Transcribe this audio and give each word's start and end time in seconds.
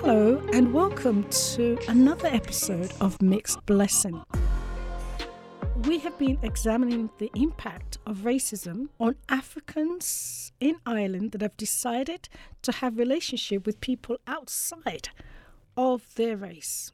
Hello, 0.00 0.40
and 0.52 0.72
welcome 0.72 1.24
to 1.24 1.76
another 1.88 2.28
episode 2.28 2.92
of 3.00 3.20
Mixed 3.20 3.66
Blessing. 3.66 4.22
We 5.88 5.98
have 5.98 6.16
been 6.16 6.38
examining 6.40 7.10
the 7.18 7.32
impact 7.34 7.98
of 8.06 8.18
racism 8.18 8.90
on 9.00 9.16
Africans 9.28 10.52
in 10.60 10.76
Ireland 10.86 11.32
that 11.32 11.42
have 11.42 11.56
decided 11.56 12.28
to 12.62 12.70
have 12.70 12.96
relationship 12.96 13.66
with 13.66 13.80
people 13.80 14.18
outside 14.28 15.08
of 15.76 16.14
their 16.14 16.36
race. 16.36 16.92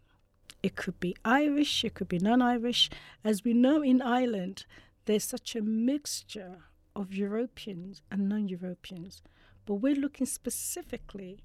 It 0.63 0.75
could 0.75 0.99
be 0.99 1.14
Irish, 1.27 1.85
it 1.85 1.93
could 1.93 2.09
be 2.09 2.18
non-Irish. 2.18 2.89
As 3.23 3.45
we 3.45 3.53
know 3.53 3.82
in 3.82 4.00
Ireland, 4.00 4.64
there's 5.05 5.25
such 5.25 5.55
a 5.55 5.61
mixture 5.61 6.64
of 6.96 7.13
Europeans 7.13 8.00
and 8.11 8.31
non-Europeans. 8.31 9.21
But 9.67 9.75
we're 9.75 9.95
looking 9.95 10.27
specifically 10.27 11.43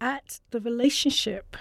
at 0.00 0.40
the 0.50 0.60
relationship 0.60 1.56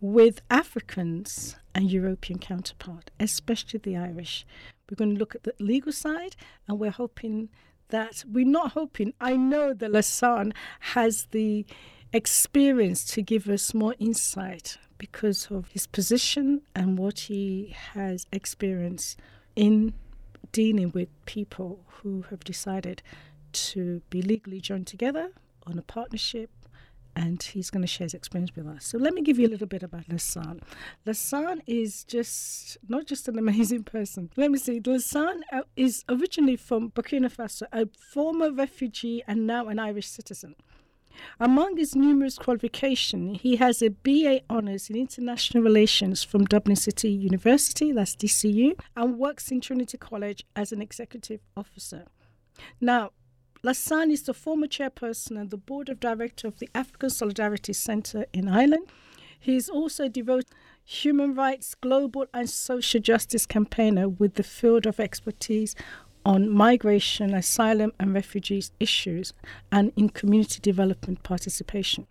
with 0.00 0.42
Africans 0.50 1.56
and 1.74 1.90
European 1.90 2.38
counterpart, 2.38 3.10
especially 3.20 3.80
the 3.82 3.96
Irish. 3.96 4.44
We're 4.90 4.96
going 4.96 5.14
to 5.14 5.18
look 5.18 5.34
at 5.34 5.44
the 5.44 5.54
legal 5.58 5.92
side, 5.92 6.36
and 6.66 6.78
we're 6.78 6.90
hoping 6.90 7.48
that 7.88 8.24
we're 8.30 8.46
not 8.46 8.72
hoping. 8.72 9.14
I 9.20 9.36
know 9.36 9.72
that 9.72 9.92
Lassane 9.92 10.52
has 10.80 11.26
the 11.30 11.64
experience 12.12 13.04
to 13.04 13.22
give 13.22 13.48
us 13.48 13.72
more 13.72 13.94
insight 13.98 14.76
because 14.98 15.50
of 15.50 15.68
his 15.68 15.86
position 15.86 16.62
and 16.74 16.98
what 16.98 17.20
he 17.20 17.74
has 17.94 18.26
experienced 18.32 19.18
in 19.56 19.94
dealing 20.52 20.90
with 20.90 21.08
people 21.26 21.84
who 21.86 22.22
have 22.30 22.44
decided 22.44 23.02
to 23.52 24.02
be 24.10 24.20
legally 24.20 24.60
joined 24.60 24.86
together 24.86 25.30
on 25.66 25.78
a 25.78 25.82
partnership 25.82 26.50
and 27.14 27.42
he's 27.42 27.70
going 27.70 27.82
to 27.82 27.86
share 27.86 28.04
his 28.04 28.14
experience 28.14 28.54
with 28.56 28.66
us. 28.66 28.84
So 28.84 28.98
let 28.98 29.14
me 29.14 29.22
give 29.22 29.38
you 29.38 29.46
a 29.46 29.50
little 29.50 29.66
bit 29.66 29.82
about 29.82 30.08
Lassane. 30.08 30.60
Lassane 31.06 31.60
is 31.66 32.04
just 32.04 32.78
not 32.88 33.06
just 33.06 33.28
an 33.28 33.38
amazing 33.38 33.84
person. 33.84 34.30
Let 34.36 34.50
me 34.50 34.58
see. 34.58 34.80
Lassane 34.80 35.40
uh, 35.52 35.62
is 35.76 36.04
originally 36.08 36.56
from 36.56 36.90
Burkina 36.90 37.30
Faso, 37.30 37.62
a 37.72 37.88
former 38.12 38.50
refugee 38.50 39.22
and 39.26 39.46
now 39.46 39.68
an 39.68 39.78
Irish 39.78 40.08
citizen. 40.08 40.54
Among 41.38 41.76
his 41.76 41.94
numerous 41.94 42.38
qualifications, 42.38 43.40
he 43.42 43.56
has 43.56 43.82
a 43.82 43.90
BA 43.90 44.40
Honours 44.48 44.88
in 44.88 44.96
International 44.96 45.62
Relations 45.62 46.22
from 46.22 46.46
Dublin 46.46 46.76
City 46.76 47.10
University, 47.10 47.92
that's 47.92 48.16
DCU, 48.16 48.78
and 48.96 49.18
works 49.18 49.50
in 49.50 49.60
Trinity 49.60 49.98
College 49.98 50.44
as 50.56 50.72
an 50.72 50.80
executive 50.80 51.40
officer. 51.56 52.04
Now, 52.80 53.10
Lassane 53.64 54.10
is 54.10 54.22
the 54.22 54.34
former 54.34 54.66
chairperson 54.66 55.40
and 55.40 55.50
the 55.50 55.56
board 55.56 55.88
of 55.88 56.00
director 56.00 56.48
of 56.48 56.58
the 56.58 56.68
African 56.74 57.10
Solidarity 57.10 57.72
Centre 57.72 58.26
in 58.32 58.48
Ireland. 58.48 58.88
He 59.38 59.54
is 59.54 59.68
also 59.68 60.04
a 60.04 60.08
devoted 60.08 60.48
human 60.84 61.34
rights, 61.34 61.76
global, 61.76 62.26
and 62.34 62.50
social 62.50 63.00
justice 63.00 63.46
campaigner 63.46 64.08
with 64.08 64.34
the 64.34 64.42
field 64.42 64.84
of 64.84 64.98
expertise 64.98 65.76
on 66.24 66.50
migration, 66.50 67.34
asylum, 67.34 67.92
and 68.00 68.12
refugees 68.12 68.72
issues 68.80 69.32
and 69.70 69.92
in 69.96 70.08
community 70.08 70.58
development 70.60 71.22
participation. 71.22 72.08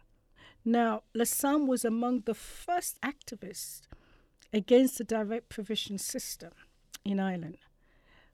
Now, 0.64 1.04
Lassane 1.14 1.68
was 1.68 1.84
among 1.84 2.22
the 2.22 2.34
first 2.34 2.98
activists 3.02 3.82
against 4.54 4.98
the 5.00 5.04
direct 5.04 5.50
provision 5.50 5.98
system 5.98 6.52
in 7.04 7.20
Ireland, 7.20 7.58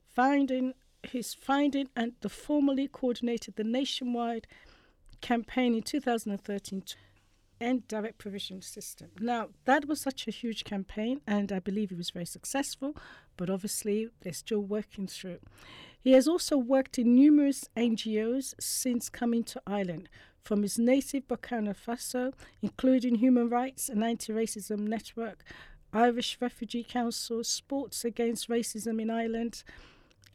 finding 0.06 0.74
his 1.02 1.34
finding 1.34 1.88
and 1.96 2.12
the 2.20 2.28
formally 2.28 2.88
coordinated 2.88 3.56
the 3.56 3.64
nationwide 3.64 4.46
campaign 5.20 5.74
in 5.74 5.82
2013 5.82 6.82
to 6.82 6.96
end 7.60 7.88
direct 7.88 8.18
provision 8.18 8.62
system. 8.62 9.08
Now, 9.18 9.48
that 9.64 9.86
was 9.86 10.00
such 10.00 10.28
a 10.28 10.30
huge 10.30 10.64
campaign, 10.64 11.20
and 11.26 11.50
I 11.50 11.58
believe 11.58 11.90
it 11.90 11.98
was 11.98 12.10
very 12.10 12.26
successful, 12.26 12.94
but 13.36 13.50
obviously 13.50 14.10
they're 14.20 14.32
still 14.32 14.60
working 14.60 15.06
through. 15.06 15.40
He 16.00 16.12
has 16.12 16.28
also 16.28 16.56
worked 16.56 16.98
in 16.98 17.14
numerous 17.14 17.68
NGOs 17.76 18.54
since 18.60 19.08
coming 19.08 19.42
to 19.44 19.60
Ireland, 19.66 20.08
from 20.42 20.62
his 20.62 20.78
native 20.78 21.28
Burkina 21.28 21.74
Faso, 21.76 22.32
including 22.62 23.16
Human 23.16 23.50
Rights 23.50 23.88
and 23.88 24.02
Anti 24.02 24.32
Racism 24.32 24.80
Network, 24.80 25.44
Irish 25.92 26.38
Refugee 26.40 26.84
Council, 26.84 27.42
Sports 27.44 28.04
Against 28.04 28.48
Racism 28.48 29.00
in 29.02 29.10
Ireland, 29.10 29.62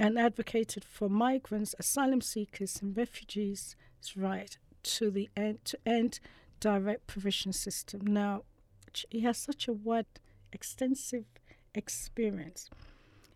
and 0.03 0.19
advocated 0.19 0.83
for 0.83 1.07
migrants, 1.07 1.73
asylum 1.79 2.19
seekers, 2.19 2.81
and 2.81 2.97
refugees' 2.97 3.77
right 4.17 4.57
to 4.83 5.09
the 5.09 5.29
end 5.37 5.63
to 5.63 5.79
end 5.85 6.19
direct 6.59 7.07
provision 7.07 7.53
system. 7.53 8.05
Now, 8.05 8.43
he 9.09 9.21
has 9.21 9.37
such 9.37 9.69
a 9.69 9.71
wide, 9.71 10.05
extensive 10.51 11.23
experience. 11.73 12.69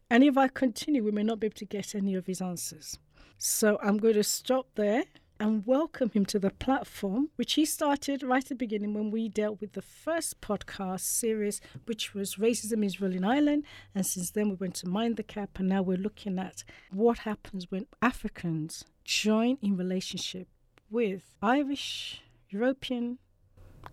And 0.09 0.25
if 0.25 0.38
I 0.38 0.50
continue, 0.50 1.05
we 1.05 1.11
may 1.11 1.23
not 1.23 1.39
be 1.39 1.47
able 1.47 1.55
to 1.55 1.66
get 1.66 1.95
any 1.95 2.16
of 2.16 2.25
his 2.25 2.41
answers. 2.41 2.99
So 3.38 3.79
I'm 3.81 3.97
going 3.97 4.16
to 4.16 4.23
stop 4.23 4.67
there 4.75 5.05
and 5.40 5.66
welcome 5.66 6.09
him 6.09 6.25
to 6.25 6.40
the 6.40 6.50
platform, 6.50 7.30
which 7.36 7.53
he 7.53 7.66
started 7.66 8.24
right 8.24 8.44
at 8.44 8.50
the 8.50 8.56
beginning 8.56 8.94
when 8.94 9.12
we 9.12 9.30
dealt 9.30 9.62
with 9.62 9.74
the 9.74 9.81
first 9.81 10.42
podcast 10.42 11.02
series, 11.02 11.62
which 11.86 12.14
was 12.14 12.36
Racism 12.36 12.84
is 12.84 13.00
in 13.02 13.24
Ireland. 13.24 13.64
And 13.94 14.06
since 14.06 14.31
then, 14.31 14.50
we 14.50 14.56
went 14.56 14.76
to 14.76 14.88
Mind 14.88 15.18
the 15.18 15.24
Cap, 15.24 15.59
and 15.59 15.70
now 15.70 15.81
we're 15.81 15.97
looking 15.97 16.40
at 16.40 16.64
what 16.92 17.20
happens 17.20 17.70
when 17.70 17.86
Africans 18.02 18.86
join 19.03 19.58
in 19.62 19.78
relationship 19.78 20.47
with 20.90 21.36
Irish, 21.42 22.22
European 22.50 23.20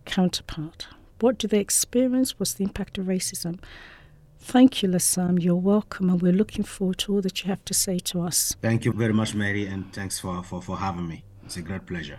counterpart. 0.05 0.89
What 1.21 1.39
do 1.39 1.49
they 1.49 1.61
experience? 1.61 2.39
What's 2.39 2.55
the 2.55 2.65
impact 2.65 2.99
of 2.99 3.07
racism? 3.07 3.61
Thank 4.39 4.83
you, 4.83 4.89
Lassane. 4.89 5.43
You're 5.43 5.57
welcome, 5.57 6.11
and 6.11 6.21
we're 6.21 6.33
looking 6.33 6.65
forward 6.65 6.99
to 6.99 7.15
all 7.15 7.23
that 7.23 7.43
you 7.43 7.49
have 7.49 7.65
to 7.65 7.75
say 7.75 7.99
to 8.01 8.21
us. 8.21 8.55
Thank 8.61 8.85
you 8.85 8.93
very 8.93 9.13
much, 9.13 9.35
Mary, 9.35 9.67
and 9.67 9.91
thanks 9.93 10.19
for, 10.19 10.43
for, 10.43 10.61
for 10.61 10.77
having 10.77 11.09
me. 11.09 11.25
It's 11.45 11.57
a 11.57 11.63
great 11.63 11.87
pleasure. 11.87 12.19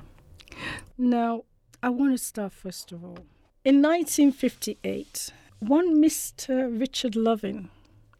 Now, 0.97 1.44
I 1.81 1.90
want 1.90 2.13
to 2.13 2.24
start 2.24 2.53
first 2.53 2.91
of 2.91 3.03
all. 3.03 3.25
In 3.63 3.81
1958, 3.81 5.31
one 5.59 5.96
Mr. 6.02 6.80
Richard 6.80 7.16
Loving, 7.16 7.69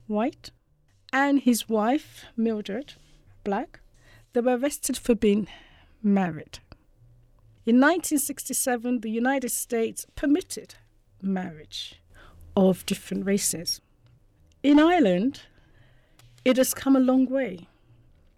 white, 0.08 0.50
and 1.14 1.40
his 1.42 1.70
wife, 1.70 2.26
Mildred, 2.36 2.94
black, 3.44 3.80
they 4.34 4.42
were 4.42 4.58
arrested 4.58 4.98
for 4.98 5.16
being 5.16 5.48
married. 6.02 6.60
In 7.66 7.76
1967, 7.76 9.02
the 9.02 9.10
United 9.10 9.50
States 9.50 10.06
permitted 10.16 10.76
marriage 11.22 12.02
of 12.56 12.86
different 12.86 13.26
races. 13.26 13.80
In 14.64 14.80
Ireland, 14.80 15.44
it 16.44 16.58
has 16.58 16.74
come 16.74 16.96
a 16.96 17.00
long 17.00 17.26
way, 17.28 17.68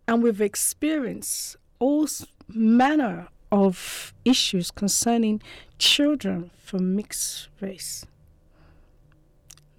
and 0.07 0.21
we've 0.21 0.41
experienced 0.41 1.55
all 1.79 2.07
manner 2.47 3.27
of 3.51 4.13
issues 4.25 4.71
concerning 4.71 5.41
children 5.79 6.51
from 6.57 6.95
mixed 6.95 7.49
race. 7.61 8.05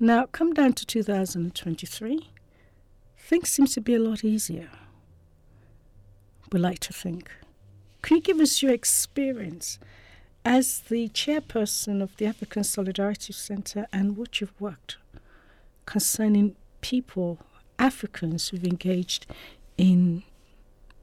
Now, 0.01 0.27
come 0.27 0.55
down 0.55 0.75
to 0.75 0.87
2023, 0.87 2.31
things 3.19 3.51
seem 3.51 3.67
to 3.67 3.81
be 3.81 3.95
a 3.95 3.99
lot 3.99 4.25
easier. 4.25 4.71
We 6.53 6.61
like 6.61 6.79
to 6.81 6.93
think. 6.93 7.31
Can 8.01 8.19
you 8.19 8.23
give 8.23 8.41
us 8.41 8.63
your 8.63 8.73
experience 8.73 9.79
as 10.45 10.81
the 10.89 11.09
chairperson 11.09 12.01
of 12.01 12.17
the 12.17 12.27
African 12.27 12.65
Solidarity 12.65 13.33
Centre 13.33 13.87
and 13.93 14.17
what 14.17 14.41
you've 14.41 14.59
worked 14.61 14.97
concerning 15.85 16.55
people, 16.81 17.39
Africans 17.79 18.49
who've 18.49 18.65
engaged 18.65 19.27
in 19.77 20.23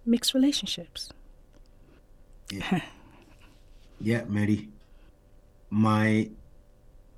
mixed 0.06 0.34
relationships? 0.34 1.12
Yeah, 2.52 2.82
yeah 4.00 4.24
Mary. 4.28 4.70
My 5.70 6.30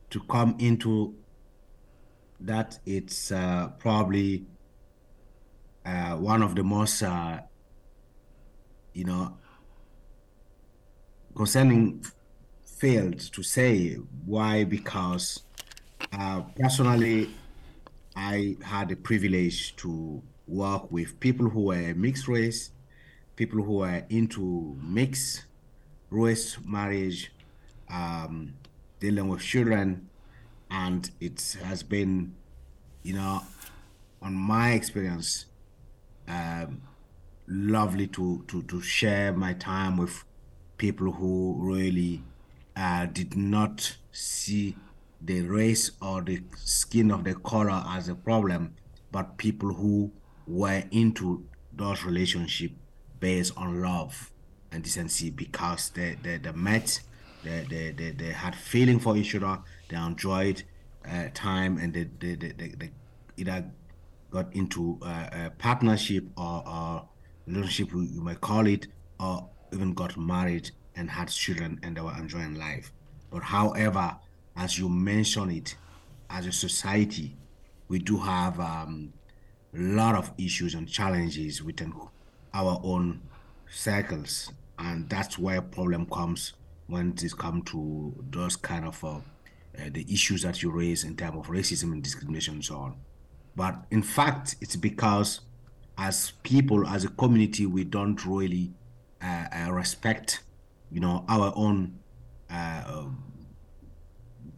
to 0.09 0.19
come 0.21 0.55
into 0.59 1.15
that 2.39 2.79
it's 2.85 3.31
uh, 3.31 3.69
probably 3.79 4.45
uh, 5.85 6.15
one 6.15 6.41
of 6.41 6.55
the 6.55 6.63
most 6.63 7.01
uh, 7.03 7.39
you 8.93 9.03
know 9.03 9.37
concerning 11.35 12.03
failed 12.65 13.19
to 13.19 13.43
say 13.43 13.95
why 14.25 14.63
because 14.63 15.43
uh, 16.13 16.41
personally 16.59 17.29
i 18.15 18.55
had 18.63 18.89
the 18.89 18.95
privilege 18.95 19.75
to 19.75 20.21
work 20.47 20.91
with 20.91 21.19
people 21.19 21.49
who 21.49 21.61
were 21.65 21.93
mixed 21.95 22.27
race 22.27 22.71
people 23.37 23.61
who 23.61 23.83
are 23.83 24.03
into 24.09 24.75
mixed 24.81 25.45
race 26.09 26.57
marriage, 26.65 27.31
um, 27.89 28.55
dealing 28.99 29.29
with 29.29 29.41
children, 29.41 30.09
and 30.69 31.11
it 31.21 31.55
has 31.63 31.83
been, 31.83 32.33
you 33.03 33.13
know, 33.13 33.41
on 34.21 34.33
my 34.33 34.71
experience, 34.71 35.45
um, 36.27 36.81
lovely 37.47 38.07
to, 38.07 38.43
to 38.47 38.63
to 38.63 38.81
share 38.81 39.31
my 39.31 39.53
time 39.53 39.95
with 39.95 40.23
people 40.77 41.11
who 41.11 41.55
really 41.59 42.23
uh, 42.75 43.05
did 43.05 43.37
not 43.37 43.95
see 44.11 44.75
the 45.21 45.41
race 45.41 45.91
or 46.01 46.21
the 46.21 46.41
skin 46.55 47.11
of 47.11 47.23
the 47.23 47.35
color 47.35 47.83
as 47.89 48.09
a 48.09 48.15
problem, 48.15 48.73
but 49.11 49.37
people 49.37 49.73
who 49.73 50.11
were 50.47 50.83
into 50.91 51.45
those 51.71 52.03
relationships 52.03 52.73
based 53.19 53.53
on 53.57 53.81
love 53.81 54.31
and 54.71 54.83
decency 54.83 55.29
because 55.29 55.89
they, 55.91 56.17
they, 56.21 56.37
they 56.37 56.51
met, 56.51 56.99
they, 57.43 57.65
they, 57.69 57.91
they, 57.91 58.11
they 58.11 58.31
had 58.31 58.55
feeling 58.55 58.99
for 58.99 59.15
each 59.17 59.35
other, 59.35 59.59
they 59.89 59.97
enjoyed 59.97 60.63
uh, 61.09 61.25
time, 61.33 61.77
and 61.77 61.93
they, 61.93 62.07
they, 62.19 62.35
they, 62.35 62.51
they, 62.51 62.67
they 62.69 62.91
either 63.37 63.65
got 64.29 64.53
into 64.53 64.99
uh, 65.01 65.29
a 65.31 65.51
partnership 65.57 66.25
or, 66.37 66.63
or 66.67 67.07
relationship, 67.45 67.93
you 67.93 68.21
might 68.21 68.41
call 68.41 68.67
it, 68.67 68.87
or 69.19 69.49
even 69.73 69.93
got 69.93 70.17
married 70.17 70.69
and 70.95 71.09
had 71.09 71.29
children 71.29 71.79
and 71.83 71.95
they 71.95 72.01
were 72.01 72.15
enjoying 72.17 72.55
life. 72.55 72.91
But 73.31 73.43
however, 73.43 74.17
as 74.55 74.77
you 74.79 74.89
mentioned 74.89 75.51
it, 75.51 75.75
as 76.29 76.45
a 76.45 76.51
society, 76.51 77.35
we 77.87 77.99
do 77.99 78.17
have 78.17 78.59
um, 78.59 79.13
a 79.73 79.79
lot 79.79 80.15
of 80.15 80.31
issues 80.37 80.73
and 80.73 80.89
challenges 80.89 81.63
within 81.63 81.91
our 82.57 82.81
own 82.83 83.21
circles, 83.69 84.51
and 84.79 85.07
that's 85.09 85.37
where 85.37 85.61
problem 85.61 86.07
comes 86.07 86.53
when 86.87 87.13
it 87.21 87.37
comes 87.37 87.69
to 87.69 88.13
those 88.31 88.55
kind 88.55 88.85
of 88.85 89.03
uh, 89.03 89.07
uh, 89.07 89.89
the 89.91 90.05
issues 90.11 90.41
that 90.41 90.63
you 90.63 90.71
raise 90.71 91.03
in 91.03 91.15
terms 91.15 91.37
of 91.37 91.47
racism 91.47 91.91
and 91.91 92.01
discrimination 92.01 92.55
and 92.55 92.65
so 92.65 92.77
on. 92.77 92.95
But 93.55 93.75
in 93.91 94.01
fact, 94.01 94.55
it's 94.61 94.75
because 94.75 95.41
as 95.97 96.31
people, 96.43 96.87
as 96.87 97.03
a 97.05 97.09
community, 97.09 97.65
we 97.65 97.83
don't 97.83 98.23
really 98.25 98.71
uh, 99.21 99.45
uh 99.51 99.71
respect, 99.71 100.41
you 100.91 100.99
know, 100.99 101.25
our 101.27 101.53
own 101.55 101.99
uh, 102.49 103.03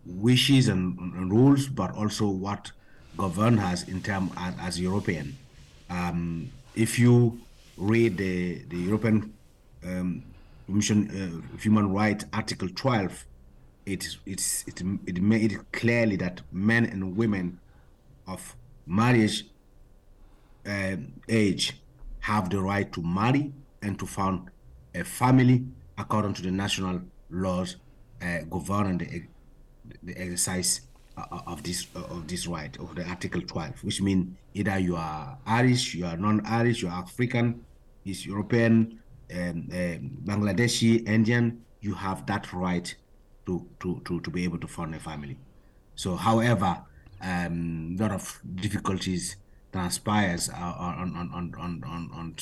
wishes 0.06 0.68
and, 0.68 0.98
and, 1.00 1.32
rules, 1.32 1.68
but 1.68 1.94
also 1.96 2.28
what 2.28 2.72
govern 3.18 3.58
us 3.60 3.88
in 3.88 4.02
terms 4.02 4.32
as, 4.38 4.54
as, 4.60 4.80
European. 4.80 5.38
Um, 5.90 6.52
if 6.76 7.00
you 7.00 7.40
read 7.80 8.18
the 8.18 8.64
the 8.66 8.78
European 8.78 9.34
um, 9.84 10.24
Commission 10.66 11.10
uh, 11.10 11.58
Human 11.58 11.92
Rights 11.92 12.26
Article 12.34 12.70
12, 12.70 13.26
it 13.86 14.18
it's 14.26 14.64
it 14.68 14.82
it 15.08 15.22
made 15.22 15.52
it 15.52 15.72
clearly 15.72 16.16
that 16.18 16.42
men 16.52 16.86
and 16.86 17.16
women 17.16 17.60
of 18.28 18.56
marriage 18.86 19.46
uh, 20.68 20.98
age 21.28 21.74
have 22.20 22.50
the 22.50 22.60
right 22.60 22.92
to 22.92 23.02
marry 23.02 23.52
and 23.82 23.98
to 23.98 24.06
found 24.06 24.50
a 24.94 25.04
family 25.04 25.64
according 25.98 26.34
to 26.34 26.42
the 26.42 26.52
national 26.52 27.02
laws 27.30 27.78
uh, 28.22 28.40
governing 28.50 28.98
the 28.98 29.24
the 30.04 30.18
exercise 30.18 30.82
uh, 31.18 31.24
uh, 31.32 31.42
of 31.48 31.64
this 31.64 31.88
uh, 31.96 32.00
of 32.00 32.28
this 32.28 32.48
right 32.48 32.78
of 32.80 32.96
the 32.96 33.04
Article 33.04 33.42
12, 33.42 33.84
which 33.84 34.02
means 34.02 34.36
either 34.54 34.78
you 34.78 34.96
are 34.96 35.38
Irish, 35.46 35.96
you 35.96 36.06
are 36.06 36.16
non-Irish, 36.18 36.82
you 36.82 36.88
are 36.88 37.02
African, 37.04 37.66
is 38.10 38.26
European, 38.26 39.00
um, 39.34 39.70
um, 39.72 40.18
Bangladeshi, 40.26 41.08
Indian, 41.08 41.62
you 41.82 41.94
have 41.94 42.26
that 42.26 42.52
right 42.54 42.94
to, 43.46 43.66
to, 43.80 44.02
to, 44.06 44.20
to 44.22 44.30
be 44.30 44.44
able 44.44 44.58
to 44.60 44.68
form 44.68 44.94
a 44.94 45.00
family. 45.00 45.38
So, 45.96 46.16
however, 46.16 46.82
um, 47.22 47.96
a 48.00 48.02
lot 48.02 48.12
of 48.12 48.42
difficulties 48.56 49.36
transpires 49.72 50.50
on, 50.50 51.16
on, 51.16 51.16
on, 51.16 51.32
on, 51.34 51.84
on, 51.86 52.10
on, 52.14 52.36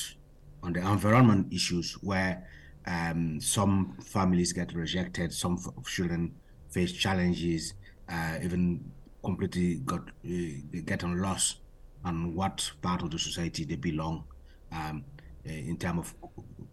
on 0.64 0.74
the 0.74 0.80
environment 0.80 1.52
issues 1.52 1.94
where 2.02 2.48
um, 2.86 3.40
some 3.42 3.98
families 4.02 4.54
get 4.54 4.74
rejected, 4.74 5.34
some 5.34 5.58
children 5.86 6.34
face 6.70 6.92
challenges, 6.94 7.74
uh, 8.10 8.38
even 8.42 8.92
completely 9.24 9.76
got 9.86 10.02
uh, 10.26 10.80
getting 10.86 11.18
lost 11.18 11.58
on 12.06 12.34
what 12.34 12.72
part 12.82 13.02
of 13.02 13.12
the 13.12 13.20
society 13.20 13.66
they 13.66 13.76
belong 13.76 14.24
um, 14.72 15.04
uh, 15.17 15.17
in 15.48 15.78
terms 15.78 16.00
of 16.00 16.16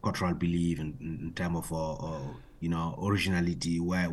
cultural 0.02 0.34
belief 0.34 0.78
and 0.78 1.00
in, 1.00 1.32
terms 1.34 1.58
of 1.58 1.72
uh, 1.72 1.94
uh, 1.94 2.28
you 2.60 2.68
know 2.68 2.98
originality 3.02 3.80
where 3.80 4.08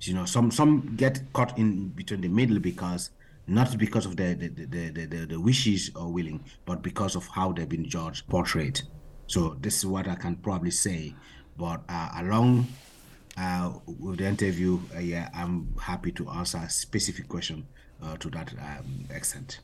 you 0.00 0.14
know 0.14 0.24
some 0.24 0.50
some 0.50 0.94
get 0.96 1.20
caught 1.32 1.56
in 1.58 1.88
between 1.88 2.20
the 2.20 2.28
middle 2.28 2.58
because 2.58 3.10
not 3.46 3.76
because 3.78 4.06
of 4.06 4.16
the 4.16 4.34
the, 4.34 4.48
the, 4.48 4.88
the, 4.90 5.06
the, 5.06 5.26
the 5.26 5.40
wishes 5.40 5.90
or 5.94 6.12
willing 6.12 6.44
but 6.64 6.82
because 6.82 7.16
of 7.16 7.26
how 7.28 7.52
they've 7.52 7.68
been 7.68 7.88
judged 7.88 8.26
portrayed 8.28 8.80
so 9.26 9.56
this 9.60 9.78
is 9.78 9.86
what 9.86 10.08
i 10.08 10.14
can 10.14 10.36
probably 10.36 10.70
say 10.70 11.14
but 11.56 11.82
uh, 11.88 12.08
along 12.16 12.66
uh, 13.36 13.72
with 13.86 14.18
the 14.18 14.26
interview, 14.26 14.80
uh, 14.94 14.98
yeah, 14.98 15.28
I'm 15.34 15.74
happy 15.80 16.12
to 16.12 16.28
answer 16.30 16.58
a 16.58 16.70
specific 16.70 17.28
question 17.28 17.66
uh, 18.02 18.16
to 18.18 18.30
that 18.30 18.52
um, 18.58 19.06
extent. 19.10 19.60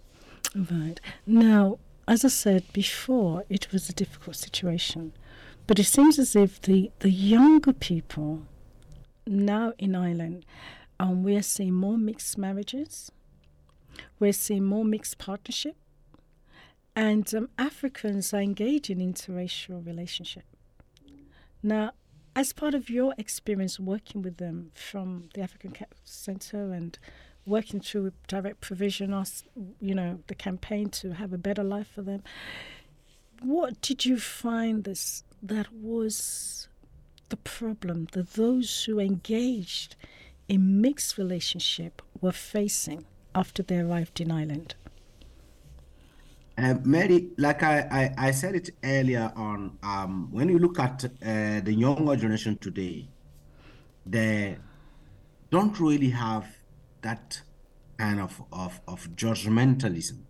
Right. 0.55 1.01
Now, 1.27 1.79
as 2.09 2.25
I 2.25 2.29
said 2.29 2.65
before, 2.73 3.45
it 3.51 3.71
was 3.71 3.89
a 3.89 3.93
difficult 3.93 4.37
situation, 4.37 5.13
but 5.67 5.79
it 5.79 5.85
seems 5.85 6.19
as 6.19 6.35
if 6.35 6.61
the, 6.63 6.91
the 7.01 7.11
younger 7.11 7.75
people 7.75 8.47
now 9.27 9.75
in 9.79 9.95
Ireland, 9.95 10.47
um, 10.99 11.23
we're 11.23 11.43
seeing 11.43 11.75
more 11.75 11.99
mixed 11.99 12.39
marriages, 12.39 13.13
we're 14.19 14.33
seeing 14.33 14.65
more 14.65 14.87
mixed 14.87 15.19
partnership, 15.19 15.77
and 16.97 17.33
um, 17.35 17.51
Africans 17.59 18.33
are 18.33 18.41
engaging 18.41 19.01
in 19.03 19.13
interracial 19.13 19.87
relationship. 19.87 20.45
Now, 21.63 21.93
as 22.35 22.55
part 22.55 22.75
of 22.75 22.89
your 22.89 23.15
experience 23.19 23.79
working 23.79 24.23
with 24.23 24.39
them 24.39 24.71
from 24.75 25.29
the 25.35 25.43
African 25.43 25.75
Center 26.05 26.73
and 26.73 26.99
working 27.49 27.81
through 27.81 28.13
direct 28.27 28.61
provision, 28.61 29.13
us, 29.13 29.43
you 29.81 29.95
know, 29.95 30.21
the 30.27 30.35
campaign 30.35 30.91
to 30.91 31.13
have 31.15 31.33
a 31.33 31.39
better 31.39 31.65
life 31.65 31.89
for 31.95 32.03
them, 32.03 32.23
what 33.41 33.81
did 33.81 34.05
you 34.05 34.19
find 34.19 34.85
this 34.85 35.25
that 35.43 35.73
was 35.73 36.69
the 37.29 37.37
problem 37.37 38.09
that 38.13 38.35
those 38.35 38.85
who 38.85 38.99
engaged 38.99 39.95
in 40.49 40.81
mixed 40.81 41.19
relationship 41.19 42.03
were 42.21 42.33
facing 42.33 43.05
after 43.35 43.63
they 43.63 43.79
arrived 43.79 44.21
in 44.21 44.31
Ireland? 44.31 44.75
Uh, 46.57 46.75
Mary, 46.83 47.29
like 47.37 47.63
I, 47.63 48.15
I, 48.19 48.27
I, 48.27 48.31
said 48.33 48.57
it 48.57 48.71
earlier 48.83 49.33
on, 49.37 49.79
um, 49.85 50.29
when 50.33 50.49
you 50.49 50.59
look 50.59 50.81
at 50.81 51.05
uh, 51.05 51.61
the 51.61 51.73
younger 51.73 52.17
generation 52.17 52.59
today, 52.59 53.09
they 54.05 54.57
don't 55.51 55.79
really 55.79 56.11
have 56.11 56.58
that 57.03 57.41
kind 57.99 58.21
of, 58.21 58.43
of, 58.53 58.81
of 58.87 59.09
judgmentalism 59.17 60.21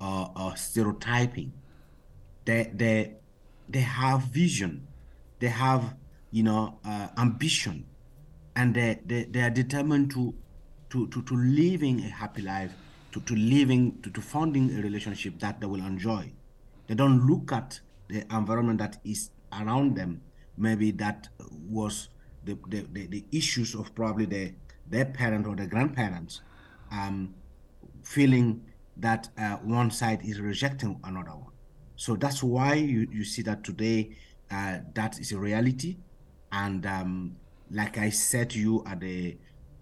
or, 0.00 0.32
or 0.36 0.56
stereotyping. 0.56 1.52
They, 2.44 2.70
they, 2.74 3.14
they 3.68 3.80
have 3.80 4.22
vision, 4.22 4.88
they 5.38 5.48
have, 5.48 5.94
you 6.30 6.42
know, 6.42 6.78
uh, 6.84 7.08
ambition, 7.16 7.86
and 8.56 8.74
they, 8.74 9.00
they, 9.06 9.24
they 9.24 9.42
are 9.42 9.50
determined 9.50 10.10
to, 10.12 10.34
to, 10.90 11.06
to, 11.08 11.22
to 11.22 11.36
living 11.36 12.00
a 12.00 12.08
happy 12.08 12.42
life 12.42 12.72
to, 13.12 13.20
to 13.20 13.34
living, 13.36 14.00
to, 14.02 14.10
to 14.10 14.20
founding 14.20 14.74
a 14.76 14.82
relationship 14.82 15.38
that 15.38 15.60
they 15.60 15.66
will 15.66 15.80
enjoy. 15.80 16.32
They 16.86 16.94
don't 16.94 17.26
look 17.26 17.52
at 17.52 17.80
the 18.08 18.24
environment 18.34 18.78
that 18.78 18.98
is 19.04 19.30
around 19.52 19.96
them. 19.96 20.22
Maybe 20.56 20.90
that 20.92 21.28
was 21.68 22.08
the, 22.44 22.58
the, 22.68 22.86
the, 22.92 23.06
the 23.06 23.24
issues 23.30 23.74
of 23.74 23.94
probably 23.94 24.26
the, 24.26 24.54
their 24.92 25.06
parent 25.06 25.46
or 25.46 25.56
their 25.56 25.66
grandparents 25.66 26.42
um, 26.92 27.34
feeling 28.04 28.62
that 28.98 29.28
uh, 29.38 29.56
one 29.56 29.90
side 29.90 30.20
is 30.22 30.38
rejecting 30.38 31.00
another 31.02 31.30
one. 31.30 31.52
So 31.96 32.14
that's 32.14 32.42
why 32.42 32.74
you, 32.74 33.08
you 33.10 33.24
see 33.24 33.42
that 33.42 33.64
today 33.64 34.16
uh, 34.50 34.78
that 34.94 35.18
is 35.18 35.32
a 35.32 35.38
reality. 35.38 35.96
And 36.52 36.84
um, 36.84 37.36
like 37.70 37.96
I 37.96 38.10
said 38.10 38.50
to 38.50 38.58
you 38.58 38.84
at 38.86 39.00
the 39.00 39.36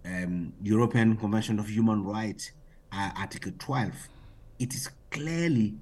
um, 0.04 0.52
European 0.62 1.16
Convention 1.16 1.58
of 1.58 1.68
Human 1.68 2.04
Rights, 2.04 2.52
uh, 2.92 3.10
Article 3.16 3.52
12, 3.58 3.92
it 4.60 4.74
is 4.74 4.88
clearly 5.10 5.74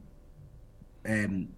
um, 1.06 1.48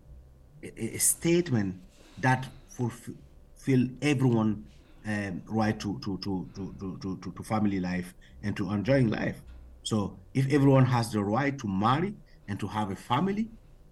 a, 0.62 0.97
a, 0.97 0.99
statement 0.99 1.77
that 2.19 2.49
fulfill 2.69 3.87
everyone 4.03 4.65
um, 5.07 5.42
right 5.47 5.78
to 5.80 5.99
to, 6.00 6.19
to, 6.19 6.49
to, 6.54 6.99
to, 7.00 7.33
to, 7.33 7.42
family 7.42 7.80
life 7.80 8.14
and 8.42 8.57
to 8.57 8.71
enjoying 8.71 9.09
life. 9.09 9.42
So 9.83 10.19
if 10.35 10.52
everyone 10.52 10.85
has 10.87 11.11
the 11.12 11.23
right 11.23 11.57
to 11.59 11.69
marry 11.69 12.14
and 12.49 12.59
to 12.61 12.66
have 12.66 12.90
a 12.90 12.97
family, 12.97 13.49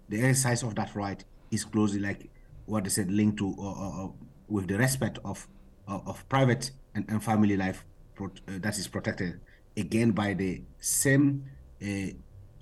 the 0.07 0.21
exercise 0.21 0.63
of 0.63 0.75
that 0.75 0.95
right 0.95 1.23
is 1.51 1.65
closely 1.65 1.99
like 1.99 2.29
what 2.65 2.83
they 2.83 2.89
said 2.89 3.11
linked 3.11 3.37
to 3.39 3.55
uh, 3.59 4.05
uh, 4.05 4.07
with 4.47 4.67
the 4.67 4.77
respect 4.77 5.19
of 5.25 5.47
uh, 5.87 5.99
of 6.05 6.27
private 6.29 6.71
and, 6.95 7.05
and 7.09 7.23
family 7.23 7.57
life 7.57 7.83
uh, 8.21 8.27
that 8.47 8.77
is 8.77 8.87
protected 8.87 9.39
again 9.77 10.11
by 10.11 10.33
the 10.33 10.61
same 10.79 11.45
uh, 11.81 12.11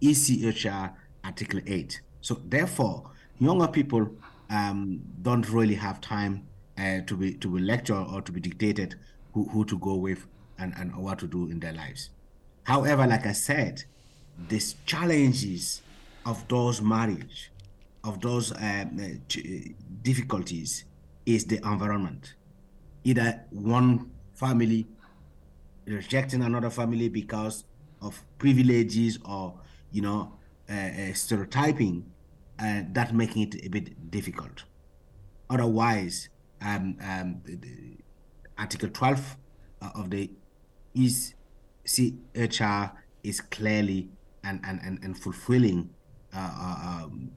ECHR 0.01 0.93
Article 1.23 1.59
8. 1.65 2.01
So 2.21 2.41
therefore, 2.45 3.11
younger 3.39 3.67
people 3.67 4.09
um, 4.49 5.01
don't 5.21 5.49
really 5.49 5.75
have 5.75 5.99
time 5.99 6.47
uh, 6.77 7.01
to 7.01 7.15
be 7.15 7.33
to 7.35 7.47
be 7.49 7.59
lectured 7.59 8.07
or 8.13 8.21
to 8.21 8.31
be 8.31 8.39
dictated 8.39 8.95
who, 9.33 9.45
who 9.49 9.65
to 9.65 9.77
go 9.77 9.95
with 9.95 10.27
and, 10.57 10.73
and 10.77 10.95
what 10.95 11.19
to 11.19 11.27
do 11.27 11.49
in 11.49 11.59
their 11.59 11.73
lives. 11.73 12.09
However, 12.63 13.07
like 13.07 13.25
I 13.25 13.31
said, 13.33 13.83
these 14.49 14.75
challenges 14.85 15.81
of 16.25 16.47
those 16.47 16.81
marriage, 16.81 17.51
of 18.03 18.19
those 18.21 18.51
um, 18.51 18.99
uh, 18.99 19.39
difficulties, 20.01 20.85
is 21.25 21.45
the 21.45 21.57
environment. 21.57 22.33
Either 23.03 23.43
one 23.51 24.11
family 24.33 24.87
rejecting 25.85 26.43
another 26.43 26.69
family 26.69 27.09
because 27.09 27.63
of 28.01 28.21
privileges 28.37 29.17
or 29.25 29.53
you 29.91 30.01
know 30.01 30.33
uh, 30.69 30.73
uh, 30.73 31.13
stereotyping, 31.13 32.05
uh, 32.59 32.81
that 32.91 33.13
making 33.13 33.43
it 33.43 33.65
a 33.65 33.69
bit 33.69 34.11
difficult. 34.11 34.63
Otherwise, 35.49 36.29
um, 36.61 36.97
um, 37.01 37.41
Article 38.57 38.89
12 38.89 39.37
uh, 39.81 39.89
of 39.95 40.09
the 40.09 40.29
ECHR 40.95 42.91
is 43.23 43.41
clearly 43.41 44.09
and, 44.43 44.59
and, 44.63 44.79
and, 44.83 45.03
and 45.03 45.17
fulfilling 45.17 45.89
uh, 46.33 46.37
uh, 46.37 47.03
um, 47.05 47.31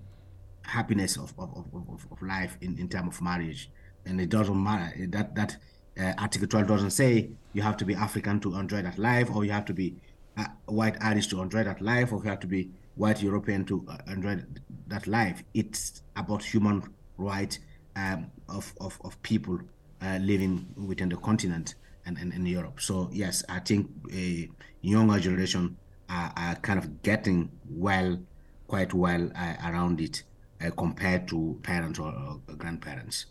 happiness 0.62 1.16
of, 1.16 1.34
of, 1.38 1.50
of, 1.74 2.06
of 2.10 2.22
life 2.22 2.56
in, 2.60 2.78
in 2.78 2.88
terms 2.88 3.16
of 3.16 3.22
marriage. 3.22 3.70
And 4.06 4.20
it 4.20 4.30
doesn't 4.30 4.62
matter 4.62 5.06
that 5.08 5.34
that 5.34 5.56
uh, 6.00 6.12
Article 6.18 6.48
12 6.48 6.66
doesn't 6.66 6.90
say 6.90 7.30
you 7.52 7.62
have 7.62 7.76
to 7.78 7.84
be 7.84 7.94
African 7.94 8.40
to 8.40 8.54
enjoy 8.56 8.82
that 8.82 8.98
life, 8.98 9.30
or 9.34 9.44
you 9.44 9.52
have 9.52 9.64
to 9.66 9.74
be 9.74 9.96
uh, 10.36 10.46
white 10.66 10.96
Irish 11.00 11.26
to 11.28 11.42
enjoy 11.42 11.64
that 11.64 11.80
life, 11.80 12.12
or 12.12 12.22
you 12.22 12.30
have 12.30 12.40
to 12.40 12.46
be 12.46 12.70
white 12.94 13.22
European 13.22 13.64
to 13.66 13.84
uh, 13.88 13.98
enjoy 14.06 14.42
that 14.86 15.06
life. 15.06 15.42
It's 15.54 16.02
about 16.16 16.42
human 16.42 16.82
right 17.18 17.58
um, 17.96 18.30
of, 18.48 18.72
of, 18.80 18.98
of 19.04 19.20
people 19.22 19.58
uh, 20.02 20.18
living 20.20 20.66
within 20.76 21.08
the 21.08 21.16
continent 21.16 21.74
and, 22.06 22.18
and, 22.18 22.32
and 22.32 22.48
Europe. 22.48 22.80
So 22.80 23.10
yes, 23.12 23.44
I 23.48 23.60
think 23.60 23.90
a 24.12 24.48
younger 24.80 25.20
generation 25.20 25.76
are, 26.08 26.32
are 26.36 26.54
kind 26.56 26.78
of 26.78 27.02
getting 27.02 27.50
well, 27.68 28.18
quite 28.66 28.92
well 28.94 29.30
uh, 29.36 29.54
around 29.64 30.00
it 30.00 30.22
uh, 30.64 30.70
compared 30.70 31.28
to 31.28 31.58
parents 31.62 31.98
or, 31.98 32.12
or, 32.12 32.54
grandparents. 32.56 33.26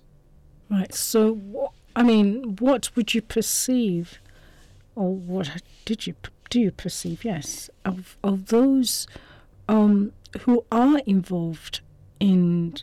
Right. 0.69 0.93
So, 0.93 1.71
I 1.95 2.03
mean, 2.03 2.55
what 2.59 2.95
would 2.95 3.13
you 3.13 3.21
perceive, 3.21 4.19
or 4.95 5.15
what 5.15 5.61
did 5.85 6.07
you 6.07 6.15
do 6.49 6.59
you 6.59 6.71
perceive? 6.71 7.23
Yes, 7.23 7.69
of 7.85 8.17
of 8.23 8.47
those 8.47 9.07
um, 9.67 10.11
who 10.41 10.63
are 10.71 10.99
involved 11.05 11.81
in 12.19 12.75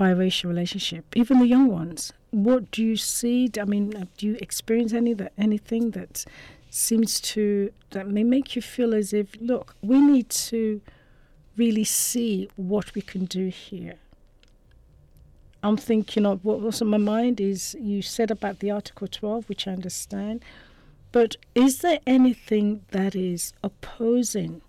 biracial 0.00 0.48
relationship, 0.48 1.04
even 1.14 1.40
the 1.40 1.46
young 1.46 1.68
ones. 1.68 2.12
What 2.30 2.70
do 2.70 2.82
you 2.82 2.96
see? 2.96 3.50
I 3.60 3.64
mean, 3.64 3.94
uh, 3.94 4.06
do 4.16 4.26
you 4.26 4.36
experience 4.40 4.94
any 4.94 5.12
that 5.14 5.32
anything 5.36 5.90
that 5.90 6.24
seems 6.70 7.20
to 7.20 7.72
that 7.90 8.06
may 8.08 8.24
make 8.24 8.56
you 8.56 8.62
feel 8.62 8.94
as 8.94 9.12
if, 9.12 9.28
look, 9.40 9.74
we 9.82 10.00
need 10.00 10.30
to 10.30 10.80
really 11.56 11.84
see 11.84 12.48
what 12.56 12.94
we 12.94 13.02
can 13.02 13.24
do 13.26 13.48
here. 13.48 13.96
I'm 15.62 15.76
thinking 15.76 16.24
of 16.24 16.42
what 16.42 16.60
was 16.60 16.80
on 16.80 16.88
my 16.88 16.96
mind 16.96 17.40
is 17.40 17.76
you 17.78 18.00
said 18.00 18.30
about 18.30 18.60
the 18.60 18.70
Article 18.70 19.08
12, 19.08 19.48
which 19.48 19.68
I 19.68 19.72
understand, 19.72 20.42
but 21.12 21.36
is 21.54 21.80
there 21.80 21.98
anything 22.06 22.82
that 22.92 23.14
is 23.14 23.52
opposing 23.62 24.62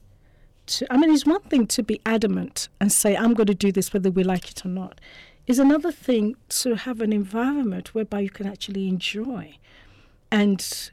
to? 0.67 0.93
I 0.93 0.97
mean, 0.97 1.11
it's 1.11 1.25
one 1.25 1.41
thing 1.41 1.67
to 1.67 1.83
be 1.83 2.01
adamant 2.05 2.69
and 2.79 2.91
say, 2.91 3.15
I'm 3.15 3.33
going 3.33 3.47
to 3.47 3.55
do 3.55 3.71
this 3.71 3.93
whether 3.93 4.11
we 4.11 4.23
like 4.23 4.51
it 4.51 4.65
or 4.65 4.69
not. 4.69 4.99
It's 5.47 5.59
another 5.59 5.91
thing 5.91 6.35
to 6.49 6.75
have 6.75 7.01
an 7.01 7.11
environment 7.11 7.93
whereby 7.93 8.21
you 8.21 8.29
can 8.29 8.47
actually 8.47 8.87
enjoy 8.87 9.57
and 10.31 10.91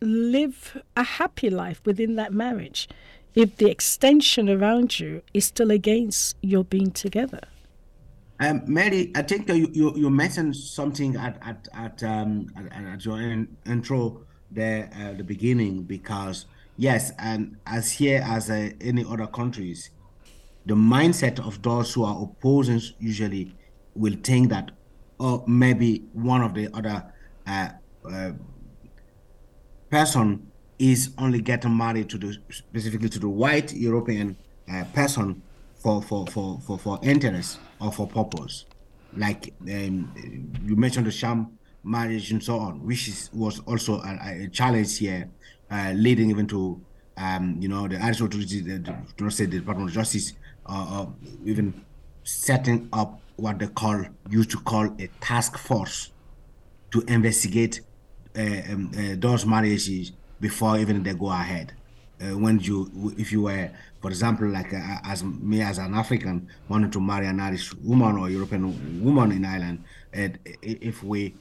live 0.00 0.80
a 0.96 1.02
happy 1.02 1.50
life 1.50 1.80
within 1.84 2.14
that 2.16 2.32
marriage 2.32 2.88
if 3.34 3.56
the 3.56 3.70
extension 3.70 4.48
around 4.48 4.98
you 4.98 5.22
is 5.34 5.44
still 5.44 5.70
against 5.70 6.36
your 6.42 6.64
being 6.64 6.90
together. 6.90 7.40
Um, 8.40 8.62
Mary, 8.66 9.10
I 9.16 9.22
think 9.22 9.48
you, 9.48 9.68
you, 9.72 9.96
you 9.96 10.10
mentioned 10.10 10.54
something 10.56 11.16
at 11.16 11.38
at 11.42 11.68
at, 11.74 12.02
um, 12.04 12.46
at, 12.56 12.86
at 12.86 13.04
your 13.04 13.20
intro 13.66 14.20
there 14.50 14.88
at 14.92 15.18
the 15.18 15.24
beginning 15.24 15.82
because 15.82 16.46
yes, 16.78 17.12
and 17.18 17.58
as 17.66 17.92
here 17.92 18.22
as 18.24 18.48
uh, 18.48 18.70
any 18.80 19.04
other 19.04 19.26
countries, 19.26 19.90
the 20.64 20.74
mindset 20.74 21.38
of 21.46 21.60
those 21.60 21.92
who 21.92 22.04
are 22.04 22.22
opposing 22.22 22.80
usually 22.98 23.54
will 23.94 24.16
think 24.22 24.48
that, 24.48 24.70
oh, 25.20 25.44
maybe 25.46 26.04
one 26.12 26.40
of 26.40 26.54
the 26.54 26.68
other 26.72 27.04
uh, 27.46 27.68
uh, 28.10 28.30
person 29.90 30.50
is 30.78 31.10
only 31.18 31.40
getting 31.40 31.76
married 31.76 32.08
to 32.08 32.18
the 32.18 32.36
specifically 32.50 33.08
to 33.08 33.18
the 33.18 33.28
white 33.28 33.74
European 33.74 34.36
uh, 34.72 34.84
person 34.94 35.42
for, 35.82 36.00
for, 36.00 36.26
for, 36.28 36.60
for, 36.60 36.78
for 36.78 36.98
interest 37.02 37.58
or 37.80 37.90
for 37.92 38.06
purpose. 38.06 38.66
Like 39.16 39.52
um, 39.62 40.12
you 40.64 40.76
mentioned 40.76 41.06
the 41.06 41.10
sham 41.10 41.58
marriage 41.88 42.30
and 42.30 42.42
so 42.42 42.58
on, 42.58 42.84
which 42.84 43.08
is, 43.08 43.30
was 43.32 43.60
also 43.60 44.00
a, 44.02 44.44
a 44.44 44.48
challenge 44.48 44.98
here, 44.98 45.28
uh, 45.70 45.92
leading 45.96 46.30
even 46.30 46.46
to 46.46 46.80
um, 47.16 47.56
you 47.60 47.68
know 47.68 47.88
the 47.88 48.02
Irish 48.02 48.20
authorities, 48.20 48.64
the, 48.64 48.78
the, 48.78 48.96
not 49.20 49.32
say 49.32 49.46
the 49.46 49.58
Department 49.58 49.90
of 49.90 49.94
Justice, 49.94 50.34
uh, 50.66 51.02
uh, 51.02 51.06
even 51.44 51.84
setting 52.24 52.88
up 52.92 53.20
what 53.36 53.58
they 53.58 53.66
call 53.68 54.04
used 54.30 54.50
to 54.50 54.58
call 54.58 54.86
a 54.98 55.08
task 55.20 55.56
force 55.58 56.12
to 56.90 57.02
investigate 57.08 57.80
uh, 58.36 58.42
um, 58.72 58.90
uh, 58.96 59.14
those 59.16 59.46
marriages 59.46 60.12
before 60.40 60.78
even 60.78 61.02
they 61.02 61.14
go 61.14 61.30
ahead. 61.30 61.72
Uh, 62.20 62.36
when 62.36 62.58
you, 62.58 62.90
if 63.16 63.30
you 63.30 63.42
were, 63.42 63.70
for 64.02 64.10
example, 64.10 64.48
like 64.48 64.74
uh, 64.74 64.98
as 65.04 65.22
me 65.22 65.62
as 65.62 65.78
an 65.78 65.94
African 65.94 66.48
wanted 66.68 66.90
to 66.92 67.00
marry 67.00 67.26
an 67.26 67.38
Irish 67.38 67.72
woman 67.74 68.16
or 68.16 68.28
European 68.28 69.04
woman 69.04 69.30
in 69.30 69.44
Ireland, 69.44 69.84
if 70.12 71.02
we 71.04 71.34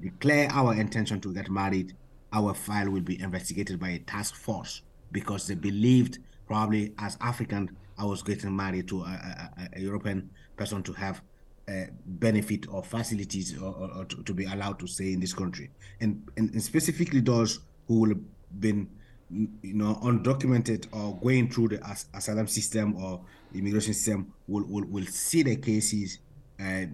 declare 0.00 0.48
our 0.52 0.74
intention 0.74 1.20
to 1.20 1.32
get 1.32 1.50
married, 1.50 1.94
our 2.32 2.54
file 2.54 2.90
will 2.90 3.00
be 3.00 3.20
investigated 3.20 3.78
by 3.78 3.90
a 3.90 3.98
task 4.00 4.34
force 4.34 4.82
because 5.12 5.46
they 5.46 5.54
believed 5.54 6.18
probably 6.46 6.92
as 6.98 7.16
African 7.20 7.76
I 7.98 8.04
was 8.04 8.22
getting 8.22 8.54
married 8.54 8.88
to 8.88 9.02
a, 9.02 9.50
a, 9.56 9.68
a 9.76 9.80
European 9.80 10.30
person 10.56 10.82
to 10.82 10.92
have 10.92 11.22
uh, 11.68 11.84
benefit 12.04 12.66
or 12.68 12.82
facilities 12.82 13.60
or, 13.60 13.74
or, 13.74 13.90
or 13.98 14.04
to, 14.04 14.22
to, 14.22 14.34
be 14.34 14.44
allowed 14.44 14.78
to 14.80 14.86
stay 14.86 15.12
in 15.12 15.20
this 15.20 15.32
country, 15.32 15.70
and, 16.00 16.22
and, 16.36 16.50
and 16.52 16.62
specifically 16.62 17.20
those 17.20 17.60
who 17.88 18.00
will 18.00 18.08
have 18.10 18.60
been 18.60 18.88
you 19.30 19.74
know 19.74 19.98
undocumented 20.04 20.86
or 20.92 21.16
going 21.16 21.50
through 21.50 21.66
the 21.68 21.84
as- 21.88 22.06
asylum 22.14 22.46
system 22.46 22.94
or 23.02 23.20
immigration 23.54 23.92
system 23.92 24.32
will 24.46 24.64
will, 24.68 24.84
will 24.86 25.06
see 25.06 25.42
the 25.42 25.56
cases 25.56 26.20
uh, 26.60 26.84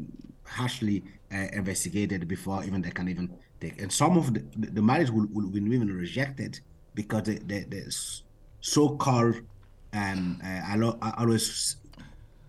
harshly 0.44 1.04
uh, 1.33 1.49
investigated 1.53 2.29
before 2.29 2.65
even 2.65 2.83
they 2.83 2.91
can 2.91 3.09
even 3.09 3.31
take. 3.61 3.81
And 3.81 3.93
some 3.93 4.17
of 4.17 4.35
the, 4.35 4.45
the 4.57 4.83
marriage 4.83 5.11
will, 5.11 5.27
will 5.33 5.49
be 5.49 5.61
even 5.61 5.89
rejected 5.89 6.61
because 6.95 7.23
the, 7.25 7.39
the, 7.39 7.65
the 7.65 7.97
so-called 8.61 9.37
um, 9.95 10.41
uh, 10.45 10.97
I, 11.03 11.15
always 11.19 11.77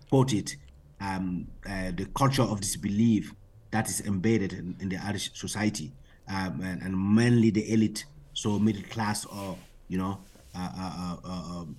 quote 0.08 0.32
it 0.32 0.56
um, 1.00 1.46
uh, 1.68 1.90
the 1.94 2.06
culture 2.14 2.42
of 2.42 2.60
disbelief 2.60 3.34
that 3.70 3.88
is 3.88 4.00
embedded 4.02 4.52
in, 4.52 4.76
in 4.80 4.88
the 4.88 4.96
Irish 5.04 5.30
society, 5.34 5.92
um, 6.28 6.60
and, 6.62 6.80
and, 6.82 7.14
mainly 7.14 7.50
the 7.50 7.70
elite, 7.72 8.04
so 8.32 8.58
middle 8.58 8.82
class 8.84 9.26
or 9.26 9.58
you 9.88 9.98
know, 9.98 10.18
uh, 10.54 10.70
uh, 10.78 11.16
uh, 11.24 11.28
um, 11.28 11.76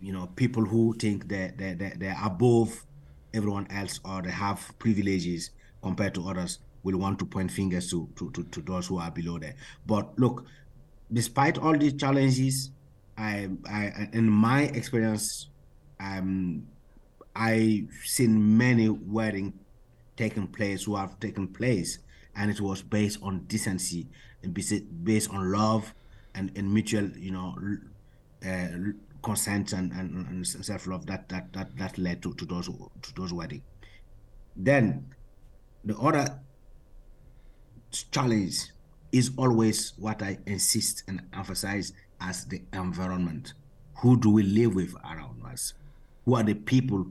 you 0.00 0.12
know, 0.12 0.28
people 0.36 0.64
who 0.64 0.94
think 0.94 1.28
that 1.28 1.56
they, 1.58 1.74
they, 1.74 1.92
they're 1.96 2.18
above 2.24 2.84
everyone 3.32 3.66
else 3.70 4.00
or 4.04 4.22
they 4.22 4.30
have 4.30 4.72
privileges 4.78 5.50
compared 5.82 6.14
to 6.14 6.28
others 6.28 6.58
will 6.82 6.98
want 6.98 7.18
to 7.18 7.24
point 7.24 7.50
fingers 7.50 7.90
to, 7.90 8.08
to, 8.16 8.30
to, 8.30 8.44
to 8.44 8.60
those 8.62 8.86
who 8.86 8.98
are 8.98 9.10
below 9.10 9.38
there. 9.38 9.54
But 9.86 10.18
look, 10.18 10.46
despite 11.12 11.58
all 11.58 11.76
these 11.76 11.94
challenges, 11.94 12.70
I, 13.18 13.48
I 13.68 14.08
in 14.12 14.28
my 14.30 14.62
experience, 14.62 15.48
um, 15.98 16.66
I've 17.34 17.90
seen 18.04 18.56
many 18.56 18.88
weddings 18.88 19.54
taking 20.16 20.46
place 20.46 20.84
who 20.84 20.96
have 20.96 21.18
taken 21.20 21.48
place, 21.48 21.98
and 22.34 22.50
it 22.50 22.60
was 22.60 22.82
based 22.82 23.18
on 23.22 23.40
decency 23.46 24.06
and 24.42 24.54
based 25.04 25.30
on 25.30 25.52
love 25.52 25.92
and, 26.34 26.52
and 26.56 26.72
mutual, 26.72 27.08
you 27.16 27.32
know, 27.32 27.56
uh, 28.46 28.68
consent 29.22 29.72
and, 29.72 29.92
and, 29.92 30.26
and 30.28 30.46
self 30.46 30.86
love 30.86 31.04
that, 31.06 31.28
that 31.28 31.52
that 31.52 31.76
that 31.76 31.98
led 31.98 32.22
to, 32.22 32.32
to 32.34 32.44
those 32.44 32.66
to 32.66 33.14
those 33.16 33.32
weddings. 33.32 33.62
Then, 34.54 35.06
the 35.86 35.96
other 35.98 36.40
challenge 38.10 38.72
is 39.12 39.30
always 39.38 39.92
what 39.96 40.20
I 40.20 40.38
insist 40.46 41.04
and 41.06 41.22
emphasize 41.32 41.92
as 42.20 42.44
the 42.44 42.60
environment. 42.72 43.54
Who 43.98 44.18
do 44.18 44.30
we 44.30 44.42
live 44.42 44.74
with 44.74 44.94
around 45.04 45.42
us? 45.46 45.74
Who 46.24 46.34
are 46.34 46.42
the 46.42 46.54
people 46.54 47.06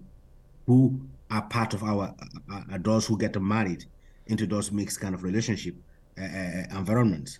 who 0.67 0.99
are 1.31 1.43
part 1.43 1.73
of 1.73 1.83
our 1.83 2.13
uh, 2.51 2.61
uh, 2.71 2.77
those 2.79 3.07
who 3.07 3.17
get 3.17 3.41
married 3.41 3.85
into 4.27 4.45
those 4.45 4.71
mixed 4.71 4.99
kind 4.99 5.15
of 5.15 5.23
relationship 5.23 5.75
uh, 6.19 6.23
environments, 6.77 7.39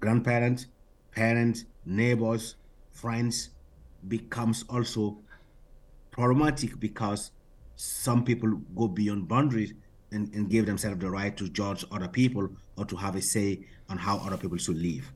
grandparents, 0.00 0.66
parents, 1.12 1.64
neighbors, 1.86 2.56
friends, 2.92 3.50
becomes 4.06 4.64
also 4.68 5.16
problematic 6.10 6.78
because 6.78 7.30
some 7.74 8.22
people 8.22 8.60
go 8.76 8.86
beyond 8.86 9.26
boundaries 9.26 9.72
and, 10.14 10.32
and 10.34 10.48
give 10.48 10.66
themselves 10.66 10.98
the 10.98 11.10
right 11.10 11.36
to 11.36 11.48
judge 11.48 11.84
other 11.92 12.08
people 12.08 12.48
or 12.76 12.84
to 12.86 12.96
have 12.96 13.16
a 13.16 13.22
say 13.22 13.60
on 13.88 13.98
how 13.98 14.18
other 14.18 14.36
people 14.36 14.56
should 14.58 14.78
live. 14.78 15.10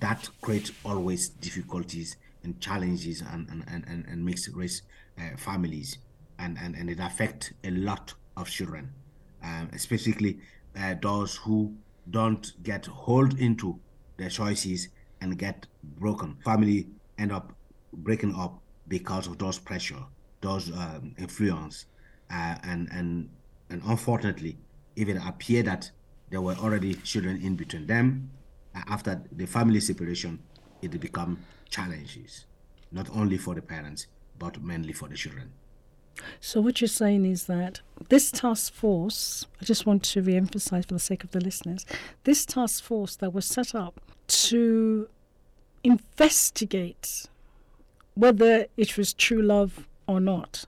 That 0.00 0.28
creates 0.40 0.72
always 0.84 1.28
difficulties 1.28 2.16
and 2.42 2.60
challenges 2.60 3.20
and, 3.20 3.48
and, 3.50 3.84
and, 3.86 4.06
and 4.06 4.24
mixed 4.24 4.48
race 4.54 4.82
uh, 5.18 5.36
families 5.36 5.98
and, 6.38 6.56
and, 6.60 6.74
and 6.76 6.88
it 6.88 6.98
affects 7.00 7.52
a 7.64 7.70
lot 7.70 8.14
of 8.36 8.48
children, 8.48 8.92
um, 9.42 9.68
especially 9.72 10.38
uh, 10.78 10.94
those 11.02 11.36
who 11.36 11.74
don't 12.10 12.52
get 12.62 12.86
hold 12.86 13.38
into 13.38 13.78
their 14.16 14.28
choices 14.30 14.88
and 15.20 15.38
get 15.38 15.66
broken. 15.82 16.36
Family 16.44 16.86
end 17.18 17.32
up 17.32 17.52
breaking 17.92 18.34
up 18.34 18.60
because 18.86 19.26
of 19.26 19.38
those 19.38 19.58
pressure, 19.58 20.02
those 20.40 20.70
um, 20.72 21.14
influence, 21.18 21.86
uh, 22.30 22.56
and 22.62 22.88
and 22.92 23.28
and 23.70 23.82
unfortunately, 23.86 24.56
even 24.96 25.16
appeared 25.18 25.66
that 25.66 25.90
there 26.30 26.40
were 26.40 26.54
already 26.54 26.94
children 26.94 27.40
in 27.42 27.56
between 27.56 27.86
them. 27.86 28.30
After 28.88 29.22
the 29.32 29.46
family 29.46 29.80
separation, 29.80 30.40
it 30.82 30.98
become 31.00 31.38
challenges, 31.68 32.46
not 32.92 33.08
only 33.14 33.38
for 33.38 33.54
the 33.54 33.62
parents 33.62 34.06
but 34.38 34.62
mainly 34.62 34.92
for 34.92 35.08
the 35.08 35.16
children. 35.16 35.52
So 36.40 36.60
what 36.60 36.80
you're 36.80 36.88
saying 36.88 37.24
is 37.24 37.46
that 37.46 37.80
this 38.08 38.30
task 38.30 38.72
force, 38.72 39.46
I 39.60 39.64
just 39.64 39.86
want 39.86 40.02
to 40.04 40.22
re-emphasize 40.22 40.84
for 40.84 40.94
the 40.94 41.00
sake 41.00 41.24
of 41.24 41.30
the 41.30 41.40
listeners, 41.40 41.86
this 42.24 42.44
task 42.46 42.82
force 42.82 43.16
that 43.16 43.32
was 43.32 43.46
set 43.46 43.74
up 43.74 44.00
to 44.28 45.08
investigate 45.84 47.26
whether 48.14 48.66
it 48.76 48.96
was 48.96 49.12
true 49.12 49.42
love 49.42 49.88
or 50.06 50.20
not, 50.20 50.64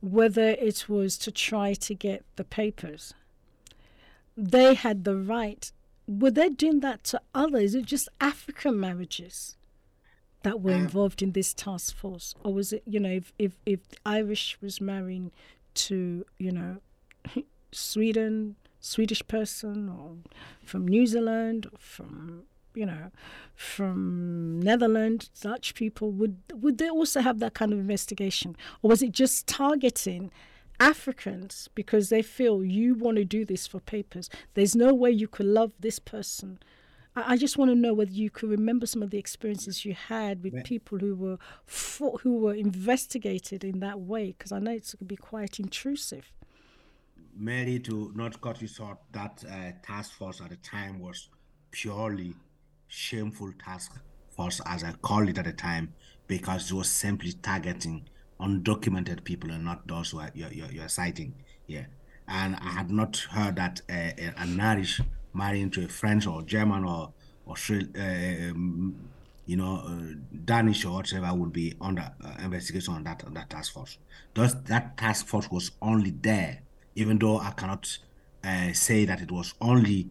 whether 0.00 0.50
it 0.50 0.88
was 0.88 1.18
to 1.18 1.32
try 1.32 1.74
to 1.74 1.94
get 1.94 2.24
the 2.36 2.44
papers. 2.44 3.14
They 4.36 4.74
had 4.74 5.04
the 5.04 5.16
right. 5.16 5.70
Were 6.06 6.30
they 6.30 6.48
doing 6.48 6.80
that 6.80 7.04
to 7.04 7.20
others? 7.34 7.74
Or 7.74 7.82
just 7.82 8.08
African 8.20 8.78
marriages 8.78 9.56
that 10.42 10.60
were 10.60 10.72
mm. 10.72 10.82
involved 10.82 11.22
in 11.22 11.32
this 11.32 11.52
task 11.52 11.96
force, 11.96 12.34
or 12.44 12.54
was 12.54 12.72
it, 12.72 12.82
you 12.86 13.00
know, 13.00 13.10
if 13.10 13.32
if, 13.38 13.58
if 13.66 13.80
Irish 14.06 14.56
was 14.60 14.80
marrying 14.80 15.32
to, 15.74 16.24
you 16.38 16.52
know, 16.52 16.76
Sweden, 17.72 18.56
Swedish 18.80 19.26
person, 19.26 19.88
or 19.88 20.16
from 20.64 20.86
New 20.86 21.06
Zealand, 21.06 21.66
or 21.66 21.78
from 21.78 22.44
you 22.78 22.86
know, 22.86 23.10
from 23.56 24.60
Netherlands, 24.62 25.30
Dutch 25.40 25.74
people, 25.74 26.12
would 26.12 26.36
would 26.54 26.78
they 26.78 26.88
also 26.88 27.20
have 27.20 27.40
that 27.40 27.54
kind 27.54 27.72
of 27.72 27.78
investigation, 27.78 28.56
or 28.82 28.90
was 28.90 29.02
it 29.02 29.12
just 29.12 29.46
targeting 29.48 30.30
Africans 30.78 31.68
because 31.74 32.08
they 32.08 32.22
feel 32.22 32.64
you 32.64 32.94
want 32.94 33.16
to 33.16 33.24
do 33.24 33.44
this 33.44 33.66
for 33.66 33.80
papers? 33.80 34.30
There's 34.54 34.76
no 34.76 34.94
way 34.94 35.10
you 35.10 35.26
could 35.26 35.46
love 35.46 35.72
this 35.80 35.98
person. 35.98 36.60
I, 37.16 37.36
just 37.36 37.58
want 37.58 37.72
to 37.72 37.74
know 37.74 37.94
whether 37.94 38.12
you 38.12 38.30
could 38.30 38.48
remember 38.48 38.86
some 38.86 39.02
of 39.02 39.10
the 39.10 39.18
experiences 39.18 39.84
you 39.84 39.92
had 39.94 40.44
with 40.44 40.62
people 40.62 40.98
who 40.98 41.16
were 41.16 41.38
for, 41.66 42.18
who 42.18 42.38
were 42.38 42.54
investigated 42.54 43.64
in 43.64 43.80
that 43.80 43.98
way, 43.98 44.36
because 44.38 44.52
I 44.52 44.60
know 44.60 44.70
it's 44.70 44.94
going 44.94 45.00
to 45.00 45.04
be 45.04 45.16
quite 45.16 45.58
intrusive. 45.58 46.30
Mary, 47.34 47.80
to 47.80 48.12
not 48.14 48.40
cut 48.40 48.62
you 48.62 48.68
short, 48.68 48.98
that 49.10 49.42
uh, 49.50 49.72
task 49.84 50.12
force 50.12 50.40
at 50.40 50.50
the 50.50 50.56
time 50.56 51.00
was 51.00 51.28
purely 51.70 52.34
shameful 52.88 53.52
task 53.64 53.92
force, 54.30 54.60
as 54.66 54.84
I 54.84 54.92
called 54.92 55.28
it 55.28 55.38
at 55.38 55.44
the 55.44 55.52
time, 55.52 55.94
because 56.26 56.70
it 56.70 56.74
was 56.74 56.88
simply 56.88 57.32
targeting 57.32 58.08
undocumented 58.40 59.24
people 59.24 59.50
and 59.50 59.64
not 59.64 59.86
those 59.86 60.10
who 60.10 60.20
are, 60.20 60.30
you're, 60.34 60.52
you're, 60.52 60.70
you're 60.70 60.88
citing 60.88 61.34
here. 61.66 61.88
And 62.26 62.56
I 62.56 62.70
had 62.70 62.90
not 62.90 63.16
heard 63.30 63.56
that 63.56 63.80
uh, 63.88 63.92
an 64.36 64.60
Irish 64.60 65.00
marrying 65.32 65.70
to 65.70 65.84
a 65.84 65.88
French 65.88 66.26
or 66.26 66.42
German 66.42 66.84
or 66.84 67.12
Australian, 67.46 67.96
uh, 67.96 68.50
um, 68.50 68.94
you 69.46 69.56
know, 69.56 69.76
uh, 69.76 70.14
Danish 70.44 70.84
or 70.84 70.92
whatever 70.92 71.32
would 71.34 71.52
be 71.52 71.74
under 71.80 72.12
uh, 72.22 72.34
investigation 72.40 72.94
on 72.94 73.04
that 73.04 73.24
on 73.24 73.32
that 73.34 73.48
task 73.48 73.72
force. 73.72 73.96
Thus, 74.34 74.54
that 74.54 74.98
task 74.98 75.26
force 75.26 75.50
was 75.50 75.70
only 75.80 76.10
there, 76.10 76.60
even 76.94 77.18
though 77.18 77.38
I 77.38 77.52
cannot 77.52 77.98
uh, 78.44 78.72
say 78.74 79.06
that 79.06 79.22
it 79.22 79.30
was 79.32 79.54
only 79.60 80.10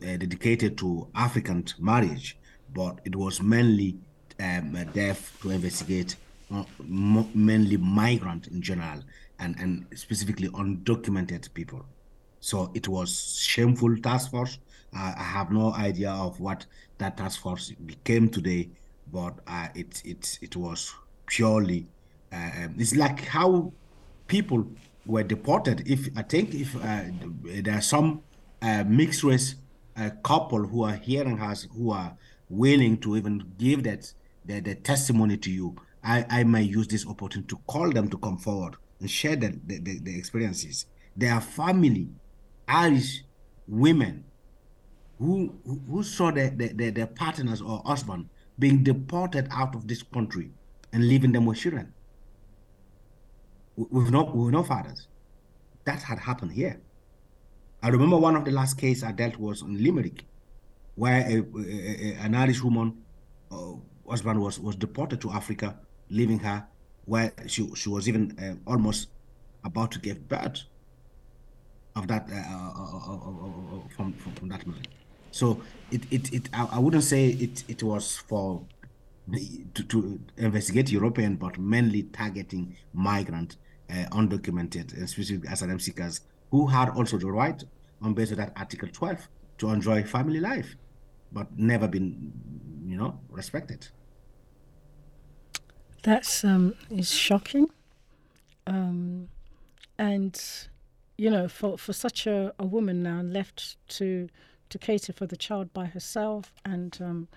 dedicated 0.00 0.78
to 0.78 1.08
African 1.14 1.64
marriage, 1.78 2.36
but 2.72 3.00
it 3.04 3.16
was 3.16 3.42
mainly 3.42 3.96
um, 4.40 4.76
to 5.42 5.50
investigate 5.50 6.16
mainly 7.34 7.76
migrant 7.76 8.48
in 8.48 8.62
general 8.62 9.00
and, 9.38 9.56
and 9.58 9.86
specifically 9.94 10.48
undocumented 10.50 11.52
people. 11.54 11.84
So 12.40 12.70
it 12.74 12.88
was 12.88 13.38
shameful 13.40 13.96
task 13.98 14.30
force. 14.30 14.58
Uh, 14.94 15.14
I 15.16 15.22
have 15.22 15.50
no 15.50 15.72
idea 15.72 16.10
of 16.10 16.38
what 16.40 16.66
that 16.98 17.16
task 17.16 17.40
force 17.40 17.70
became 17.70 18.28
today, 18.28 18.68
but 19.12 19.34
uh, 19.46 19.68
it 19.74 20.02
it 20.04 20.38
it 20.42 20.56
was 20.56 20.94
purely. 21.26 21.86
Uh, 22.32 22.68
it's 22.78 22.94
like 22.94 23.20
how 23.24 23.72
people 24.26 24.66
were 25.06 25.22
deported. 25.22 25.88
If 25.88 26.08
I 26.16 26.22
think 26.22 26.54
if 26.54 26.74
there 27.64 27.74
are 27.74 27.80
some 27.80 28.22
uh, 28.62 28.84
mixed 28.86 29.24
race 29.24 29.56
couple 30.22 30.66
who 30.66 30.82
are 30.82 30.96
hearing 30.96 31.40
us, 31.40 31.66
who 31.76 31.90
are 31.90 32.16
willing 32.48 32.98
to 32.98 33.16
even 33.16 33.52
give 33.58 33.84
that 33.84 34.12
the 34.44 34.74
testimony 34.74 35.36
to 35.36 35.50
you, 35.50 35.76
I, 36.02 36.26
I 36.28 36.44
may 36.44 36.62
use 36.62 36.88
this 36.88 37.06
opportunity 37.06 37.48
to 37.48 37.60
call 37.66 37.90
them 37.90 38.08
to 38.10 38.18
come 38.18 38.36
forward 38.36 38.76
and 39.00 39.10
share 39.10 39.36
the, 39.36 39.58
the, 39.66 39.78
the, 39.78 39.98
the 40.00 40.18
experiences. 40.18 40.86
Their 41.16 41.40
family, 41.40 42.08
Irish 42.68 43.22
women 43.66 44.24
who 45.18 45.54
who 45.88 46.02
saw 46.02 46.30
their, 46.30 46.50
their, 46.50 46.90
their 46.90 47.06
partners 47.06 47.62
or 47.62 47.82
husband 47.86 48.28
being 48.58 48.82
deported 48.82 49.48
out 49.50 49.74
of 49.74 49.86
this 49.88 50.02
country 50.02 50.50
and 50.92 51.06
leaving 51.06 51.32
them 51.32 51.46
with 51.46 51.58
children 51.58 51.92
with 53.76 54.10
no 54.10 54.24
with 54.24 54.52
no 54.52 54.62
fathers. 54.62 55.06
That 55.84 56.02
had 56.02 56.18
happened 56.18 56.52
here. 56.52 56.80
I 57.84 57.88
remember 57.88 58.16
one 58.16 58.34
of 58.34 58.46
the 58.46 58.50
last 58.50 58.78
cases 58.78 59.04
I 59.04 59.12
dealt 59.12 59.36
was 59.36 59.60
in 59.60 59.84
Limerick, 59.84 60.24
where 60.94 61.20
a, 61.20 61.44
a, 61.58 62.16
an 62.22 62.34
Irish 62.34 62.62
woman 62.62 62.96
uh, 63.52 63.72
husband 64.08 64.40
was 64.40 64.58
was 64.58 64.74
deported 64.74 65.20
to 65.20 65.30
Africa, 65.30 65.78
leaving 66.08 66.38
her 66.38 66.66
where 67.04 67.34
she 67.46 67.68
she 67.74 67.90
was 67.90 68.08
even 68.08 68.34
uh, 68.38 68.70
almost 68.70 69.08
about 69.64 69.92
to 69.92 69.98
give 69.98 70.26
birth 70.30 70.62
of 71.94 72.08
that 72.08 72.26
uh, 72.32 72.36
uh, 72.36 72.72
uh, 73.06 73.16
uh 73.16 73.88
from, 73.94 74.14
from, 74.14 74.48
that 74.48 74.66
man. 74.66 74.80
So 75.30 75.60
it 75.90 76.10
it, 76.10 76.32
it 76.32 76.48
I, 76.54 76.66
I 76.72 76.78
wouldn't 76.78 77.04
say 77.04 77.28
it 77.28 77.64
it 77.68 77.82
was 77.82 78.16
for 78.16 78.62
to, 79.74 79.82
to 79.82 80.18
investigate 80.38 80.90
European, 80.90 81.36
but 81.36 81.58
mainly 81.58 82.04
targeting 82.04 82.78
migrant, 82.94 83.56
undocumented, 83.90 84.96
especially 85.02 85.42
asylum 85.46 85.80
seekers 85.80 86.22
who 86.50 86.66
had 86.68 86.88
also 86.88 87.18
the 87.18 87.30
right 87.30 87.62
on 88.02 88.14
basis 88.14 88.32
of 88.32 88.38
that 88.38 88.52
Article 88.56 88.88
12 88.92 89.28
to 89.58 89.70
enjoy 89.70 90.02
family 90.02 90.40
life, 90.40 90.76
but 91.32 91.46
never 91.58 91.88
been, 91.88 92.32
you 92.86 92.96
know, 92.96 93.20
respected. 93.30 93.88
That's 96.02 96.44
um, 96.44 96.74
is 96.90 97.10
shocking, 97.10 97.68
um, 98.66 99.28
and 99.98 100.38
you 101.16 101.30
know, 101.30 101.48
for, 101.48 101.78
for 101.78 101.92
such 101.94 102.26
a, 102.26 102.52
a 102.58 102.66
woman 102.66 103.02
now 103.02 103.22
left 103.22 103.76
to 103.96 104.28
to 104.70 104.78
cater 104.78 105.12
for 105.12 105.26
the 105.26 105.36
child 105.36 105.72
by 105.72 105.86
herself 105.86 106.52
and 106.64 106.98
um, 107.00 107.28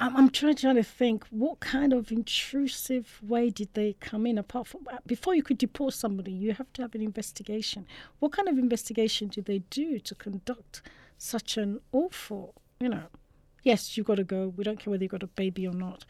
I'm, 0.00 0.30
trying, 0.30 0.56
trying 0.56 0.76
to 0.76 0.82
think 0.82 1.24
what 1.30 1.60
kind 1.60 1.92
of 1.92 2.10
intrusive 2.10 3.20
way 3.22 3.50
did 3.50 3.74
they 3.74 3.96
come 4.00 4.26
in? 4.26 4.38
Apart 4.38 4.66
from 4.66 4.86
uh, 4.90 4.98
before 5.06 5.34
you 5.34 5.42
could 5.42 5.58
deport 5.58 5.94
somebody 5.94 6.32
you 6.32 6.54
have 6.54 6.72
to 6.74 6.82
have 6.82 6.94
an 6.94 7.02
investigation. 7.02 7.86
What 8.18 8.32
kind 8.32 8.48
of 8.48 8.58
investigation 8.58 9.28
do 9.28 9.42
they 9.42 9.60
do 9.70 9.98
to 9.98 10.14
conduct 10.14 10.82
such 11.18 11.56
an 11.58 11.80
awful 11.92 12.54
you 12.78 12.88
know 12.88 13.04
yes 13.62 13.96
you've 13.96 14.06
got 14.06 14.14
to 14.14 14.24
go 14.24 14.54
we 14.56 14.64
don't 14.64 14.80
care 14.80 14.90
whether 14.90 15.04
you've 15.04 15.10
got 15.10 15.22
a 15.22 15.26
baby 15.26 15.66
or 15.66 15.74
not 15.74 16.06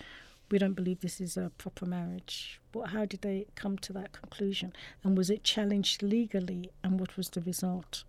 we 0.50 0.58
don't 0.58 0.74
believe 0.74 1.00
this 1.00 1.20
is 1.20 1.36
a 1.36 1.50
proper 1.58 1.86
marriage. 1.86 2.60
But 2.72 2.88
how 2.88 3.04
did 3.04 3.22
they 3.22 3.46
come 3.54 3.78
to 3.78 3.92
that 3.94 4.12
conclusion? 4.12 4.72
And 5.04 5.16
was 5.16 5.30
it 5.30 5.44
challenged 5.44 6.02
legally? 6.02 6.70
And 6.82 6.98
what 6.98 7.16
was 7.16 7.30
the 7.30 7.40
result 7.40 8.04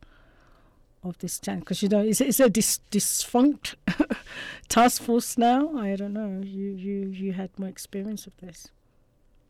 of 1.03 1.17
this 1.19 1.39
tank 1.39 1.61
because 1.61 1.81
you 1.81 1.89
know 1.89 2.01
is, 2.01 2.21
is 2.21 2.39
a 2.39 2.49
dis, 2.49 2.79
defunct 2.89 3.75
task 4.69 5.01
force 5.01 5.37
now 5.37 5.75
i 5.77 5.95
don't 5.95 6.13
know 6.13 6.41
you 6.43 6.71
you 6.71 7.09
you 7.09 7.33
had 7.33 7.49
more 7.57 7.69
experience 7.69 8.27
of 8.27 8.37
this 8.37 8.69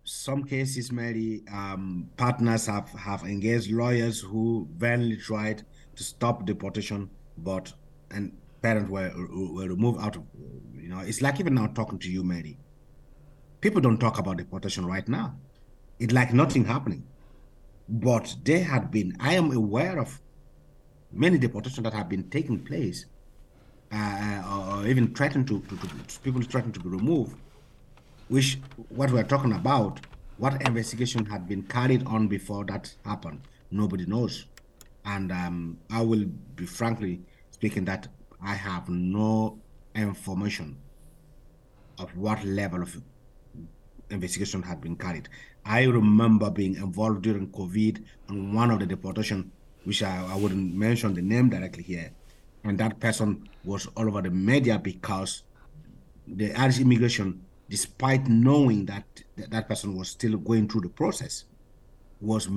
some 0.04 0.44
cases 0.44 0.92
mary 0.92 1.44
um, 1.52 2.10
partners 2.18 2.66
have 2.68 2.90
have 2.92 3.24
engaged 3.24 3.70
lawyers 3.72 4.20
who 4.22 4.68
vainly 4.78 5.18
tried 5.18 5.60
to 5.60 5.66
to 5.96 6.04
stop 6.04 6.46
deportation, 6.46 7.10
but 7.38 7.74
and 8.10 8.32
parents 8.62 8.90
were 8.90 9.12
were 9.56 9.68
removed 9.68 10.00
out 10.02 10.16
of 10.16 10.24
you 10.76 10.90
know 10.90 11.00
it's 11.00 11.22
like 11.22 11.40
even 11.40 11.54
now 11.54 11.68
talking 11.68 12.00
to 12.00 12.10
you, 12.12 12.24
Mary. 12.24 12.58
People 13.62 13.82
don't 13.82 14.00
talk 14.00 14.18
about 14.18 14.38
deportation 14.38 14.86
right 14.86 15.08
now. 15.08 15.36
It's 16.00 16.14
like 16.14 16.34
nothing 16.34 16.66
happening. 16.66 17.04
But 17.88 18.36
there 18.44 18.64
had 18.64 18.90
been, 18.90 19.16
I 19.20 19.36
am 19.36 19.52
aware 19.52 20.00
of 20.00 20.20
many 21.13 21.38
deportations 21.38 21.84
that 21.84 21.93
have 21.93 22.10
been 22.10 22.30
taking 22.30 22.60
place, 22.60 23.06
uh, 23.91 24.78
or 24.80 24.88
even 24.88 25.13
threatened 25.13 25.47
to, 25.47 25.60
to, 25.62 25.76
to 25.78 26.19
people 26.21 26.41
threatened 26.41 26.74
to 26.74 26.80
be 26.80 26.89
removed, 26.89 27.36
which 28.30 28.60
what 28.89 29.12
we're 29.12 29.24
talking 29.24 29.54
about, 29.54 30.00
what 30.38 30.62
investigation 30.67 31.26
had 31.26 31.47
been 31.47 31.63
carried 31.63 32.06
on 32.06 32.28
before 32.28 32.65
that 32.65 32.93
happened, 33.06 33.41
nobody 33.69 34.06
knows. 34.06 34.45
And 35.06 35.32
um, 35.32 35.78
I 35.89 36.02
will 36.02 36.26
be 36.56 36.65
frankly 36.65 37.21
speaking 37.52 37.86
that 37.86 38.08
I 38.43 38.54
have 38.54 38.88
no 38.89 39.60
information 39.95 40.78
of 42.00 42.15
what 42.17 42.43
level 42.45 42.82
of 42.82 43.02
investigation 44.10 44.62
had 44.63 44.82
been 44.82 44.95
carried. 44.95 45.30
I 45.65 45.84
remember 45.84 46.50
being 46.50 46.76
involved 46.76 47.21
during 47.21 47.50
COVID 47.50 48.04
on 48.30 48.54
one 48.54 48.71
of 48.71 48.80
the 48.80 48.86
deportation, 48.86 49.52
which 49.84 50.04
I, 50.04 50.26
I 50.32 50.36
wouldn't 50.36 50.74
mention 50.74 51.13
the 51.13 51.22
name 51.22 51.50
directly 51.50 51.84
here. 51.84 52.12
And 52.63 52.78
that 52.78 53.00
person 53.00 53.50
was 53.63 53.88
all 53.96 54.08
over 54.08 54.22
the 54.22 54.30
media 54.30 54.78
because 54.78 55.44
the 56.28 56.54
Irish 56.54 56.80
immigration, 56.80 57.41
despite 57.70 58.28
knowing 58.28 58.86
that 58.86 59.06
that 59.36 59.67
person 59.67 59.98
was 59.98 60.10
still 60.10 60.38
going 60.38 60.67
through 60.67 60.82
the 60.82 60.89
process, 60.89 61.46
was, 62.20 62.48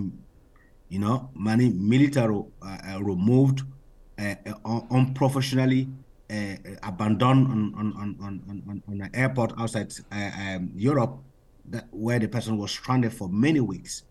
you 0.88 0.98
know, 0.98 1.30
manu 1.34 1.72
militari 1.72 2.46
uh, 2.62 2.94
uh, 2.96 3.02
removed, 3.02 3.62
uh, 4.18 4.34
uh 4.64 4.80
unprofessionally 4.90 5.88
uh, 6.30 6.56
abandoned 6.82 7.46
on 7.48 7.74
on, 7.76 7.92
on, 7.96 8.16
on, 8.20 8.82
on, 8.88 9.00
an 9.00 9.10
airport 9.14 9.52
outside 9.58 9.92
uh, 10.12 10.30
um, 10.38 10.70
Europe 10.74 11.18
that 11.66 11.86
where 11.90 12.18
the 12.18 12.28
person 12.28 12.58
was 12.58 12.70
stranded 12.70 13.12
for 13.12 13.28
many 13.28 13.60
weeks, 13.60 14.02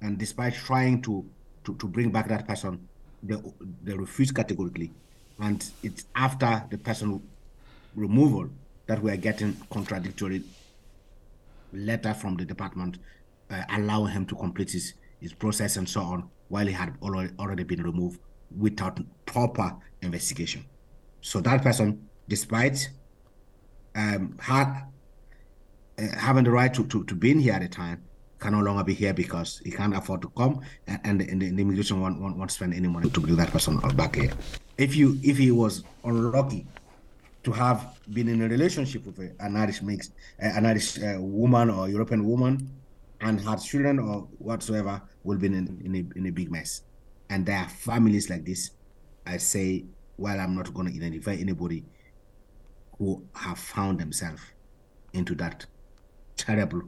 and 0.00 0.18
despite 0.18 0.54
trying 0.54 1.02
to 1.02 1.24
to, 1.64 1.74
to 1.76 1.86
bring 1.86 2.10
back 2.10 2.28
that 2.28 2.46
person, 2.46 2.88
they, 3.22 3.36
they 3.82 3.94
refuse 3.94 4.30
categorically, 4.30 4.92
and 5.40 5.70
it's 5.82 6.04
after 6.14 6.64
the 6.70 6.78
person 6.78 7.22
removal 7.94 8.48
that 8.86 9.02
we 9.02 9.10
are 9.10 9.16
getting 9.16 9.56
contradictory 9.70 10.42
letter 11.72 12.14
from 12.14 12.36
the 12.36 12.44
department 12.44 12.98
uh, 13.50 13.62
allowing 13.70 14.12
him 14.12 14.26
to 14.26 14.34
complete 14.34 14.70
his, 14.70 14.94
his 15.20 15.32
process 15.32 15.76
and 15.76 15.88
so 15.88 16.00
on 16.00 16.28
while 16.48 16.66
he 16.66 16.72
had 16.72 16.94
already, 17.02 17.32
already 17.38 17.64
been 17.64 17.82
removed 17.82 18.20
without 18.56 19.00
proper 19.26 19.74
investigation. 20.02 20.64
So 21.20 21.40
that 21.40 21.62
person, 21.62 22.08
despite 22.28 22.90
um, 23.96 24.36
had 24.38 24.84
uh, 25.98 26.02
having 26.18 26.44
the 26.44 26.50
right 26.50 26.72
to, 26.74 26.86
to, 26.86 27.04
to 27.04 27.14
being 27.14 27.40
here 27.40 27.54
at 27.54 27.62
the 27.62 27.68
time 27.68 28.02
can 28.44 28.52
no 28.52 28.60
longer 28.60 28.84
be 28.84 28.92
here 28.92 29.14
because 29.14 29.62
he 29.64 29.70
can't 29.70 29.96
afford 29.96 30.20
to 30.20 30.28
come 30.36 30.60
and, 30.86 31.00
and, 31.22 31.40
the, 31.40 31.50
the, 31.50 31.62
immigration 31.62 31.98
won't, 31.98 32.20
won't, 32.20 32.36
won't 32.36 32.50
spend 32.50 32.74
any 32.74 32.86
money 32.86 33.08
to 33.08 33.20
bring 33.20 33.36
that 33.36 33.50
person 33.50 33.78
back 33.96 34.16
here. 34.16 34.32
If 34.76 34.94
you 34.94 35.18
if 35.22 35.38
he 35.38 35.50
was 35.50 35.82
unlucky 36.04 36.66
to 37.44 37.52
have 37.52 37.98
been 38.12 38.28
in 38.28 38.42
a 38.42 38.48
relationship 38.48 39.06
with 39.06 39.18
an 39.18 39.56
Irish 39.56 39.80
mixed, 39.80 40.12
an 40.38 40.66
Irish 40.66 40.98
uh, 40.98 41.16
woman 41.18 41.70
or 41.70 41.88
European 41.88 42.26
woman 42.26 42.70
and 43.22 43.40
had 43.40 43.62
children 43.62 43.98
or 43.98 44.28
whatsoever, 44.38 45.00
will 45.22 45.38
be 45.38 45.46
in, 45.46 45.54
in, 45.82 45.94
a, 45.94 46.18
in 46.18 46.26
a 46.26 46.30
big 46.30 46.50
mess. 46.50 46.82
And 47.30 47.46
there 47.46 47.56
are 47.56 47.68
families 47.68 48.28
like 48.28 48.44
this. 48.44 48.72
I 49.26 49.38
say, 49.38 49.86
while 50.16 50.38
I'm 50.38 50.54
not 50.54 50.74
going 50.74 50.88
to 50.88 50.94
identify 50.94 51.32
anybody 51.32 51.82
who 52.98 53.24
have 53.34 53.58
found 53.58 54.00
themselves 54.00 54.42
into 55.14 55.34
that 55.36 55.64
terrible 56.36 56.82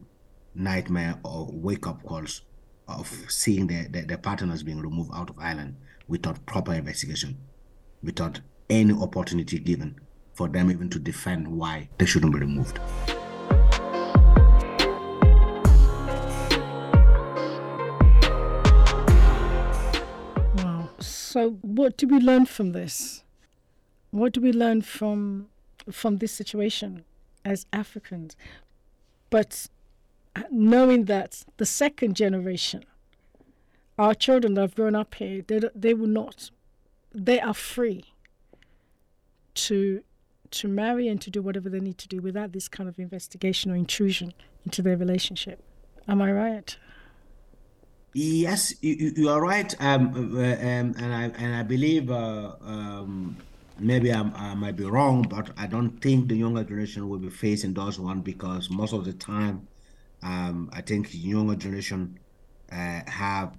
nightmare 0.57 1.19
or 1.25 1.49
wake 1.53 1.87
up 1.87 2.03
calls 2.03 2.43
of 2.89 3.09
seeing 3.29 3.67
their, 3.67 3.89
their 3.89 4.19
partners 4.19 4.63
being 4.63 4.81
removed 4.81 5.11
out 5.15 5.31
of 5.31 5.39
Ireland 5.39 5.77
without 6.09 6.45
proper 6.47 6.73
investigation, 6.73 7.37
without 8.03 8.41
any 8.71 8.93
opportunity 8.93 9.59
given 9.59 10.01
for 10.35 10.49
them 10.49 10.71
even 10.71 10.89
to 10.91 10.99
defend 10.99 11.49
why 11.49 11.89
they 11.99 12.07
shouldn't 12.07 12.33
be 12.33 12.41
removed. 12.41 12.79
Wow. 20.59 20.89
So 21.01 21.59
what 21.63 21.97
do 21.97 22.07
we 22.07 22.19
learn 22.19 22.47
from 22.47 22.73
this? 22.73 23.25
What 24.11 24.33
do 24.33 24.41
we 24.41 24.53
learn 24.53 24.83
from 24.83 25.49
from 25.91 26.19
this 26.19 26.33
situation 26.33 27.05
as 27.45 27.67
Africans? 27.73 28.37
But 29.31 29.69
knowing 30.51 31.05
that 31.07 31.45
the 31.57 31.67
second 31.67 32.17
generation, 32.17 32.85
our 33.99 34.15
children 34.15 34.55
that 34.55 34.61
have 34.63 34.75
grown 34.75 34.95
up 34.95 35.15
here, 35.15 35.43
they, 35.47 35.61
they 35.75 35.95
will 35.95 36.07
not, 36.07 36.51
they 37.15 37.41
are 37.41 37.55
free 37.55 38.05
to 39.55 40.03
to 40.49 40.69
marry 40.69 41.09
and 41.09 41.21
to 41.21 41.29
do 41.29 41.43
whatever 41.43 41.69
they 41.69 41.81
need 41.81 41.99
to 41.99 42.07
do 42.07 42.21
without 42.21 42.53
this 42.53 42.69
kind 42.69 42.89
of 42.89 42.99
investigation 43.01 43.71
or 43.71 43.75
intrusion 43.75 44.33
into 44.65 44.81
their 44.81 44.97
relationship. 44.97 45.61
Am 46.07 46.23
I 46.23 46.31
right? 46.31 46.77
Yes, 48.15 48.73
you, 48.81 49.13
you 49.17 49.29
are 49.29 49.43
right, 49.43 49.75
um, 49.81 50.37
uh, 50.37 50.41
um, 50.41 50.95
and 50.99 51.15
I 51.15 51.25
and 51.37 51.55
I 51.57 51.63
believe 51.63 52.11
uh, 52.11 52.55
um, 52.63 53.37
maybe 53.79 54.11
I'm, 54.11 54.35
i 54.35 54.55
might 54.55 54.77
be 54.77 54.85
wrong, 54.85 55.23
but 55.23 55.51
I 55.59 55.67
don't 55.67 56.01
think 56.01 56.29
the 56.29 56.37
younger 56.37 56.65
generation 56.65 57.09
will 57.09 57.19
be 57.19 57.29
facing 57.29 57.75
those 57.75 57.99
one 58.01 58.21
because 58.21 58.71
most 58.71 58.95
of 58.95 59.05
the 59.05 59.13
time, 59.13 59.69
um, 60.23 60.71
I 60.73 60.81
think 60.81 61.09
younger 61.13 61.57
generation 61.57 62.19
uh, 62.73 63.01
have 63.07 63.57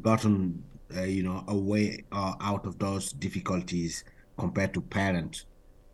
gotten 0.00 0.64
uh, 0.96 1.02
you 1.02 1.22
know 1.22 1.44
away 1.48 2.04
uh, 2.12 2.34
out 2.40 2.66
of 2.66 2.78
those 2.78 3.12
difficulties 3.12 4.04
compared 4.38 4.74
to 4.74 4.80
parents 4.80 5.46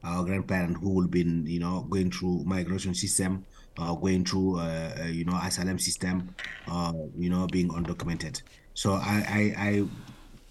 or 0.04 0.24
grandparents 0.24 0.80
who 0.80 0.90
will 0.94 1.08
been 1.08 1.44
you 1.46 1.60
know 1.60 1.86
going 1.90 2.10
through 2.10 2.44
migration 2.44 2.94
system 2.94 3.44
or 3.78 3.98
going 4.00 4.24
through 4.24 4.58
uh, 4.58 4.94
uh, 5.00 5.04
you 5.04 5.24
know 5.24 5.38
asylum 5.42 5.78
system 5.78 6.34
or 6.70 7.10
you 7.16 7.30
know 7.30 7.46
being 7.46 7.68
undocumented. 7.68 8.40
So 8.74 8.92
I, 8.92 9.24
I 9.28 9.68
I 9.68 9.82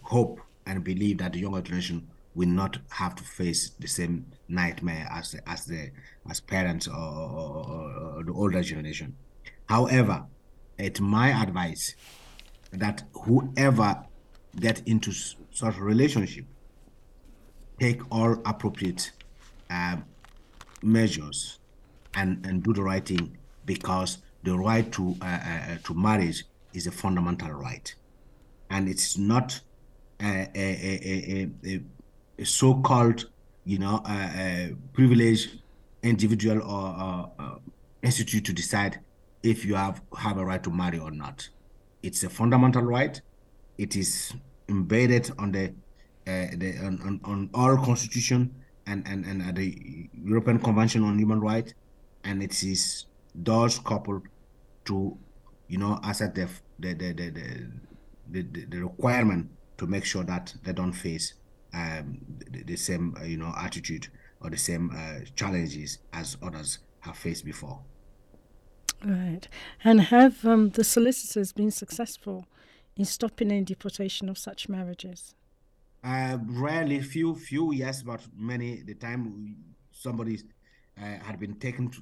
hope 0.02 0.39
and 0.65 0.84
believe 0.84 1.18
that 1.20 1.34
the 1.34 1.39
younger 1.39 1.62
generation 1.62 2.08
will 2.36 2.48
not 2.50 2.78
have 2.89 3.15
to 3.15 3.24
face 3.24 3.72
the 3.80 3.88
same 3.88 4.26
nightmare 4.50 5.08
as 5.12 5.36
as 5.48 5.66
the 5.66 5.92
as 6.30 6.40
parents 6.40 6.88
or, 6.88 6.94
or, 6.94 8.18
or 8.18 8.24
the 8.24 8.34
older 8.34 8.62
generation. 8.62 9.16
However, 9.68 10.26
it's 10.78 11.00
my 11.00 11.30
advice 11.42 11.96
that 12.72 13.04
whoever 13.14 14.04
get 14.60 14.82
into 14.88 15.12
such 15.52 15.78
relationship 15.78 16.46
take 17.80 18.02
all 18.12 18.34
appropriate 18.46 19.12
uh, 19.70 19.98
measures 20.82 21.60
and 22.16 22.46
and 22.46 22.64
do 22.64 22.74
the 22.74 22.84
right 22.84 23.06
thing 23.06 23.38
because 23.66 24.18
the 24.44 24.58
right 24.58 24.92
to 24.92 25.16
uh, 25.22 25.26
uh, 25.26 25.78
to 25.84 25.94
marriage 25.94 26.44
is 26.74 26.88
a 26.88 26.92
fundamental 26.92 27.52
right, 27.52 27.94
and 28.70 28.88
it's 28.88 29.18
not 29.18 29.60
a, 30.22 30.48
a, 30.56 31.50
a, 31.66 31.82
a 32.40 32.46
so-called, 32.46 33.30
you 33.65 33.80
know, 33.80 34.02
a, 34.08 34.76
privileged 34.93 35.60
individual 36.04 36.62
or, 36.63 37.32
institute 38.02 38.45
to 38.45 38.54
decide 38.54 39.00
if 39.43 39.65
you 39.65 39.76
have 39.76 40.02
have 40.17 40.38
a 40.38 40.45
right 40.45 40.63
to 40.63 40.72
marry 40.72 41.00
or 41.00 41.12
not. 41.12 41.48
It's 42.02 42.24
a 42.24 42.30
fundamental 42.30 42.82
right. 42.82 43.19
It 43.78 43.95
is 43.95 44.34
embedded 44.69 45.32
on 45.38 45.52
the 45.52 45.74
uh, 46.28 46.48
the 46.56 46.78
on, 46.80 47.02
on, 47.02 47.19
on 47.24 47.50
our 47.54 47.78
constitution 47.78 48.54
and 48.88 49.06
and 49.08 49.26
and 49.26 49.56
the 49.56 50.10
European 50.13 50.60
Convention 50.60 51.04
on 51.04 51.17
Human 51.17 51.39
Rights, 51.39 51.74
and 52.24 52.41
it 52.41 52.63
is 52.63 53.06
those 53.36 53.80
coupled 53.80 54.24
to, 54.86 55.17
you 55.67 55.78
know, 55.78 56.00
accept 56.04 56.36
the 56.36 56.48
the 56.80 56.93
the 56.93 57.13
the, 57.13 58.41
the, 58.41 58.65
the 58.65 58.80
requirement 58.80 59.50
to 59.78 59.88
make 59.88 60.06
sure 60.06 60.24
that 60.24 60.54
they 60.63 60.74
don't 60.74 60.93
face 60.93 61.34
um, 61.73 62.19
the, 62.49 62.63
the, 62.63 62.75
same 62.75 63.15
uh, 63.19 63.23
you 63.23 63.38
know 63.38 63.53
attitude 63.58 64.08
or 64.41 64.49
the 64.49 64.58
same 64.58 64.91
uh, 64.95 65.25
challenges 65.36 65.99
as 66.13 66.38
others 66.41 66.79
have 67.01 67.17
faced 67.17 67.45
before. 67.45 67.79
Right, 69.03 69.47
and 69.84 70.01
have 70.01 70.45
um, 70.45 70.69
the 70.69 70.84
solicitors 70.84 71.53
been 71.53 71.71
successful 71.71 72.45
in 72.97 73.05
stopping 73.05 73.51
any 73.51 73.63
deportation 73.63 74.27
of 74.29 74.38
such 74.38 74.67
marriages? 74.67 75.34
Uh, 76.03 76.38
rarely, 76.45 77.01
few, 77.01 77.36
few, 77.36 77.73
yes, 77.73 78.03
but 78.03 78.21
many. 78.36 78.82
The 78.84 78.95
time 78.95 79.55
somebody 79.91 80.39
uh, 80.97 81.01
had 81.21 81.39
been 81.39 81.55
taken 81.55 81.89
to, 81.89 82.01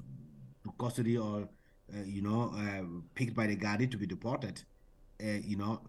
to 0.64 0.72
custody 0.78 1.16
or 1.16 1.48
uh, 1.94 2.02
you 2.04 2.22
know 2.22 2.52
uh, 2.56 2.82
picked 3.14 3.34
by 3.34 3.46
the 3.46 3.56
guardian 3.56 3.90
to 3.90 3.96
be 3.96 4.06
deported, 4.06 4.62
uh, 5.22 5.26
you 5.44 5.56
know, 5.56 5.80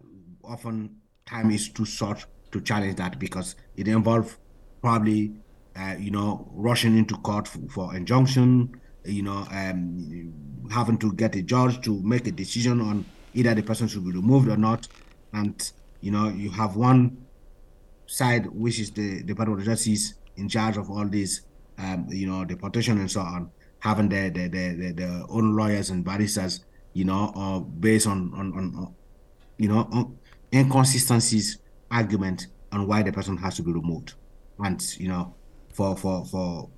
often 0.44 0.96
time 1.26 1.50
is 1.50 1.68
too 1.68 1.84
short 1.84 2.26
to 2.52 2.60
challenge 2.60 2.96
that 2.96 3.18
because 3.18 3.56
it 3.76 3.88
involves 3.88 4.36
probably, 4.80 5.32
uh, 5.76 5.94
you 5.98 6.10
know, 6.10 6.48
rushing 6.52 6.96
into 6.96 7.14
court 7.16 7.46
for, 7.46 7.60
for 7.70 7.96
injunction, 7.96 8.80
you 9.04 9.22
know, 9.22 9.46
um, 9.50 10.32
having 10.70 10.98
to 10.98 11.12
get 11.12 11.34
a 11.36 11.42
judge 11.42 11.80
to 11.82 12.00
make 12.02 12.26
a 12.26 12.32
decision 12.32 12.80
on 12.80 13.04
either 13.34 13.54
the 13.54 13.62
person 13.62 13.88
should 13.88 14.04
be 14.04 14.12
removed 14.12 14.48
or 14.48 14.56
not. 14.56 14.88
And, 15.32 15.70
you 16.00 16.10
know, 16.10 16.28
you 16.28 16.50
have 16.50 16.76
one 16.76 17.24
side, 18.06 18.46
which 18.46 18.80
is 18.80 18.90
the 18.90 19.22
Department 19.22 19.60
of 19.60 19.66
Justice 19.66 20.14
in 20.36 20.48
charge 20.48 20.76
of 20.76 20.90
all 20.90 21.06
these, 21.06 21.42
um, 21.78 22.06
you 22.08 22.26
know, 22.26 22.44
deportation 22.44 22.98
and 22.98 23.10
so 23.10 23.20
on, 23.20 23.50
having 23.78 24.08
their, 24.08 24.30
their, 24.30 24.48
their, 24.48 24.74
their, 24.74 24.92
their 24.92 25.22
own 25.28 25.56
lawyers 25.56 25.90
and 25.90 26.04
barristers, 26.04 26.64
you 26.92 27.04
know, 27.04 27.32
uh, 27.36 27.60
based 27.60 28.06
on, 28.06 28.32
on, 28.34 28.52
on, 28.54 28.94
you 29.58 29.68
know, 29.68 29.88
on 29.92 30.18
inconsistencies 30.52 31.58
argument 31.90 32.48
on 32.72 32.86
why 32.86 33.02
the 33.02 33.12
person 33.12 33.36
has 33.38 33.56
to 33.56 33.62
be 33.62 33.72
removed. 33.72 34.14
And, 34.58 34.80
you 34.98 35.08
know, 35.08 35.34
for, 35.72 35.96
for, 35.96 36.24
for, 36.24 36.68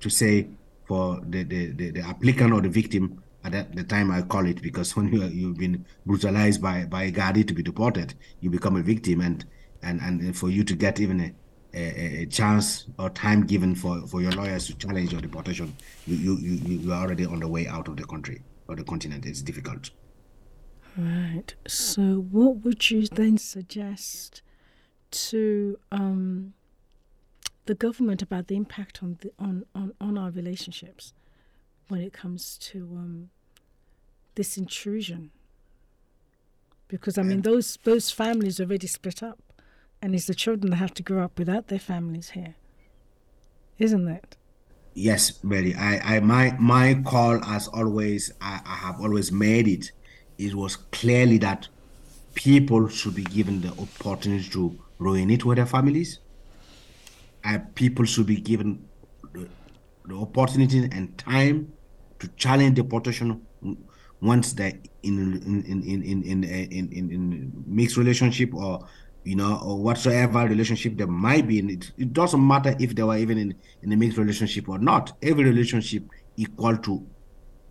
to 0.00 0.10
say 0.10 0.48
for 0.86 1.20
the, 1.26 1.42
the, 1.44 1.72
the, 1.72 1.90
the 1.90 2.00
applicant 2.00 2.52
or 2.52 2.60
the 2.60 2.68
victim 2.68 3.22
at 3.46 3.52
that, 3.52 3.76
the 3.76 3.84
time 3.84 4.10
I 4.10 4.22
call 4.22 4.46
it 4.46 4.60
because 4.60 4.96
when 4.96 5.12
you 5.12 5.22
you've 5.24 5.56
been 5.56 5.84
brutalized 6.04 6.60
by 6.60 6.84
by 6.84 7.04
a 7.04 7.12
Gardaí 7.12 7.46
to 7.46 7.54
be 7.54 7.62
deported, 7.62 8.14
you 8.40 8.50
become 8.50 8.76
a 8.76 8.82
victim, 8.82 9.20
and 9.20 9.44
and 9.82 10.00
and 10.00 10.36
for 10.36 10.50
you 10.50 10.64
to 10.64 10.74
get 10.74 11.00
even 11.00 11.20
a, 11.20 11.32
a, 11.74 12.22
a 12.22 12.26
chance 12.26 12.86
or 12.98 13.08
time 13.10 13.46
given 13.46 13.74
for, 13.74 14.06
for 14.08 14.20
your 14.20 14.32
lawyers 14.32 14.66
to 14.66 14.74
challenge 14.74 15.12
your 15.12 15.20
deportation, 15.20 15.74
you, 16.06 16.16
you 16.16 16.36
you 16.36 16.78
you 16.78 16.92
are 16.92 17.02
already 17.04 17.24
on 17.24 17.38
the 17.40 17.48
way 17.48 17.66
out 17.68 17.88
of 17.88 17.96
the 17.96 18.04
country 18.04 18.42
or 18.68 18.74
the 18.74 18.84
continent. 18.84 19.24
It's 19.24 19.42
difficult. 19.42 19.90
Right. 20.96 21.54
So, 21.66 22.26
what 22.30 22.64
would 22.64 22.90
you 22.90 23.06
then 23.06 23.36
suggest 23.36 24.40
to 25.10 25.78
um, 25.92 26.54
the 27.66 27.74
government 27.74 28.22
about 28.22 28.46
the 28.46 28.56
impact 28.56 29.02
on 29.02 29.18
the 29.20 29.30
on, 29.38 29.66
on, 29.74 29.92
on 30.00 30.16
our 30.16 30.30
relationships 30.30 31.12
when 31.88 32.00
it 32.00 32.14
comes 32.14 32.56
to 32.58 32.88
um, 32.94 33.30
this 34.36 34.56
intrusion? 34.56 35.32
Because 36.88 37.18
I 37.18 37.22
mean, 37.22 37.42
those 37.42 37.78
those 37.84 38.10
families 38.10 38.58
are 38.60 38.64
already 38.64 38.86
split 38.86 39.22
up, 39.22 39.38
and 40.00 40.14
it's 40.14 40.26
the 40.26 40.34
children 40.34 40.70
that 40.70 40.76
have 40.76 40.94
to 40.94 41.02
grow 41.02 41.24
up 41.24 41.38
without 41.38 41.68
their 41.68 41.80
families 41.80 42.30
here, 42.30 42.54
isn't 43.78 44.08
it? 44.08 44.36
Yes, 44.94 45.44
Mary. 45.44 45.74
I, 45.74 46.16
I 46.16 46.20
my 46.20 46.56
my 46.58 47.02
call 47.04 47.44
as 47.44 47.68
always, 47.68 48.32
I, 48.40 48.60
I 48.64 48.76
have 48.76 48.98
always 48.98 49.30
made 49.30 49.68
it. 49.68 49.92
It 50.38 50.54
was 50.54 50.76
clearly 50.76 51.38
that 51.38 51.68
people 52.34 52.88
should 52.88 53.14
be 53.14 53.24
given 53.24 53.60
the 53.60 53.70
opportunity 53.70 54.48
to 54.50 54.78
reunite 54.98 55.44
with 55.44 55.56
their 55.56 55.66
families. 55.66 56.18
Uh, 57.44 57.58
people 57.74 58.04
should 58.04 58.26
be 58.26 58.36
given 58.36 58.86
the, 59.32 59.48
the 60.04 60.14
opportunity 60.14 60.88
and 60.92 61.16
time 61.18 61.72
to 62.18 62.28
challenge 62.36 62.76
deportation 62.76 63.40
once 64.20 64.52
they're 64.54 64.72
in 65.02 65.18
in 65.34 65.62
in 65.64 65.82
in 65.82 66.02
in 66.02 66.44
in, 66.44 66.92
in, 66.92 67.10
in, 67.10 67.64
mixed 67.66 67.96
relationship 67.96 68.54
or 68.54 68.86
you 69.24 69.36
know 69.36 69.60
or 69.62 69.78
whatsoever 69.78 70.46
relationship 70.46 70.96
they 70.96 71.04
might 71.04 71.46
be 71.46 71.58
in 71.58 71.70
it, 71.70 71.92
it 71.98 72.12
doesn't 72.12 72.44
matter 72.46 72.74
if 72.80 72.94
they 72.94 73.02
were 73.02 73.16
even 73.16 73.38
in 73.38 73.54
in 73.82 73.92
a 73.92 73.96
mixed 73.96 74.18
relationship 74.18 74.68
or 74.68 74.78
not 74.78 75.12
every 75.22 75.44
relationship 75.44 76.02
equal 76.36 76.76
to 76.78 77.06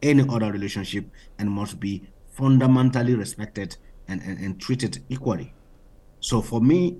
any 0.01 0.23
other 0.29 0.51
relationship 0.51 1.05
and 1.39 1.49
must 1.49 1.79
be 1.79 2.07
fundamentally 2.35 3.15
respected 3.15 3.77
and, 4.07 4.21
and, 4.21 4.37
and 4.39 4.59
treated 4.61 5.03
equally 5.09 5.53
so 6.19 6.41
for 6.41 6.61
me 6.61 6.97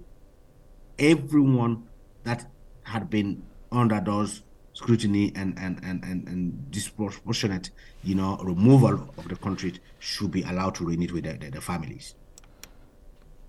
everyone 0.97 1.83
that 2.23 2.45
had 2.83 3.09
been 3.09 3.43
under 3.71 3.99
those 3.99 4.43
scrutiny 4.73 5.31
and 5.35 5.57
and, 5.57 5.79
and, 5.83 6.03
and, 6.03 6.27
and 6.27 6.71
disproportionate, 6.71 7.71
you 8.03 8.13
know, 8.13 8.37
removal 8.43 9.09
of 9.17 9.27
the 9.27 9.35
country 9.35 9.73
should 9.99 10.31
be 10.31 10.43
allowed 10.43 10.75
to 10.75 10.85
reunite 10.85 11.11
with 11.11 11.23
the, 11.23 11.33
the, 11.33 11.49
the 11.49 11.61
families. 11.61 12.13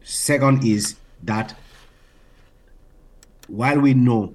Second 0.02 0.64
is 0.64 0.96
that 1.24 1.54
while 3.48 3.80
we 3.80 3.92
know 3.92 4.34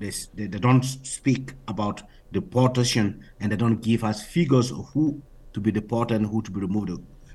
this, 0.00 0.26
they, 0.34 0.46
they 0.46 0.58
don't 0.58 0.82
speak 0.84 1.52
about 1.68 2.02
deportation 2.32 3.24
and 3.38 3.52
they 3.52 3.56
don't 3.56 3.80
give 3.80 4.02
us 4.02 4.24
figures 4.24 4.72
of 4.72 4.88
who 4.92 5.22
to 5.54 5.60
be 5.60 5.72
deported 5.72 6.16
and 6.16 6.26
who 6.26 6.42
to 6.42 6.50
be 6.50 6.60
removed 6.60 6.90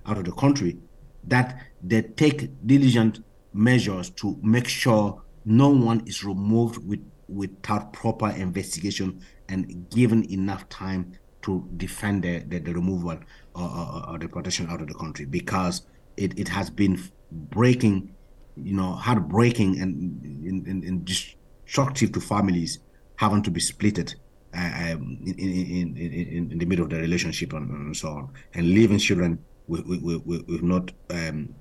out 0.05 0.17
of 0.17 0.25
the 0.25 0.31
country, 0.33 0.77
that 1.23 1.59
they 1.83 2.01
take 2.01 2.49
diligent 2.65 3.21
measures 3.53 4.09
to 4.11 4.37
make 4.43 4.67
sure 4.67 5.21
no 5.45 5.69
one 5.69 6.03
is 6.05 6.23
removed 6.23 6.85
with 6.87 6.99
without 7.27 7.93
proper 7.93 8.29
investigation 8.29 9.21
and 9.49 9.87
given 9.91 10.23
enough 10.31 10.67
time 10.69 11.11
to 11.43 11.67
defend 11.77 12.23
the, 12.23 12.39
the, 12.47 12.57
the 12.59 12.73
removal 12.73 13.11
or, 13.11 13.19
or, 13.55 14.09
or, 14.09 14.17
the 14.17 14.27
protection 14.27 14.67
out 14.69 14.81
of 14.81 14.87
the 14.87 14.95
country. 14.95 15.25
Because 15.25 15.83
it, 16.17 16.37
it 16.39 16.47
has 16.47 16.71
been 16.71 16.99
breaking, 17.31 18.15
you 18.55 18.75
know, 18.75 18.93
heartbreaking 18.93 19.79
and 19.79 20.25
in, 20.67 20.83
in 20.83 21.03
destructive 21.03 22.11
to 22.13 22.19
families 22.19 22.79
having 23.17 23.43
to 23.43 23.51
be 23.51 23.61
splitted. 23.61 24.15
uh, 24.15 24.28
um, 24.53 25.19
in, 25.25 25.35
in, 25.37 25.97
in, 25.97 26.51
in, 26.51 26.57
the 26.57 26.65
middle 26.65 26.85
of 26.85 26.91
the 26.91 26.97
relationship 26.97 27.53
and, 27.53 27.69
and 27.69 27.95
so 27.95 28.09
on, 28.09 28.29
and 28.53 28.67
leaving 28.67 28.97
children 28.97 29.37
with, 29.67 29.85
with, 29.85 30.01
with, 30.01 30.47
with 30.47 30.63
not 30.63 30.91
um, 31.11 31.53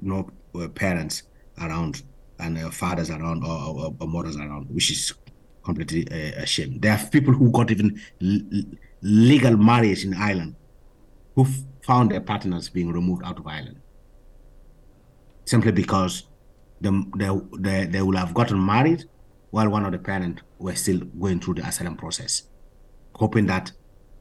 no 0.00 0.28
uh, 0.54 0.68
parents 0.68 1.22
around 1.60 2.02
and 2.38 2.58
uh, 2.58 2.70
fathers 2.70 3.10
around 3.10 3.44
or, 3.44 3.84
or, 3.86 3.94
or, 3.98 4.08
mothers 4.08 4.36
around, 4.36 4.68
which 4.68 4.90
is 4.90 5.14
completely 5.64 6.06
uh, 6.10 6.42
a 6.42 6.46
shame. 6.46 6.78
There 6.80 6.92
are 6.92 7.06
people 7.06 7.32
who 7.32 7.50
got 7.50 7.70
even 7.70 8.00
legal 9.00 9.56
marriage 9.56 10.04
in 10.04 10.14
Ireland 10.14 10.56
who 11.34 11.46
found 11.82 12.10
their 12.10 12.20
partners 12.20 12.68
being 12.68 12.92
removed 12.92 13.22
out 13.24 13.38
of 13.38 13.46
Ireland 13.46 13.80
simply 15.44 15.72
because 15.72 16.24
they, 16.80 16.90
they, 17.58 17.86
they 17.86 18.02
will 18.02 18.16
have 18.16 18.34
gotten 18.34 18.64
married 18.64 19.04
while 19.52 19.68
one 19.68 19.84
of 19.84 19.92
the 19.92 19.98
parents 19.98 20.42
were 20.58 20.74
still 20.74 20.98
going 20.98 21.38
through 21.38 21.54
the 21.54 21.62
asylum 21.62 21.94
process, 21.94 22.44
hoping 23.14 23.46
that 23.46 23.70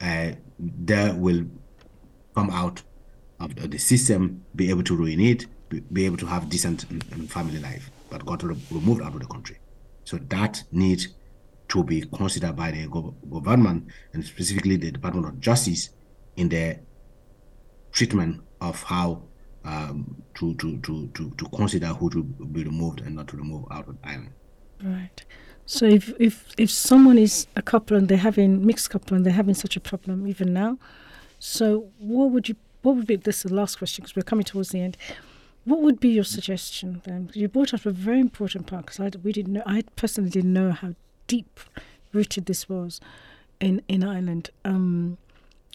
uh, 0.02 0.32
they 0.60 1.12
will 1.14 1.46
come 2.36 2.50
out 2.50 2.84
of 3.40 3.56
the, 3.56 3.68
the, 3.68 3.78
system, 3.78 4.44
be 4.56 4.70
able 4.70 4.84
to 4.84 4.96
ruin 4.96 5.22
it, 5.22 5.46
be, 5.94 6.06
able 6.06 6.18
to 6.18 6.26
have 6.26 6.50
decent 6.50 6.84
family 7.32 7.60
life 7.60 7.90
but 8.10 8.26
got 8.26 8.44
removed 8.44 9.02
out 9.02 9.14
of 9.14 9.22
the 9.22 9.26
country. 9.26 9.58
So 10.04 10.18
that 10.18 10.64
needs 10.74 11.08
to 11.70 11.82
be 11.82 12.02
considered 12.02 12.58
by 12.58 12.72
the 12.72 12.88
government 12.88 13.88
and 14.12 14.26
specifically 14.26 14.76
the 14.76 14.92
Department 14.92 15.28
of 15.28 15.40
Justice 15.40 15.92
in 16.36 16.50
their 16.50 16.82
treatment 17.94 18.42
of 18.60 18.84
how 18.84 19.24
um, 19.64 20.22
to, 20.36 20.54
to, 20.56 20.78
to, 20.80 21.08
to, 21.14 21.32
to 21.32 21.46
consider 21.56 21.88
who 21.88 22.10
to 22.10 22.22
be 22.24 22.66
removed 22.66 23.00
and 23.00 23.16
not 23.16 23.30
to 23.30 23.38
remove 23.38 23.64
out 23.72 23.88
of 23.88 23.96
Ireland. 24.04 24.34
Right. 24.84 25.24
So 25.66 25.86
if, 25.86 26.14
if 26.20 26.48
if 26.58 26.70
someone 26.70 27.18
is 27.18 27.48
a 27.56 27.62
couple 27.62 27.96
and 27.96 28.10
they're 28.10 28.18
having 28.18 28.66
mixed 28.66 28.90
couple 28.90 29.16
and 29.16 29.26
they're 29.26 29.34
having 29.34 29.54
such 29.56 29.78
a 29.78 29.80
problem 29.80 30.28
even 30.28 30.54
now, 30.54 30.78
so 31.40 31.90
what 32.00 32.32
would 32.32 32.50
you 32.50 32.56
what 32.82 32.96
would 32.96 33.08
be 33.08 33.16
this 33.16 33.38
is 33.38 33.52
the 33.52 33.56
last 33.56 33.78
question 33.78 34.02
because 34.02 34.16
we're 34.16 34.24
coming 34.24 34.44
towards 34.44 34.70
the 34.70 34.82
end. 34.82 34.98
What 35.64 35.82
would 35.82 36.00
be 36.00 36.10
your 36.10 36.24
suggestion 36.24 37.02
then? 37.06 37.30
You 37.34 37.48
brought 37.48 37.74
up 37.74 37.86
a 37.86 37.92
very 37.92 38.20
important 38.20 38.66
part 38.68 38.86
because 38.86 39.00
I 39.00 39.12
we 39.24 39.32
didn't 39.32 39.54
know. 39.54 39.64
I 39.66 39.84
personally 39.96 40.30
didn't 40.30 40.54
know 40.54 40.72
how 40.72 40.96
deep 41.28 41.60
rooted 42.12 42.48
this 42.48 42.68
was 42.68 43.00
in 43.60 43.82
in 43.88 44.04
Ireland. 44.04 44.50
Um, 44.66 45.18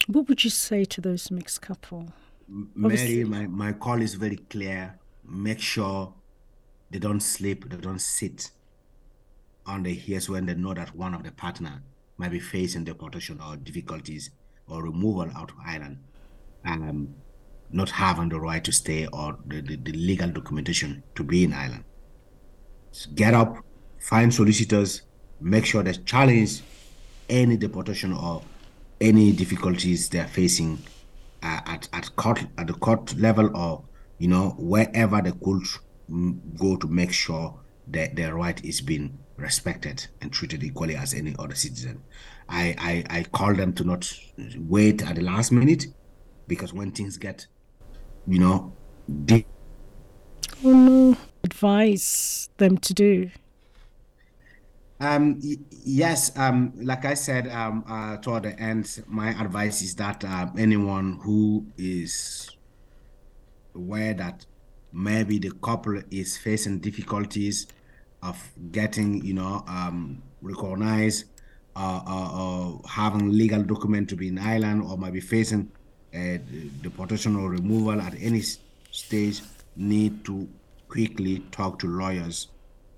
what 0.07 0.27
would 0.27 0.43
you 0.43 0.49
say 0.49 0.85
to 0.85 1.01
those 1.01 1.31
mixed 1.31 1.61
couple? 1.61 2.13
Mary, 2.47 3.23
my, 3.23 3.47
my 3.47 3.73
call 3.73 4.01
is 4.01 4.15
very 4.15 4.37
clear. 4.37 4.97
Make 5.25 5.59
sure 5.59 6.13
they 6.91 6.99
don't 6.99 7.19
sleep, 7.19 7.69
they 7.69 7.77
don't 7.77 7.99
sit 7.99 8.51
on 9.67 9.83
the 9.83 9.93
heels 9.93 10.29
when 10.29 10.45
they 10.45 10.55
know 10.55 10.73
that 10.73 10.95
one 10.95 11.13
of 11.13 11.23
the 11.23 11.31
partner 11.31 11.83
might 12.17 12.31
be 12.31 12.39
facing 12.39 12.83
deportation 12.83 13.39
or 13.39 13.57
difficulties 13.57 14.31
or 14.67 14.83
removal 14.83 15.29
out 15.35 15.51
of 15.51 15.57
Ireland. 15.65 15.99
Um, 16.65 17.13
not 17.69 17.89
having 17.89 18.29
the 18.29 18.39
right 18.39 18.63
to 18.63 18.71
stay 18.71 19.07
or 19.07 19.37
the, 19.45 19.61
the, 19.61 19.75
the 19.75 19.91
legal 19.91 20.29
documentation 20.29 21.03
to 21.15 21.23
be 21.23 21.43
in 21.43 21.53
Ireland. 21.53 21.83
So 22.91 23.11
get 23.13 23.33
up, 23.33 23.57
find 23.99 24.33
solicitors, 24.33 25.01
make 25.39 25.65
sure 25.65 25.83
they 25.83 25.93
challenge 25.93 26.61
any 27.29 27.57
deportation 27.57 28.13
or 28.13 28.41
any 29.01 29.31
difficulties 29.31 30.09
they're 30.09 30.27
facing 30.27 30.79
uh, 31.43 31.61
at, 31.65 31.87
at 31.93 32.15
court 32.15 32.45
at 32.57 32.67
the 32.67 32.73
court 32.73 33.15
level 33.17 33.55
or 33.55 33.83
you 34.17 34.27
know 34.27 34.55
wherever 34.57 35.21
they 35.21 35.31
could 35.31 35.63
go 36.57 36.75
to 36.77 36.87
make 36.87 37.11
sure 37.11 37.59
that 37.87 38.15
their 38.15 38.33
right 38.33 38.63
is 38.65 38.81
being 38.81 39.17
respected 39.37 40.07
and 40.21 40.31
treated 40.31 40.63
equally 40.63 40.95
as 40.95 41.13
any 41.13 41.35
other 41.39 41.55
citizen. 41.55 42.03
I, 42.49 43.03
I, 43.09 43.19
I 43.19 43.23
call 43.23 43.53
them 43.53 43.73
to 43.73 43.83
not 43.83 44.11
wait 44.57 45.01
at 45.03 45.15
the 45.15 45.21
last 45.21 45.51
minute 45.51 45.85
because 46.47 46.73
when 46.73 46.91
things 46.91 47.17
get 47.17 47.47
you 48.27 48.39
know, 48.39 48.73
deep. 49.25 49.47
going 50.61 51.15
to 51.15 51.21
advise 51.43 52.49
them 52.57 52.77
to 52.77 52.93
do? 52.93 53.31
Um, 54.99 55.39
y- 55.43 55.57
yes, 55.85 56.37
um, 56.37 56.73
like 56.75 57.05
I 57.05 57.13
said 57.13 57.47
um, 57.47 57.85
uh, 57.87 58.17
toward 58.17 58.43
the 58.43 58.59
end, 58.59 59.03
my 59.07 59.29
advice 59.29 59.81
is 59.81 59.95
that 59.95 60.25
uh, 60.25 60.47
anyone 60.57 61.19
who 61.23 61.65
is 61.77 62.49
aware 63.75 64.13
that 64.15 64.45
maybe 64.91 65.37
the 65.39 65.51
couple 65.61 66.01
is 66.11 66.37
facing 66.37 66.79
difficulties 66.79 67.67
of 68.27 68.51
getting, 68.71 69.23
you 69.25 69.33
know, 69.33 69.63
um, 69.67 70.21
recognized 70.41 71.25
uh, 71.75 72.01
uh, 72.07 72.29
uh, 72.41 72.87
having 72.87 73.31
legal 73.31 73.61
document 73.63 74.09
to 74.09 74.15
be 74.15 74.27
in 74.29 74.39
Ireland 74.39 74.81
or 74.83 74.97
maybe 74.97 75.19
facing 75.19 75.71
deportation 76.81 77.35
or 77.35 77.51
removal 77.51 78.01
at 78.01 78.15
any 78.19 78.41
stage 78.89 79.41
need 79.75 80.25
to 80.25 80.47
quickly 80.87 81.39
talk 81.51 81.77
to 81.77 81.87
lawyers 81.87 82.47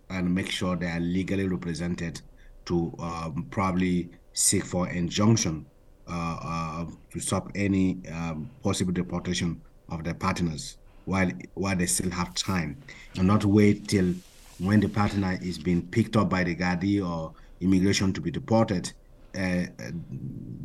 and 0.10 0.34
make 0.34 0.50
sure 0.50 0.78
they 0.78 0.88
are 0.88 1.02
legally 1.02 1.46
represented 1.46 2.22
to 2.66 2.94
um, 3.00 3.48
probably 3.52 4.10
seek 4.32 4.64
for 4.64 4.88
injunction 4.90 5.66
uh, 6.08 6.38
uh, 6.42 6.86
to 7.12 7.20
stop 7.20 7.52
any 7.56 7.98
um, 8.14 8.50
possible 8.64 8.94
deportation 8.94 9.60
of 9.90 10.04
their 10.06 10.14
partners 10.14 10.78
while 11.04 11.30
while 11.56 11.76
they 11.76 11.86
still 11.86 12.12
have 12.12 12.34
time 12.34 12.78
and 13.18 13.28
not 13.28 13.44
wait 13.44 13.88
till 13.88 14.14
when 14.60 14.80
the 14.80 14.90
partner 14.90 15.38
is 15.42 15.58
being 15.58 15.82
picked 15.88 16.16
up 16.18 16.30
by 16.30 16.44
the 16.44 16.56
Gardaí 16.56 17.06
or 17.06 17.34
immigration 17.62 18.14
to 18.14 18.22
be 18.22 18.32
deported, 18.32 18.92
uh, 19.38 19.64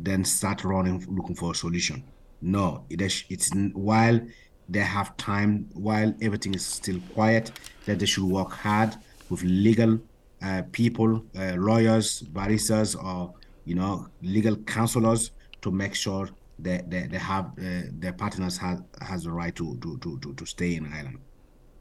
then 0.01 0.23
start 0.25 0.63
running 0.63 1.05
looking 1.09 1.35
for 1.35 1.51
a 1.51 1.55
solution. 1.55 2.03
No, 2.41 2.85
it 2.89 3.01
is, 3.01 3.23
it's 3.29 3.51
while 3.73 4.19
they 4.67 4.79
have 4.79 5.15
time, 5.17 5.69
while 5.73 6.13
everything 6.21 6.53
is 6.55 6.65
still 6.65 6.99
quiet, 7.13 7.51
that 7.85 7.99
they 7.99 8.05
should 8.05 8.23
work 8.23 8.51
hard 8.51 8.95
with 9.29 9.43
legal 9.43 9.99
uh, 10.41 10.63
people, 10.71 11.23
uh, 11.37 11.53
lawyers, 11.55 12.21
barristers, 12.21 12.95
or 12.95 13.33
you 13.65 13.75
know, 13.75 14.07
legal 14.21 14.55
counselors 14.57 15.31
to 15.61 15.71
make 15.71 15.95
sure 15.95 16.29
that 16.59 16.89
they, 16.89 17.07
they 17.07 17.17
have 17.17 17.51
their 17.55 18.13
partners 18.13 18.57
has 18.57 18.79
has 19.01 19.23
the 19.23 19.31
right 19.31 19.55
to, 19.55 19.77
to 19.77 19.97
to 19.97 20.33
to 20.33 20.45
stay 20.45 20.75
in 20.75 20.91
Ireland. 20.93 21.19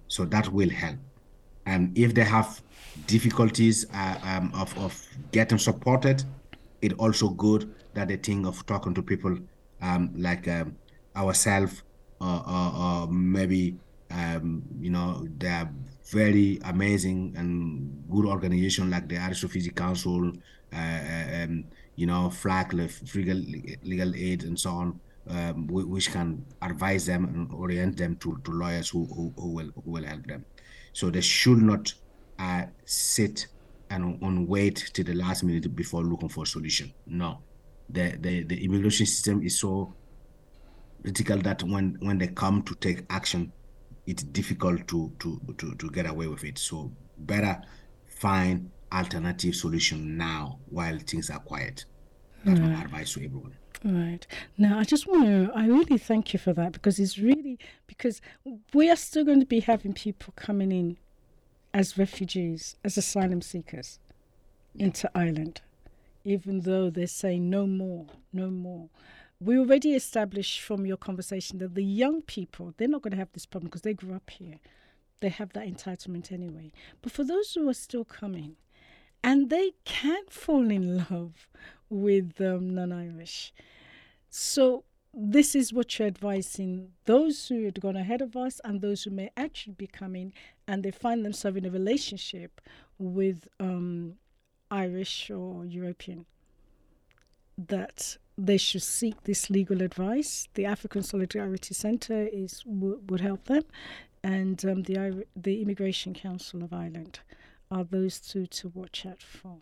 So 0.09 0.25
that 0.27 0.49
will 0.53 0.71
help. 0.71 0.97
And 1.67 1.97
if 1.97 2.15
they 2.15 2.25
have 2.25 2.61
difficulties 3.07 3.87
uh, 3.95 4.19
um, 4.23 4.53
of, 4.55 4.77
of 4.79 5.01
getting 5.33 5.59
supported, 5.59 6.25
it 6.83 6.93
also 6.95 7.29
good 7.31 7.75
that 7.95 8.09
they 8.09 8.17
think 8.17 8.47
of 8.47 8.65
talking 8.67 8.95
to 8.95 9.03
people 9.03 9.39
um, 9.81 10.13
like 10.17 10.47
um, 10.49 10.77
ourselves 11.17 11.83
or, 12.21 12.43
or, 12.47 12.73
or, 12.77 13.07
maybe 13.09 13.77
um, 14.11 14.63
you 14.81 14.91
know 14.91 15.27
they're 15.39 15.69
very 16.11 16.61
amazing 16.65 17.35
and 17.37 18.05
good 18.11 18.27
organization 18.27 18.91
like 18.91 19.09
the 19.09 19.17
Refugee 19.17 19.71
Council, 19.71 20.33
uh, 20.73 20.77
uh 20.77 21.45
um, 21.45 21.65
you 21.97 22.07
know, 22.07 22.29
FLAC, 22.31 22.73
legal, 23.15 23.41
legal 23.83 24.15
aid, 24.15 24.45
and 24.45 24.59
so 24.59 24.71
on, 24.71 25.01
um, 25.29 25.67
which 25.69 26.11
can 26.11 26.45
advise 26.61 27.07
them 27.07 27.25
and 27.25 27.53
orient 27.53 27.97
them 27.97 28.17
to, 28.17 28.41
to 28.45 28.51
lawyers 28.51 28.89
who, 28.91 29.07
who, 29.07 29.33
who 29.37 29.49
will 29.49 29.71
who 29.85 29.91
will 29.91 30.05
help 30.05 30.27
them. 30.27 30.45
So 30.95 31.11
they 31.11 31.21
should 31.21 31.59
not 31.59 31.93
uh, 32.39 32.65
sit 32.87 33.49
and 33.91 34.19
on 34.23 34.47
wait 34.47 34.91
till 34.95 35.05
the 35.05 35.15
last 35.15 35.45
minute 35.45 35.75
before 35.77 36.03
looking 36.03 36.31
for 36.31 36.45
a 36.45 36.47
solution. 36.47 36.93
No, 37.07 37.41
the 37.91 38.17
the, 38.19 38.45
the 38.45 38.65
immigration 38.65 39.05
system 39.07 39.43
is 39.43 39.61
so 39.61 39.95
critical 41.03 41.39
that 41.43 41.63
when 41.63 41.99
when 42.01 42.17
they 42.19 42.29
come 42.29 42.63
to 42.63 42.75
take 42.77 43.05
action, 43.11 43.53
it's 44.07 44.23
difficult 44.23 44.89
to 44.89 45.13
to 45.19 45.41
to, 45.59 45.75
to 45.75 45.91
get 45.91 46.07
away 46.07 46.29
with 46.29 46.45
it. 46.45 46.59
So 46.59 46.91
better 47.19 47.61
find 48.07 48.71
alternative 48.93 49.55
solution 49.55 50.17
now 50.17 50.61
while 50.71 50.99
things 50.99 51.29
are 51.29 51.41
quiet. 51.41 51.85
That's 52.45 52.61
right. 52.61 52.71
my 52.71 52.83
advice 52.83 53.13
to 53.15 53.25
everyone. 53.25 53.57
Right. 53.85 54.27
Now, 54.57 54.79
I 54.79 54.85
just 54.85 55.07
want 55.07 55.25
to, 55.25 55.53
I 55.55 55.67
really 55.67 55.99
thank 55.99 56.33
you 56.33 56.39
for 56.39 56.55
that 56.55 56.73
because 56.73 56.99
it's 56.99 57.19
really, 57.19 57.59
because 57.87 58.23
we 58.73 58.91
are 58.91 58.97
still 58.97 59.25
going 59.27 59.41
to 59.41 59.47
be 59.47 59.61
having 59.61 59.93
people 59.93 60.33
coming 60.37 60.73
in 60.73 60.97
as 61.75 61.99
refugees, 61.99 62.77
as 62.83 62.97
asylum 62.97 63.43
seekers 63.43 63.99
into 64.75 65.11
Ireland, 65.15 65.61
even 66.25 66.61
though 66.61 66.89
they're 66.89 67.07
saying 67.07 67.51
no 67.51 67.67
more, 67.67 68.07
no 68.33 68.49
more. 68.49 68.89
We 69.39 69.59
already 69.59 69.95
established 69.95 70.63
from 70.63 70.87
your 70.87 70.97
conversation 70.97 71.59
that 71.59 71.75
the 71.75 71.85
young 71.85 72.23
people, 72.23 72.73
they're 72.79 72.89
not 72.89 73.03
going 73.03 73.11
to 73.11 73.19
have 73.19 73.33
this 73.35 73.45
problem 73.45 73.69
because 73.69 73.83
they 73.83 73.93
grew 73.93 74.15
up 74.15 74.31
here. 74.31 74.61
They 75.21 75.29
have 75.29 75.53
that 75.53 75.67
entitlement 75.67 76.33
anyway. 76.33 76.73
But 77.03 77.13
for 77.13 77.25
those 77.25 77.53
who 77.53 77.69
are 77.69 77.75
still 77.75 78.05
coming, 78.05 78.57
and 79.25 79.49
they 79.49 79.73
can't 79.87 80.31
fall 80.31 80.71
in 80.71 80.99
love 81.11 81.49
with 81.89 82.41
um, 82.43 82.75
non 82.75 82.93
Irish. 82.93 83.55
So, 84.29 84.85
this 85.15 85.55
is 85.55 85.73
what 85.73 85.99
you're 85.99 86.09
advising 86.09 86.91
those 87.07 87.49
who 87.49 87.65
had 87.65 87.81
gone 87.81 87.97
ahead 87.97 88.21
of 88.21 88.37
us 88.37 88.61
and 88.65 88.81
those 88.81 89.05
who 89.05 89.11
may 89.11 89.31
actually 89.37 89.75
be 89.75 89.87
coming 89.87 90.33
and 90.67 90.83
they 90.83 90.91
find 90.91 91.25
themselves 91.25 91.57
in 91.57 91.65
a 91.65 91.71
relationship 91.71 92.61
with 92.99 93.49
um, 93.61 94.17
Irish 94.71 95.31
or 95.31 95.65
European 95.65 96.27
that 97.57 98.19
they 98.37 98.57
should 98.57 98.83
seek 98.83 99.23
this 99.23 99.49
legal 99.49 99.81
advice. 99.81 100.49
The 100.55 100.67
African 100.67 101.03
Solidarity 101.03 101.73
Centre 101.73 102.29
is 102.31 102.63
w- 102.65 103.01
would 103.09 103.21
help 103.21 103.45
them, 103.45 103.63
and 104.23 104.63
um, 104.67 104.83
the 104.83 105.25
the 105.35 105.63
Immigration 105.63 106.13
Council 106.13 106.63
of 106.63 106.73
Ireland 106.75 107.21
are 107.75 107.85
those 107.85 108.21
two 108.21 108.47
to 108.47 108.69
watch 108.69 109.05
out 109.05 109.23
for. 109.23 109.59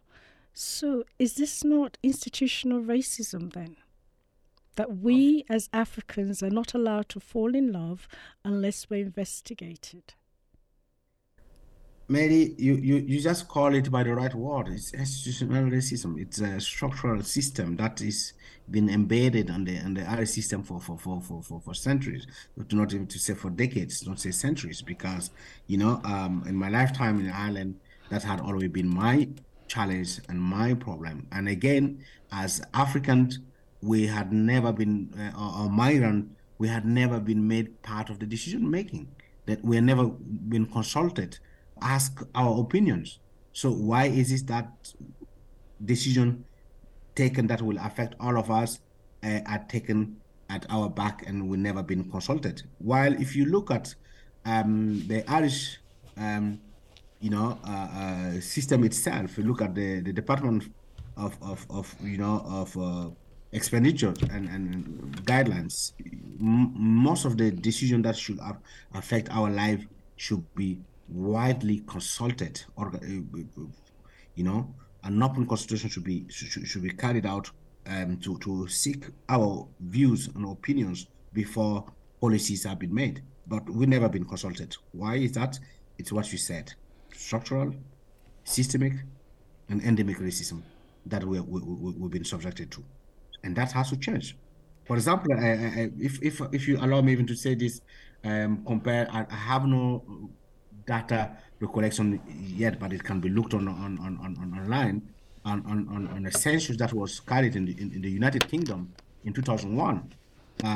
So, 0.54 1.04
is 1.18 1.34
this 1.34 1.64
not 1.64 1.96
institutional 2.02 2.82
racism 2.82 3.52
then? 3.52 3.76
that 4.76 4.98
we 4.98 5.44
as 5.48 5.68
Africans 5.72 6.42
are 6.42 6.50
not 6.50 6.74
allowed 6.74 7.08
to 7.10 7.20
fall 7.20 7.54
in 7.54 7.72
love 7.72 8.08
unless 8.44 8.88
we're 8.88 9.04
investigated. 9.04 10.14
Mary, 12.08 12.54
you, 12.58 12.74
you, 12.74 12.96
you 12.96 13.20
just 13.20 13.48
call 13.48 13.74
it 13.74 13.90
by 13.90 14.02
the 14.02 14.14
right 14.14 14.34
word. 14.34 14.68
It's 14.68 14.92
institutional 14.92 15.70
racism. 15.70 16.20
It's 16.20 16.40
a 16.40 16.60
structural 16.60 17.22
system 17.22 17.76
that 17.76 18.00
is 18.00 18.34
been 18.70 18.88
embedded 18.88 19.50
on 19.50 19.64
the 19.64 19.78
on 19.80 19.94
the 19.94 20.08
Irish 20.08 20.30
system 20.30 20.62
for 20.62 20.80
for, 20.80 20.98
for, 20.98 21.20
for, 21.20 21.42
for, 21.42 21.60
for 21.60 21.74
centuries, 21.74 22.26
not 22.72 22.92
even 22.92 23.06
to 23.06 23.18
say 23.18 23.34
for 23.34 23.50
decades, 23.50 24.06
not 24.06 24.20
say 24.20 24.30
centuries, 24.30 24.82
because 24.82 25.30
you 25.66 25.78
know, 25.78 26.00
um, 26.04 26.44
in 26.46 26.54
my 26.54 26.68
lifetime 26.68 27.20
in 27.20 27.30
Ireland, 27.30 27.78
that 28.12 28.22
had 28.22 28.40
always 28.40 28.68
been 28.68 28.88
my 28.94 29.26
challenge 29.68 30.20
and 30.28 30.38
my 30.38 30.74
problem. 30.74 31.26
And 31.32 31.48
again, 31.48 32.04
as 32.30 32.60
Africans 32.74 33.40
we 33.80 34.06
had 34.06 34.32
never 34.32 34.70
been, 34.70 35.10
uh, 35.18 35.64
or 35.64 35.70
migrant, 35.70 36.30
we 36.58 36.68
had 36.68 36.84
never 36.84 37.18
been 37.18 37.48
made 37.48 37.80
part 37.82 38.10
of 38.10 38.18
the 38.18 38.26
decision 38.26 38.70
making, 38.70 39.08
that 39.46 39.64
we 39.64 39.76
had 39.76 39.84
never 39.84 40.04
been 40.52 40.66
consulted, 40.66 41.38
ask 41.80 42.22
our 42.34 42.60
opinions. 42.60 43.18
So 43.54 43.70
why 43.72 44.04
is 44.04 44.30
it 44.30 44.46
that 44.48 44.68
decision 45.82 46.44
taken 47.14 47.46
that 47.46 47.62
will 47.62 47.78
affect 47.78 48.14
all 48.20 48.38
of 48.38 48.50
us 48.50 48.80
uh, 49.24 49.40
are 49.46 49.64
taken 49.70 50.18
at 50.50 50.66
our 50.68 50.90
back 50.90 51.24
and 51.26 51.48
we 51.48 51.56
never 51.56 51.82
been 51.82 52.04
consulted? 52.10 52.62
While 52.78 53.14
if 53.14 53.34
you 53.34 53.46
look 53.46 53.70
at 53.70 53.94
um, 54.44 55.02
the 55.08 55.28
Irish, 55.28 55.78
um, 56.18 56.60
you 57.22 57.30
know, 57.30 57.56
uh, 57.64 57.70
uh, 57.70 58.40
system 58.40 58.82
itself, 58.82 59.38
you 59.38 59.44
look 59.44 59.62
at 59.62 59.74
the, 59.74 60.00
the 60.00 60.12
Department 60.12 60.64
of, 61.16 61.38
of, 61.40 61.64
of 61.70 61.94
you 62.02 62.18
know, 62.18 62.42
of 62.46 62.76
uh, 62.76 63.08
expenditure 63.52 64.12
and, 64.32 64.48
and 64.48 65.24
guidelines, 65.24 65.92
m- 66.40 66.72
most 66.74 67.24
of 67.24 67.38
the 67.38 67.52
decision 67.52 68.02
that 68.02 68.16
should 68.16 68.40
affect 68.94 69.30
our 69.30 69.48
life 69.50 69.86
should 70.16 70.44
be 70.56 70.80
widely 71.08 71.82
consulted 71.86 72.62
or 72.76 72.88
uh, 72.88 72.98
you 74.34 74.44
know 74.44 74.74
an 75.04 75.22
open 75.22 75.46
consultation 75.46 75.90
should 75.90 76.04
be 76.04 76.24
should, 76.30 76.66
should 76.66 76.82
be 76.82 76.90
carried 76.90 77.26
out 77.26 77.50
um, 77.86 78.16
to 78.16 78.38
to 78.38 78.66
seek 78.68 79.04
our 79.28 79.68
views 79.80 80.28
and 80.34 80.44
opinions 80.46 81.06
before 81.32 81.84
policies 82.20 82.64
have 82.64 82.78
been 82.78 82.94
made. 82.94 83.22
But 83.46 83.68
we've 83.68 83.88
never 83.88 84.08
been 84.08 84.24
consulted. 84.24 84.76
Why 84.92 85.16
is 85.16 85.32
that? 85.32 85.58
It's 85.98 86.12
what 86.12 86.32
you 86.32 86.38
said 86.38 86.72
structural 87.14 87.74
systemic 88.44 88.94
and 89.68 89.82
endemic 89.82 90.18
racism 90.18 90.62
that 91.06 91.24
we, 91.24 91.40
we, 91.40 91.60
we, 91.60 91.92
we've 91.92 92.10
been 92.10 92.24
subjected 92.24 92.70
to 92.70 92.84
and 93.42 93.56
that 93.56 93.72
has 93.72 93.90
to 93.90 93.96
change. 93.96 94.36
For 94.84 94.96
example, 94.96 95.32
if 95.38 96.20
if 96.22 96.40
if 96.52 96.68
you 96.68 96.78
allow 96.78 97.00
me 97.00 97.12
even 97.12 97.26
to 97.28 97.36
say 97.36 97.54
this, 97.54 97.80
um, 98.24 98.64
compare, 98.66 99.08
I, 99.12 99.26
I 99.30 99.34
have 99.34 99.64
no 99.66 100.02
data 100.86 101.36
recollection 101.60 102.20
yet, 102.28 102.78
but 102.80 102.92
it 102.92 103.02
can 103.04 103.20
be 103.20 103.28
looked 103.28 103.54
on 103.54 103.68
on 103.68 103.98
on, 103.98 104.18
on 104.18 104.58
online 104.58 105.02
on, 105.44 105.64
on, 105.66 106.08
on 106.08 106.26
a 106.26 106.30
census 106.30 106.76
that 106.76 106.92
was 106.92 107.20
carried 107.20 107.56
in 107.56 107.64
the, 107.64 107.72
in, 107.72 107.92
in 107.92 108.02
the 108.02 108.10
United 108.10 108.46
Kingdom 108.48 108.92
in 109.24 109.32
2001 109.32 110.12
uh, 110.62 110.68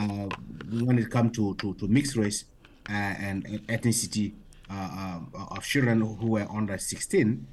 when 0.83 0.99
it 0.99 1.09
comes 1.11 1.37
to, 1.37 1.55
to, 1.55 1.75
to 1.75 1.87
mixed 1.87 2.17
race 2.17 2.47
uh, 2.89 2.93
and 2.93 3.47
ethnicity 3.69 4.33
uh, 4.71 5.21
uh, 5.35 5.47
of 5.57 5.65
children 5.65 6.01
who 6.01 6.27
were 6.27 6.47
under 6.51 6.79
16, 6.79 7.47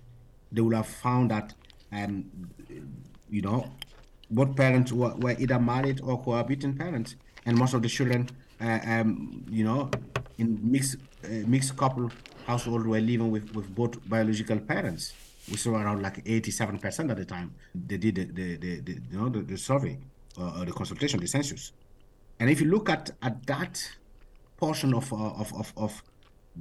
they 0.51 0.61
would 0.61 0.75
have 0.75 0.87
found 0.87 1.31
that, 1.31 1.53
um, 1.91 2.25
you 3.29 3.41
know, 3.41 3.71
both 4.29 4.55
parents 4.55 4.91
were, 4.91 5.13
were 5.15 5.35
either 5.37 5.59
married 5.59 6.01
or 6.01 6.21
cohabiting 6.21 6.75
parents, 6.75 7.15
and 7.45 7.57
most 7.57 7.73
of 7.73 7.81
the 7.81 7.89
children, 7.89 8.29
uh, 8.61 8.79
um, 8.85 9.45
you 9.49 9.63
know, 9.63 9.89
in 10.37 10.59
mixed 10.63 10.97
uh, 11.25 11.27
mixed 11.47 11.75
couple 11.77 12.11
household 12.45 12.85
were 12.85 12.99
living 12.99 13.31
with, 13.31 13.53
with 13.55 13.73
both 13.73 13.97
biological 14.09 14.59
parents. 14.59 15.13
We 15.49 15.57
saw 15.57 15.75
around 15.75 16.01
like 16.01 16.23
87% 16.23 17.11
at 17.11 17.17
the 17.17 17.25
time 17.25 17.53
they 17.75 17.97
did 17.97 18.15
the, 18.15 18.25
the, 18.25 18.55
the, 18.57 18.79
the 18.79 18.91
you 19.11 19.17
know 19.17 19.29
the, 19.29 19.41
the 19.41 19.57
survey 19.57 19.97
or 20.37 20.65
the 20.65 20.71
consultation, 20.71 21.19
the 21.19 21.27
census. 21.27 21.73
And 22.39 22.49
if 22.49 22.59
you 22.59 22.67
look 22.67 22.89
at, 22.89 23.11
at 23.21 23.45
that 23.47 23.81
portion 24.57 24.93
of, 24.93 25.11
uh, 25.13 25.15
of, 25.15 25.53
of, 25.53 25.73
of 25.77 26.03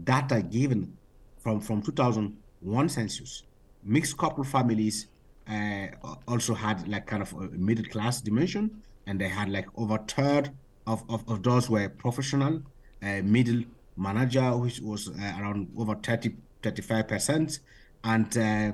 data 0.04 0.42
given 0.42 0.96
from, 1.38 1.60
from 1.60 1.82
2001 1.82 2.88
census, 2.88 3.42
mixed 3.84 4.16
couple 4.16 4.44
families 4.44 5.06
uh, 5.48 5.86
also 6.28 6.54
had 6.54 6.86
like 6.88 7.06
kind 7.06 7.22
of 7.22 7.32
a 7.34 7.48
middle 7.50 7.84
class 7.84 8.20
dimension, 8.20 8.82
and 9.06 9.20
they 9.20 9.28
had 9.28 9.48
like 9.48 9.66
over 9.76 9.98
third 10.06 10.50
of, 10.86 11.02
of, 11.08 11.28
of 11.28 11.42
those 11.42 11.68
were 11.68 11.88
professional, 11.88 12.62
uh, 13.02 13.20
middle 13.22 13.62
manager, 13.96 14.56
which 14.56 14.80
was 14.80 15.08
uh, 15.08 15.36
around 15.40 15.68
over 15.76 15.94
30, 15.94 16.34
35 16.62 17.08
percent, 17.08 17.58
and 18.04 18.36
uh, 18.38 18.72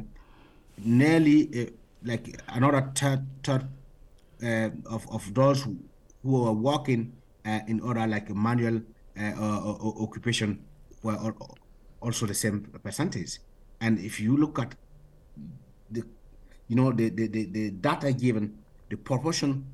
nearly 0.84 1.62
uh, 1.62 1.70
like 2.04 2.40
another 2.48 2.90
third, 2.94 3.26
third 3.42 3.66
uh, 4.42 4.70
of, 4.86 5.10
of 5.10 5.34
those 5.34 5.62
who, 5.62 5.78
were 6.22 6.52
working 6.52 7.12
in 7.68 7.80
other 7.82 8.06
like 8.06 8.28
manual 8.28 8.82
occupation 9.16 10.62
were 11.02 11.32
also 12.00 12.26
the 12.26 12.34
same 12.34 12.62
percentage. 12.82 13.38
And 13.80 13.98
if 13.98 14.20
you 14.20 14.36
look 14.36 14.58
at 14.58 14.74
the 15.90 16.04
you 16.68 16.76
know, 16.76 16.92
the, 16.92 17.08
the, 17.08 17.26
the, 17.26 17.44
the 17.46 17.70
data 17.70 18.12
given, 18.12 18.58
the 18.90 18.96
proportion 18.96 19.66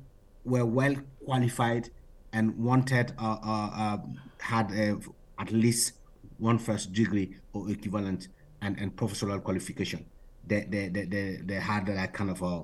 were 0.45 0.65
well 0.65 0.95
qualified 1.25 1.89
and 2.33 2.57
wanted 2.57 3.13
uh, 3.19 3.37
uh, 3.43 3.69
uh, 3.75 3.97
had 4.39 4.71
uh, 4.71 4.95
at 5.37 5.51
least 5.51 5.93
one 6.37 6.57
first 6.57 6.93
degree 6.93 7.35
or 7.53 7.69
equivalent 7.69 8.29
and, 8.61 8.79
and 8.79 8.95
professional 8.95 9.39
qualification. 9.39 10.05
They, 10.47 10.65
they, 10.69 10.87
they, 10.87 11.05
they, 11.05 11.39
they 11.43 11.55
had 11.55 11.85
that 11.87 12.13
kind 12.13 12.29
of 12.29 12.41
a, 12.41 12.63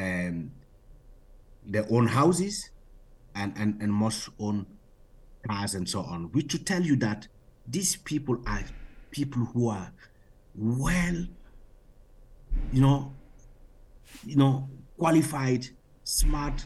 um, 0.00 0.52
their 1.64 1.86
own 1.90 2.06
houses 2.06 2.70
and, 3.34 3.52
and, 3.56 3.80
and 3.82 3.92
most 3.92 4.28
own 4.38 4.66
cars 5.48 5.74
and 5.74 5.88
so 5.88 6.00
on, 6.00 6.24
which 6.32 6.48
to 6.52 6.58
tell 6.58 6.82
you 6.82 6.96
that 6.96 7.26
these 7.68 7.96
people 7.96 8.38
are 8.46 8.62
people 9.10 9.42
who 9.42 9.68
are 9.68 9.92
well, 10.54 11.26
you 12.72 12.80
know, 12.80 13.12
you 14.24 14.36
know, 14.36 14.68
qualified, 14.98 15.66
smart, 16.04 16.64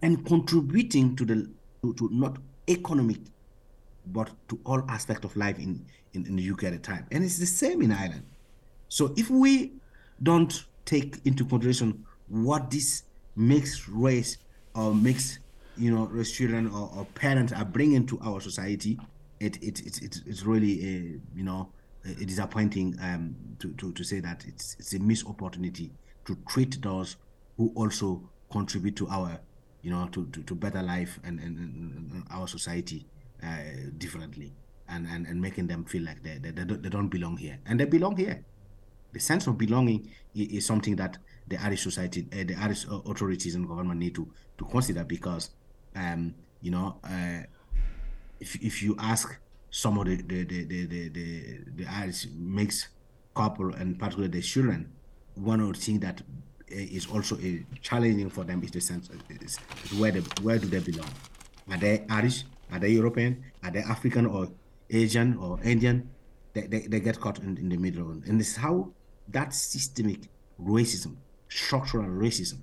and 0.00 0.24
contributing 0.26 1.14
to 1.16 1.24
the 1.24 1.50
to, 1.82 1.94
to 1.94 2.08
not 2.12 2.38
economic, 2.68 3.18
but 4.06 4.30
to 4.48 4.58
all 4.64 4.84
aspect 4.88 5.24
of 5.24 5.36
life 5.36 5.58
in, 5.58 5.84
in, 6.14 6.26
in 6.26 6.36
the 6.36 6.50
UK 6.50 6.64
at 6.64 6.72
the 6.72 6.78
time. 6.78 7.06
And 7.10 7.24
it's 7.24 7.38
the 7.38 7.46
same 7.46 7.82
in 7.82 7.92
Ireland. 7.92 8.24
So 8.88 9.12
if 9.16 9.30
we 9.30 9.72
don't 10.22 10.64
take 10.84 11.20
into 11.24 11.44
consideration 11.44 12.04
what 12.28 12.70
this 12.70 13.04
mixed 13.36 13.88
race 13.88 14.38
or 14.74 14.94
mixed, 14.94 15.40
you 15.76 15.94
know, 15.94 16.06
race 16.06 16.30
children 16.32 16.68
or, 16.68 16.90
or 16.94 17.04
parents 17.14 17.52
are 17.52 17.64
bringing 17.64 18.06
to 18.06 18.20
our 18.20 18.40
society, 18.40 18.98
it, 19.42 19.56
it, 19.62 19.80
it, 19.80 20.02
it 20.02 20.20
it's 20.26 20.44
really, 20.44 20.84
a, 20.84 21.36
you 21.36 21.42
know, 21.42 21.68
a 22.04 22.24
disappointing 22.24 22.96
um, 23.02 23.34
to, 23.58 23.72
to, 23.74 23.92
to 23.92 24.04
say 24.04 24.20
that 24.20 24.44
it's, 24.46 24.76
it's 24.78 24.94
a 24.94 24.98
missed 24.98 25.26
opportunity 25.26 25.92
to 26.24 26.36
treat 26.48 26.80
those 26.82 27.16
who 27.56 27.72
also 27.74 28.28
contribute 28.50 28.96
to 28.96 29.08
our, 29.08 29.40
you 29.82 29.90
know, 29.90 30.08
to, 30.12 30.26
to, 30.26 30.42
to 30.44 30.54
better 30.54 30.82
life 30.82 31.18
and, 31.24 31.40
and, 31.40 31.58
and 31.58 32.24
our 32.30 32.46
society 32.46 33.06
uh, 33.42 33.56
differently 33.98 34.52
and, 34.88 35.06
and, 35.06 35.26
and 35.26 35.40
making 35.40 35.66
them 35.66 35.84
feel 35.84 36.02
like 36.02 36.22
they, 36.22 36.38
they, 36.38 36.50
they 36.50 36.88
don't 36.88 37.08
belong 37.08 37.36
here. 37.36 37.58
And 37.66 37.80
they 37.80 37.84
belong 37.84 38.16
here. 38.16 38.44
The 39.12 39.20
sense 39.20 39.46
of 39.46 39.58
belonging 39.58 40.10
is, 40.34 40.48
is 40.48 40.66
something 40.66 40.96
that 40.96 41.18
the 41.48 41.60
Irish 41.62 41.82
society, 41.82 42.26
uh, 42.32 42.44
the 42.44 42.54
Irish 42.56 42.86
authorities 42.88 43.54
and 43.56 43.66
government 43.66 43.98
need 43.98 44.14
to, 44.14 44.28
to 44.58 44.64
consider 44.64 45.04
because, 45.04 45.50
um, 45.96 46.34
you 46.60 46.70
know, 46.70 46.98
uh, 47.04 47.42
if, 48.42 48.56
if 48.56 48.82
you 48.82 48.96
ask 48.98 49.38
some 49.70 49.98
of 49.98 50.06
the, 50.06 50.16
the, 50.16 50.42
the, 50.44 50.64
the, 50.64 51.08
the, 51.08 51.58
the 51.76 51.86
Irish 51.86 52.26
mixed 52.34 52.88
couple 53.34 53.72
and 53.74 53.98
particularly 53.98 54.32
the 54.32 54.42
children, 54.42 54.90
one 55.36 55.60
of 55.60 55.68
the 55.74 55.78
things 55.78 56.00
that 56.00 56.20
eh, 56.70 56.98
also 57.12 57.36
a 57.36 57.46
eh, 57.46 57.58
challenging 57.80 58.28
for 58.28 58.42
them 58.44 58.62
is 58.64 58.72
the 58.72 58.80
sense 58.80 59.08
is, 59.40 59.58
is 59.84 59.98
where 59.98 60.10
they, 60.10 60.20
where 60.42 60.58
do 60.58 60.66
they 60.66 60.80
belong? 60.80 61.08
Are 61.70 61.78
they 61.78 62.04
Irish? 62.10 62.42
Are 62.72 62.80
they 62.80 62.90
European? 62.90 63.44
Are 63.62 63.70
they 63.70 63.78
African 63.80 64.26
or 64.26 64.48
Asian 64.90 65.36
or 65.36 65.60
Indian? 65.62 66.10
They, 66.52 66.62
they, 66.62 66.80
they 66.80 67.00
get 67.00 67.20
caught 67.20 67.38
in, 67.38 67.56
in 67.56 67.68
the 67.68 67.76
middle. 67.76 68.10
And 68.10 68.40
it's 68.40 68.56
how 68.56 68.92
that 69.28 69.54
systemic 69.54 70.22
racism, 70.60 71.14
structural 71.48 72.08
racism, 72.08 72.58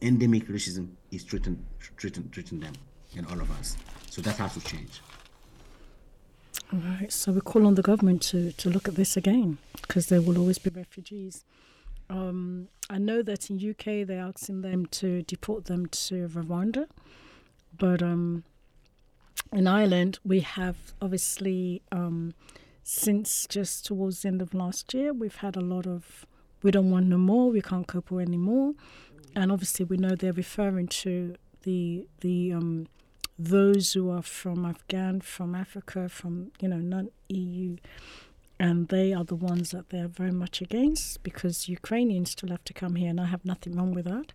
endemic 0.00 0.46
racism 0.46 0.92
is 1.10 1.24
treating, 1.24 1.66
treating, 1.96 2.30
treating 2.30 2.60
them 2.60 2.74
and 3.16 3.26
all 3.26 3.40
of 3.40 3.50
us. 3.58 3.76
So 4.14 4.22
that 4.22 4.36
has 4.36 4.54
to 4.54 4.60
change. 4.60 5.00
All 6.72 6.78
right. 6.78 7.12
So 7.12 7.32
we 7.32 7.40
call 7.40 7.66
on 7.66 7.74
the 7.74 7.82
government 7.82 8.22
to, 8.30 8.52
to 8.52 8.70
look 8.70 8.88
at 8.88 8.94
this 8.94 9.16
again 9.16 9.58
because 9.82 10.06
there 10.06 10.22
will 10.22 10.38
always 10.38 10.58
be 10.58 10.70
refugees 10.70 11.44
um, 12.10 12.68
I 12.90 12.98
know 12.98 13.22
that 13.22 13.50
in 13.50 13.56
UK 13.56 14.06
they're 14.06 14.20
asking 14.20 14.60
them 14.62 14.86
to 14.86 15.22
deport 15.22 15.66
them 15.66 15.86
to 15.86 16.28
Rwanda, 16.28 16.86
but 17.76 18.02
um, 18.02 18.44
in 19.52 19.66
Ireland 19.66 20.18
we 20.24 20.40
have 20.40 20.76
obviously 21.00 21.82
um, 21.90 22.34
since 22.82 23.46
just 23.48 23.86
towards 23.86 24.22
the 24.22 24.28
end 24.28 24.42
of 24.42 24.52
last 24.54 24.92
year 24.92 25.12
we've 25.12 25.36
had 25.36 25.56
a 25.56 25.60
lot 25.60 25.86
of 25.86 26.26
we 26.62 26.70
don't 26.70 26.90
want 26.90 27.06
no 27.06 27.18
more, 27.18 27.50
we 27.50 27.60
can't 27.60 27.86
cope 27.86 28.10
with 28.10 28.26
anymore, 28.26 28.72
and 29.34 29.50
obviously 29.50 29.84
we 29.84 29.96
know 29.96 30.14
they're 30.14 30.32
referring 30.32 30.88
to 30.88 31.36
the 31.62 32.06
the 32.20 32.52
um, 32.52 32.86
those 33.38 33.92
who 33.92 34.10
are 34.10 34.22
from 34.22 34.64
Afghan, 34.64 35.20
from 35.20 35.54
Africa, 35.54 36.08
from 36.08 36.52
you 36.60 36.68
know 36.68 36.78
non 36.78 37.10
EU 37.28 37.76
and 38.58 38.88
they 38.88 39.12
are 39.12 39.24
the 39.24 39.34
ones 39.34 39.72
that 39.72 39.90
they're 39.90 40.08
very 40.08 40.30
much 40.30 40.60
against 40.60 41.22
because 41.22 41.68
Ukrainians 41.68 42.30
still 42.30 42.50
have 42.50 42.64
to 42.64 42.72
come 42.72 42.94
here, 42.94 43.10
and 43.10 43.20
I 43.20 43.26
have 43.26 43.44
nothing 43.44 43.76
wrong 43.76 43.92
with 43.92 44.04
that. 44.04 44.32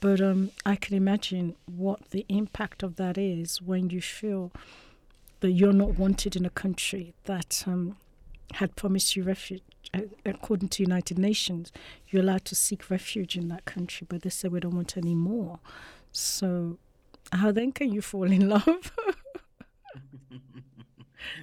But 0.00 0.20
um, 0.20 0.50
I 0.66 0.76
can 0.76 0.94
imagine 0.96 1.56
what 1.64 2.10
the 2.10 2.26
impact 2.28 2.82
of 2.82 2.96
that 2.96 3.16
is 3.16 3.62
when 3.62 3.88
you 3.88 4.02
feel 4.02 4.52
that 5.40 5.52
you're 5.52 5.72
not 5.72 5.98
wanted 5.98 6.36
in 6.36 6.44
a 6.44 6.50
country 6.50 7.14
that 7.24 7.64
um, 7.66 7.96
had 8.54 8.76
promised 8.76 9.16
you 9.16 9.22
refuge. 9.22 9.62
According 10.26 10.68
to 10.70 10.82
United 10.82 11.18
Nations, 11.18 11.72
you're 12.08 12.22
allowed 12.22 12.44
to 12.46 12.54
seek 12.54 12.90
refuge 12.90 13.36
in 13.36 13.48
that 13.48 13.64
country, 13.64 14.06
but 14.08 14.22
they 14.22 14.30
say 14.30 14.48
we 14.48 14.60
don't 14.60 14.74
want 14.74 14.96
any 14.96 15.14
more. 15.14 15.60
So, 16.12 16.78
how 17.32 17.52
then 17.52 17.72
can 17.72 17.92
you 17.92 18.02
fall 18.02 18.30
in 18.30 18.48
love? 18.48 18.92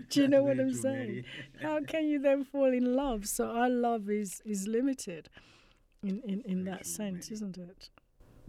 Do 0.09 0.21
you 0.21 0.27
know 0.27 0.43
what 0.43 0.59
I'm 0.59 0.73
saying? 0.73 1.23
How 1.61 1.81
can 1.83 2.07
you 2.07 2.19
then 2.19 2.43
fall 2.43 2.71
in 2.73 2.95
love? 2.95 3.27
So 3.27 3.49
our 3.49 3.69
love 3.69 4.09
is 4.09 4.41
is 4.45 4.67
limited 4.67 5.29
in, 6.03 6.21
in, 6.21 6.41
in 6.41 6.63
that 6.65 6.83
true, 6.83 6.85
sense, 6.85 7.29
Mary. 7.29 7.31
isn't 7.31 7.57
it? 7.57 7.89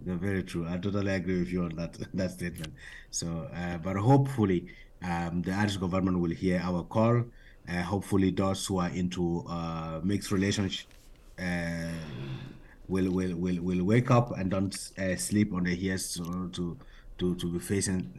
Yeah, 0.05 0.15
very 0.15 0.43
true. 0.43 0.67
I 0.67 0.77
totally 0.77 1.13
agree 1.13 1.39
with 1.39 1.49
you 1.51 1.63
on 1.63 1.75
that 1.75 1.97
that 2.13 2.31
statement. 2.31 2.73
So, 3.09 3.49
uh, 3.53 3.77
but 3.77 3.95
hopefully, 3.97 4.67
um, 5.01 5.41
the 5.41 5.51
Irish 5.53 5.77
government 5.77 6.19
will 6.19 6.31
hear 6.31 6.59
our 6.63 6.83
call. 6.83 7.23
Uh, 7.67 7.81
hopefully, 7.81 8.31
those 8.31 8.65
who 8.67 8.79
are 8.79 8.89
into 8.89 9.45
uh, 9.47 10.01
mixed 10.03 10.31
relationship 10.31 10.87
uh, 11.39 11.87
will 12.87 13.09
will 13.11 13.35
will 13.35 13.61
will 13.61 13.83
wake 13.83 14.11
up 14.11 14.37
and 14.37 14.51
don't 14.51 14.91
uh, 14.97 15.15
sleep 15.15 15.53
on 15.53 15.63
the 15.63 15.75
heels 15.75 16.05
so 16.05 16.49
to 16.51 16.77
to 17.23 17.35
to 17.35 17.51
be 17.53 17.59
facing 17.59 18.11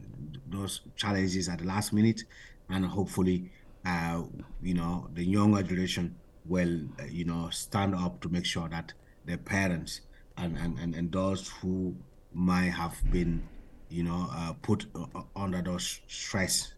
those 0.47 0.81
challenges 0.95 1.49
at 1.49 1.59
the 1.59 1.65
last 1.65 1.93
minute 1.93 2.23
and 2.69 2.85
hopefully, 2.85 3.51
uh, 3.85 4.23
you 4.61 4.73
know, 4.73 5.07
the 5.13 5.23
younger 5.23 5.61
generation 5.61 6.15
will, 6.45 6.79
uh, 6.99 7.05
you 7.09 7.25
know, 7.25 7.49
stand 7.51 7.93
up 7.93 8.21
to 8.21 8.29
make 8.29 8.45
sure 8.45 8.67
that 8.69 8.93
their 9.25 9.37
parents 9.37 10.01
and, 10.37 10.57
and, 10.57 10.79
and, 10.79 10.95
and 10.95 11.11
those 11.11 11.49
who 11.61 11.95
might 12.33 12.71
have 12.71 12.95
been, 13.11 13.47
you 13.89 14.03
know, 14.03 14.27
uh, 14.31 14.53
put 14.61 14.85
uh, 14.95 15.21
under 15.35 15.61
those 15.61 16.01
stress 16.07 16.73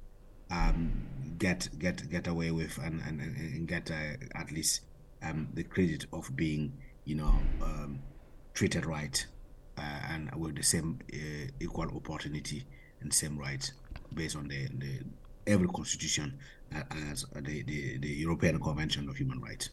um, 0.49 1.05
get 1.38 1.67
get 1.78 2.09
get 2.09 2.28
away 2.28 2.51
with 2.51 2.78
and 2.78 3.01
and, 3.01 3.19
and 3.19 3.67
get 3.67 3.91
uh, 3.91 4.39
at 4.39 4.49
least 4.51 4.82
um, 5.21 5.49
the 5.53 5.63
credit 5.63 6.05
of 6.13 6.34
being, 6.36 6.73
you 7.05 7.15
know, 7.15 7.36
um, 7.61 7.99
treated 8.53 8.86
right 8.86 9.25
and 9.78 10.34
with 10.36 10.55
the 10.55 10.63
same 10.63 10.99
uh, 11.13 11.17
equal 11.59 11.89
opportunity 11.95 12.65
and 13.01 13.13
same 13.13 13.38
rights 13.38 13.73
based 14.13 14.36
on 14.36 14.47
the, 14.47 14.67
the 14.78 14.99
every 15.45 15.67
constitution 15.67 16.38
as 17.09 17.25
the, 17.36 17.63
the, 17.63 17.97
the 17.97 18.07
European 18.07 18.59
Convention 18.59 19.07
of 19.09 19.15
Human 19.15 19.39
Rights. 19.39 19.69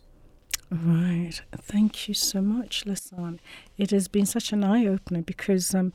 Right. 0.71 1.41
Thank 1.57 2.09
you 2.09 2.15
so 2.15 2.41
much, 2.41 2.85
Lassane. 2.85 3.39
It 3.77 3.91
has 3.91 4.09
been 4.09 4.27
such 4.27 4.53
an 4.53 4.65
eye 4.65 4.87
opener 4.87 5.23
because 5.23 5.75
um, 5.75 5.93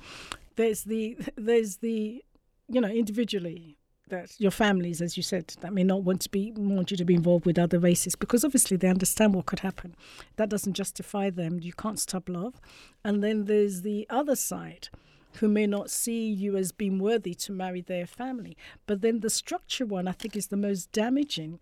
there's 0.55 0.84
the 0.84 1.18
there's 1.36 1.78
the 1.78 2.24
you 2.68 2.82
know 2.82 2.88
individually 2.88 3.79
that 4.10 4.36
your 4.39 4.51
families, 4.51 5.01
as 5.01 5.18
you 5.18 5.24
said, 5.24 5.47
that 5.62 5.74
may 5.74 5.84
not 5.84 6.03
want 6.03 6.22
to 6.22 6.30
be 6.30 6.51
want 6.55 6.91
you 6.91 6.97
to 6.97 7.05
be 7.05 7.16
involved 7.16 7.45
with 7.45 7.57
other 7.57 7.80
races 7.80 8.16
because 8.16 8.43
obviously 8.43 8.78
they 8.78 8.88
understand 8.88 9.34
what 9.34 9.45
could 9.45 9.60
happen. 9.60 9.95
That 10.36 10.49
doesn't 10.49 10.74
justify 10.74 11.30
them. 11.30 11.60
You 11.62 11.74
can't 11.74 11.99
stop 11.99 12.30
love. 12.30 12.60
And 13.03 13.24
then 13.24 13.45
there's 13.45 13.82
the 13.82 14.05
other 14.10 14.36
side 14.36 14.89
who 15.36 15.47
may 15.47 15.68
not 15.68 15.89
see 15.89 16.28
you 16.28 16.57
as 16.57 16.72
being 16.72 16.99
worthy 16.99 17.34
to 17.36 17.51
marry 17.51 17.82
their 17.82 18.07
family. 18.07 18.57
But 18.88 19.01
then 19.01 19.20
the 19.20 19.30
structure 19.30 19.86
one 19.86 20.07
I 20.07 20.12
think 20.12 20.36
is 20.36 20.47
the 20.47 20.57
most 20.57 20.91
damaging 20.91 21.60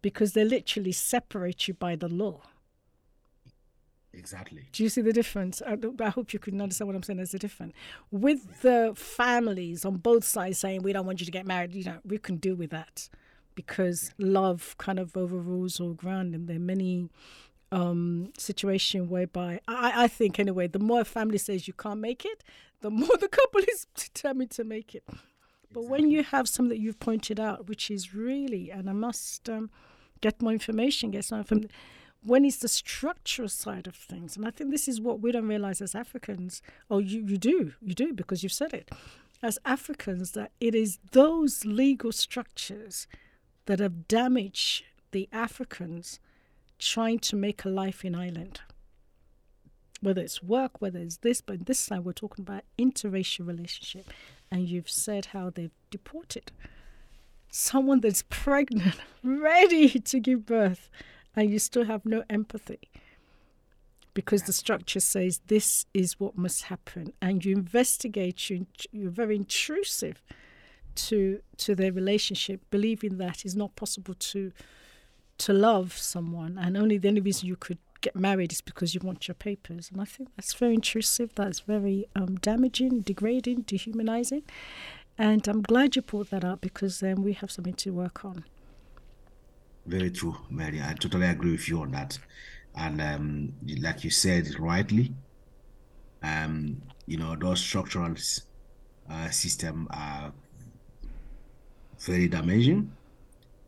because 0.00 0.32
they 0.32 0.44
literally 0.44 0.92
separate 0.92 1.68
you 1.68 1.74
by 1.74 1.96
the 1.96 2.08
law. 2.08 2.42
Exactly. 4.18 4.68
Do 4.72 4.82
you 4.82 4.88
see 4.88 5.00
the 5.00 5.12
difference? 5.12 5.62
I, 5.64 5.78
I, 6.00 6.10
hope 6.10 6.32
you 6.32 6.38
can 6.38 6.60
understand 6.60 6.88
what 6.88 6.96
I'm 6.96 7.02
saying. 7.02 7.18
There's 7.18 7.34
a 7.34 7.38
difference 7.38 7.72
with 8.10 8.62
the 8.62 8.92
families 8.96 9.84
on 9.84 9.96
both 9.98 10.24
sides 10.24 10.58
saying 10.58 10.82
we 10.82 10.92
don't 10.92 11.06
want 11.06 11.20
you 11.20 11.26
to 11.26 11.32
get 11.32 11.46
married. 11.46 11.74
You 11.74 11.84
know, 11.84 11.98
we 12.04 12.18
can 12.18 12.36
deal 12.36 12.56
with 12.56 12.70
that 12.70 13.08
because 13.54 14.12
love 14.18 14.74
kind 14.78 14.98
of 14.98 15.16
overrules 15.16 15.80
all 15.80 15.92
ground, 15.92 16.34
and 16.34 16.48
there 16.48 16.56
are 16.56 16.60
many 16.60 17.08
um 17.70 18.32
situation 18.38 19.10
whereby 19.10 19.60
I, 19.68 20.04
I 20.04 20.08
think 20.08 20.38
anyway 20.38 20.68
the 20.68 20.78
more 20.78 21.02
a 21.02 21.04
family 21.04 21.36
says 21.36 21.68
you 21.68 21.74
can't 21.74 22.00
make 22.00 22.24
it 22.24 22.42
the 22.80 22.88
more 22.90 23.14
the 23.20 23.28
couple 23.28 23.60
is 23.60 23.86
determined 23.94 24.50
to 24.52 24.64
make 24.64 24.94
it 24.94 25.04
but 25.06 25.80
exactly. 25.80 25.86
when 25.86 26.10
you 26.10 26.22
have 26.22 26.48
something 26.48 26.70
that 26.70 26.78
you've 26.78 26.98
pointed 26.98 27.38
out 27.38 27.68
which 27.68 27.90
is 27.90 28.14
really 28.14 28.70
and 28.70 28.88
i 28.88 28.94
must 28.94 29.50
um, 29.50 29.68
get 30.22 30.40
more 30.40 30.52
information 30.52 31.10
get 31.10 31.26
some 31.26 31.44
from 31.44 31.66
when 32.22 32.44
it's 32.44 32.58
the 32.58 32.68
structural 32.68 33.48
side 33.48 33.86
of 33.86 33.94
things. 33.94 34.36
And 34.36 34.46
I 34.46 34.50
think 34.50 34.70
this 34.70 34.88
is 34.88 35.00
what 35.00 35.20
we 35.20 35.32
don't 35.32 35.48
realize 35.48 35.80
as 35.80 35.94
Africans, 35.94 36.62
or 36.88 37.00
you, 37.00 37.24
you 37.24 37.38
do, 37.38 37.72
you 37.80 37.94
do 37.94 38.12
because 38.12 38.42
you've 38.42 38.52
said 38.52 38.72
it, 38.72 38.90
as 39.42 39.58
Africans, 39.64 40.32
that 40.32 40.52
it 40.60 40.74
is 40.74 40.98
those 41.12 41.64
legal 41.64 42.12
structures 42.12 43.06
that 43.66 43.78
have 43.78 44.08
damaged 44.08 44.84
the 45.12 45.28
Africans 45.32 46.18
trying 46.78 47.18
to 47.18 47.36
make 47.36 47.64
a 47.64 47.68
life 47.68 48.04
in 48.04 48.14
Ireland. 48.14 48.60
Whether 50.00 50.22
it's 50.22 50.42
work, 50.42 50.80
whether 50.80 50.98
it's 50.98 51.18
this, 51.18 51.40
but 51.40 51.66
this 51.66 51.86
time 51.86 52.04
we're 52.04 52.12
talking 52.12 52.44
about 52.44 52.62
interracial 52.78 53.46
relationship. 53.46 54.12
And 54.50 54.68
you've 54.68 54.90
said 54.90 55.26
how 55.26 55.50
they've 55.50 55.74
deported 55.90 56.52
someone 57.50 58.00
that's 58.00 58.24
pregnant, 58.28 58.96
ready 59.22 59.88
to 59.88 60.20
give 60.20 60.46
birth 60.46 60.90
and 61.38 61.50
you 61.50 61.60
still 61.60 61.84
have 61.84 62.04
no 62.04 62.24
empathy 62.28 62.80
because 64.12 64.42
the 64.42 64.52
structure 64.52 64.98
says 64.98 65.40
this 65.46 65.86
is 65.94 66.18
what 66.18 66.36
must 66.36 66.64
happen. 66.64 67.12
And 67.22 67.44
you 67.44 67.54
investigate 67.54 68.50
you, 68.50 68.66
you're 68.90 69.12
very 69.12 69.36
intrusive 69.36 70.20
to 70.96 71.40
to 71.58 71.76
their 71.76 71.92
relationship 71.92 72.60
believing 72.70 73.18
that 73.18 73.44
it's 73.44 73.54
not 73.54 73.76
possible 73.76 74.14
to 74.14 74.50
to 75.44 75.52
love 75.52 75.96
someone. 75.96 76.58
And 76.58 76.76
only 76.76 76.98
the 76.98 77.06
only 77.06 77.20
reason 77.20 77.46
you 77.46 77.54
could 77.54 77.78
get 78.00 78.16
married 78.16 78.50
is 78.50 78.60
because 78.60 78.92
you 78.96 79.00
want 79.04 79.28
your 79.28 79.36
papers. 79.36 79.90
And 79.92 80.00
i 80.00 80.04
think 80.04 80.30
that's 80.34 80.54
very 80.54 80.74
intrusive. 80.74 81.36
That's 81.36 81.60
very 81.60 82.04
um, 82.16 82.34
damaging 82.38 83.02
degrading 83.02 83.60
dehumanizing. 83.60 84.42
And 85.16 85.46
i'm 85.46 85.62
glad 85.62 85.94
you 85.94 86.02
brought 86.02 86.30
that 86.30 86.44
up 86.44 86.60
because 86.60 86.98
then 86.98 87.22
we 87.22 87.34
have 87.34 87.52
something 87.52 87.74
to 87.84 87.92
work 87.92 88.24
on 88.24 88.44
very 89.88 90.10
true, 90.10 90.36
Mary. 90.50 90.80
I 90.82 90.92
totally 90.94 91.26
agree 91.26 91.52
with 91.52 91.68
you 91.68 91.80
on 91.80 91.92
that. 91.92 92.18
And 92.74 93.00
um, 93.00 93.52
like 93.80 94.04
you 94.04 94.10
said 94.10 94.58
rightly, 94.58 95.14
um, 96.22 96.82
you 97.06 97.16
know, 97.16 97.34
those 97.36 97.60
structural 97.60 98.14
uh, 99.10 99.30
system 99.30 99.88
are 99.90 100.32
very 102.00 102.28
damaging. 102.28 102.92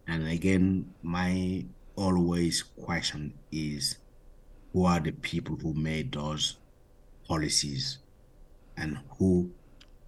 And 0.07 0.29
again, 0.29 0.93
my 1.03 1.65
always 1.97 2.63
question 2.63 3.35
is 3.51 3.97
who 4.73 4.85
are 4.85 5.01
the 5.01 5.13
people 5.13 5.57
who 5.57 5.75
made 5.75 6.13
those 6.13 6.57
policies 7.27 7.99
and 8.77 8.99
who 9.19 9.51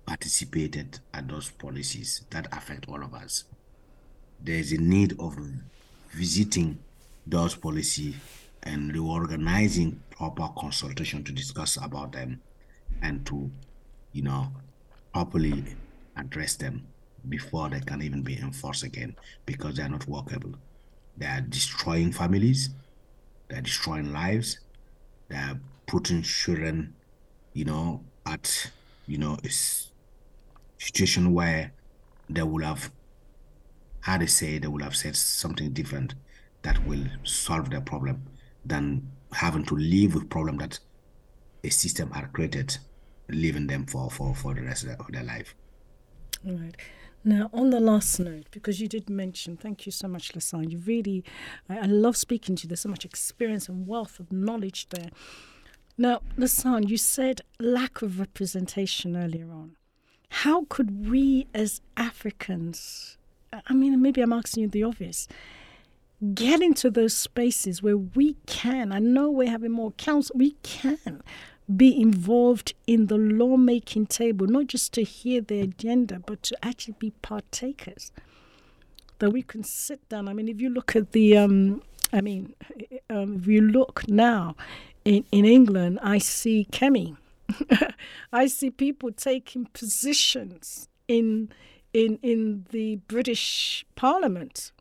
participated 0.07 0.99
at 1.15 1.29
those 1.29 1.51
policies 1.51 2.23
that 2.31 2.47
affect 2.53 2.89
all 2.89 3.03
of 3.03 3.15
us? 3.15 3.45
There's 4.41 4.73
a 4.73 4.79
need 4.79 5.15
of 5.19 5.39
visiting 6.13 6.79
those 7.27 7.55
policy 7.55 8.15
and 8.63 8.93
reorganizing 8.95 10.01
proper 10.11 10.49
consultation 10.57 11.25
to 11.25 11.33
discuss 11.33 11.77
about 11.77 12.13
them 12.13 12.41
and 13.03 13.27
to, 13.27 13.51
you 14.13 14.23
know, 14.23 14.49
properly 15.13 15.65
address 16.17 16.57
them 16.57 16.87
before 17.29 17.69
they 17.69 17.81
can 17.81 18.03
even 18.03 18.23
be 18.23 18.39
enforced 18.39 18.83
again 18.85 19.17
because 19.47 19.77
they 19.77 19.83
are 19.83 19.89
not 19.89 20.07
workable. 20.09 20.53
They 21.17 21.27
are 21.27 21.41
destroying 21.41 22.13
families, 22.13 22.71
they 23.49 23.57
are 23.57 23.63
destroying 23.63 24.13
lives, 24.13 24.59
they 25.29 25.37
are 25.37 25.59
putting 25.87 26.23
children, 26.23 26.95
you 27.53 27.65
know, 27.65 28.03
at, 28.27 28.71
you 29.07 29.19
know, 29.19 29.37
a 29.45 29.49
situation 30.79 31.33
where 31.33 31.73
they 32.31 32.43
will 32.43 32.65
have 32.65 32.91
had 34.03 34.21
they 34.21 34.27
say 34.27 34.59
they 34.59 34.69
would 34.69 34.83
have 34.83 34.97
said 34.97 35.17
something 35.17 35.73
different 35.73 36.15
that 36.63 36.85
will 36.87 37.05
solve 37.25 37.71
their 37.71 37.81
problem 37.81 38.23
than 38.65 39.11
having 39.33 39.65
to 39.65 39.77
live 39.77 40.15
with 40.15 40.29
problem 40.29 40.59
that 40.59 40.79
a 41.65 41.71
system 41.71 42.11
had 42.11 42.33
created, 42.33 42.77
leaving 43.29 43.67
them 43.67 43.87
for, 43.87 44.11
for, 44.11 44.35
for 44.35 44.55
the 44.55 44.63
rest 44.63 44.85
of 44.85 44.99
their, 45.11 45.23
life. 45.23 45.55
All 46.47 46.55
right. 46.55 46.77
Now, 47.25 47.51
on 47.53 47.71
the 47.71 47.79
last 47.79 48.19
note, 48.19 48.47
because 48.51 48.81
you 48.81 48.89
did 48.89 49.09
mention, 49.09 49.57
thank 49.57 49.87
you 49.87 49.93
so 49.93 50.09
much, 50.09 50.33
Lassane. 50.33 50.73
You 50.73 50.79
really, 50.79 51.25
I, 51.69 51.79
I, 51.79 51.87
love 51.87 52.17
speaking 52.17 52.57
to 52.57 52.65
you. 52.65 52.69
There's 52.69 52.81
so 52.81 52.89
much 52.89 53.05
experience 53.05 53.69
and 53.69 53.87
wealth 53.87 54.19
of 54.19 54.33
knowledge 54.33 54.89
there. 54.89 55.11
Now, 55.97 56.23
Lassane, 56.37 56.89
you 56.89 56.97
said 56.97 57.43
lack 57.61 58.03
of 58.03 58.19
representation 58.19 59.17
earlier 59.17 59.53
on. 59.53 59.77
How 60.31 60.65
could 60.69 61.09
we 61.09 61.47
as 61.55 61.81
Africans 61.97 63.19
I 63.53 63.75
mean, 63.75 64.01
maybe 64.01 64.21
I'm 64.23 64.33
asking 64.33 64.63
you 64.63 64.69
the 64.69 64.83
obvious. 64.85 65.29
Get 66.35 66.63
into 66.63 66.91
those 66.91 67.15
spaces 67.17 67.83
where 67.83 67.97
we 67.97 68.37
can. 68.47 68.93
I 68.93 68.99
know 68.99 69.31
we're 69.31 69.51
having 69.51 69.73
more 69.73 69.93
council. 69.93 70.37
We 70.39 70.53
can 70.63 71.23
be 71.75 72.01
involved 72.01 72.75
in 72.87 73.07
the 73.07 73.19
lawmaking 73.19 74.07
table, 74.07 74.47
not 74.47 74.69
just 74.69 74.93
to 74.95 75.03
hear 75.03 75.41
the 75.41 75.61
agenda, 75.61 76.21
but 76.25 76.43
to 76.45 76.65
actually 76.65 76.95
be 76.99 77.11
partakers. 77.23 78.13
That 79.19 79.31
we 79.31 79.43
can 79.43 79.63
sit 79.65 80.09
down. 80.09 80.29
I 80.29 80.33
mean, 80.33 80.49
if 80.49 80.61
you 80.61 80.71
look 80.71 80.97
at 80.97 81.13
the, 81.13 81.37
um, 81.37 81.83
I 82.13 82.21
mean, 82.21 82.55
um, 83.11 83.37
if 83.37 83.47
you 83.47 83.61
look 83.61 84.09
now 84.09 84.57
in, 85.05 85.25
in 85.31 85.45
England, 85.45 85.99
I 86.03 86.19
see 86.19 86.67
Kemi. 86.71 87.17
I 88.33 88.47
see 88.47 88.71
people 88.71 89.13
taking 89.13 89.67
positions 89.67 90.89
in 91.07 91.51
in 91.93 92.19
in 92.23 92.67
the 92.71 92.97
British 93.09 93.85
Parliament. 93.95 94.73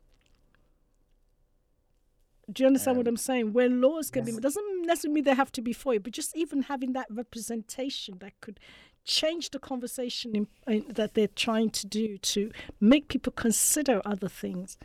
Do 2.50 2.64
you 2.64 2.66
understand 2.66 2.96
um, 2.96 2.98
what 2.98 3.08
I'm 3.08 3.16
saying? 3.16 3.52
Where 3.52 3.68
laws 3.68 4.10
can 4.10 4.26
yes. 4.26 4.36
be 4.36 4.40
doesn't 4.42 4.86
necessarily 4.86 5.14
mean 5.14 5.24
they 5.24 5.34
have 5.34 5.52
to 5.52 5.62
be 5.62 5.72
for 5.72 5.94
you, 5.94 6.00
but 6.00 6.12
just 6.12 6.36
even 6.36 6.62
having 6.62 6.92
that 6.92 7.06
representation 7.08 8.18
that 8.18 8.32
could 8.40 8.58
change 9.04 9.50
the 9.50 9.58
conversation 9.58 10.36
in, 10.36 10.46
in, 10.66 10.84
that 10.88 11.14
they're 11.14 11.28
trying 11.28 11.70
to 11.70 11.86
do 11.86 12.18
to 12.18 12.52
make 12.80 13.08
people 13.08 13.32
consider 13.32 14.02
other 14.04 14.28
things. 14.28 14.76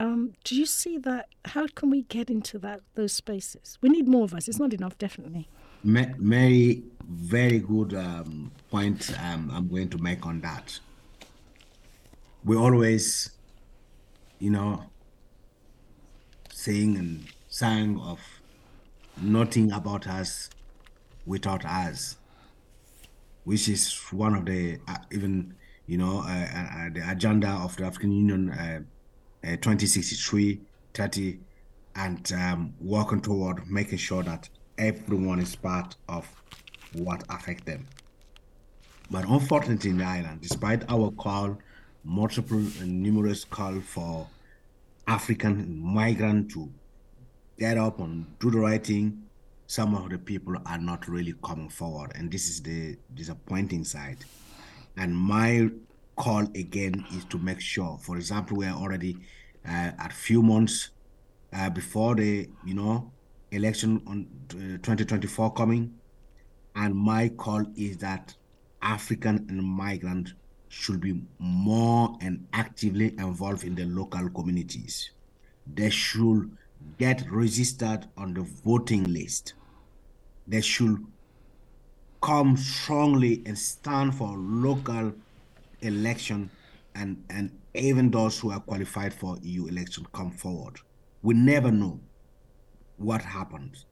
Um, 0.00 0.32
do 0.44 0.56
you 0.56 0.66
see 0.66 0.98
that? 0.98 1.28
How 1.44 1.66
can 1.68 1.90
we 1.90 2.02
get 2.02 2.30
into 2.30 2.58
that 2.60 2.80
those 2.94 3.12
spaces? 3.12 3.78
We 3.80 3.90
need 3.90 4.08
more 4.08 4.24
of 4.24 4.34
us. 4.34 4.48
It's 4.48 4.58
not 4.58 4.72
enough, 4.72 4.98
definitely. 4.98 5.48
Mary, 5.84 6.82
very 7.06 7.58
good 7.58 7.94
um, 7.94 8.50
point. 8.70 9.12
Um, 9.22 9.50
I'm 9.52 9.68
going 9.68 9.90
to 9.90 9.98
make 9.98 10.26
on 10.26 10.40
that 10.40 10.80
we 12.44 12.56
always, 12.56 13.30
you 14.38 14.50
know, 14.50 14.84
saying 16.52 16.96
and 16.96 17.26
sang 17.48 17.98
of 18.00 18.20
nothing 19.20 19.72
about 19.72 20.06
us 20.06 20.50
without 21.24 21.64
us, 21.64 22.18
which 23.44 23.68
is 23.68 23.94
one 24.10 24.34
of 24.34 24.44
the 24.44 24.78
uh, 24.86 24.96
even 25.10 25.54
you 25.86 25.96
know 25.96 26.18
uh, 26.20 26.46
uh, 26.54 26.88
the 26.92 27.02
agenda 27.08 27.48
of 27.48 27.76
the 27.76 27.84
African 27.84 28.12
Union 28.12 28.50
uh, 28.50 28.80
uh, 29.44 29.56
2063 29.56 30.60
30 30.94 31.38
and 31.96 32.32
um, 32.32 32.74
working 32.80 33.20
toward 33.20 33.66
making 33.70 33.98
sure 33.98 34.22
that 34.22 34.48
everyone 34.78 35.38
is 35.38 35.54
part 35.56 35.96
of 36.08 36.26
what 36.94 37.22
affect 37.30 37.64
them. 37.66 37.86
But 39.10 39.28
unfortunately 39.28 39.90
in 39.90 39.98
the 39.98 40.04
island, 40.04 40.40
despite 40.40 40.90
our 40.90 41.10
call 41.12 41.58
multiple 42.04 42.64
and 42.80 43.02
numerous 43.02 43.44
call 43.44 43.80
for 43.80 44.28
African 45.06 45.78
migrant 45.80 46.50
to 46.52 46.70
get 47.58 47.78
up 47.78 48.00
and 48.00 48.26
do 48.38 48.50
the 48.50 48.58
right 48.58 48.84
thing, 48.84 49.22
some 49.66 49.94
of 49.94 50.10
the 50.10 50.18
people 50.18 50.56
are 50.66 50.78
not 50.78 51.08
really 51.08 51.34
coming 51.42 51.68
forward. 51.68 52.12
And 52.14 52.30
this 52.30 52.48
is 52.48 52.62
the 52.62 52.96
disappointing 53.14 53.84
side. 53.84 54.18
And 54.96 55.16
my 55.16 55.70
call 56.16 56.42
again 56.54 57.04
is 57.14 57.24
to 57.26 57.38
make 57.38 57.60
sure, 57.60 57.98
for 58.00 58.16
example, 58.16 58.58
we 58.58 58.66
are 58.66 58.76
already 58.76 59.16
uh, 59.66 59.92
at 59.98 60.12
few 60.12 60.42
months 60.42 60.90
uh, 61.52 61.70
before 61.70 62.14
the, 62.14 62.48
you 62.64 62.74
know, 62.74 63.10
election 63.50 64.02
on 64.06 64.26
uh, 64.50 64.78
2024 64.82 65.52
coming. 65.54 65.94
And 66.76 66.94
my 66.94 67.28
call 67.28 67.64
is 67.76 67.98
that 67.98 68.34
African 68.82 69.46
and 69.48 69.62
migrant 69.62 70.34
should 70.68 71.00
be 71.00 71.22
more 71.38 72.16
and 72.20 72.46
actively 72.52 73.14
involved 73.18 73.64
in 73.64 73.74
the 73.74 73.84
local 73.84 74.28
communities. 74.30 75.10
They 75.72 75.90
should 75.90 76.50
get 76.98 77.24
registered 77.30 78.06
on 78.16 78.34
the 78.34 78.42
voting 78.42 79.04
list. 79.04 79.54
They 80.46 80.60
should 80.60 81.04
come 82.20 82.56
strongly 82.56 83.42
and 83.46 83.58
stand 83.58 84.14
for 84.14 84.34
local 84.36 85.12
election 85.80 86.50
and, 86.94 87.22
and 87.30 87.50
even 87.74 88.10
those 88.10 88.38
who 88.38 88.50
are 88.50 88.60
qualified 88.60 89.12
for 89.12 89.36
EU 89.42 89.66
election 89.66 90.06
come 90.12 90.30
forward. 90.30 90.78
We 91.22 91.34
never 91.34 91.70
know 91.70 92.00
what 92.96 93.22
happens. 93.22 93.86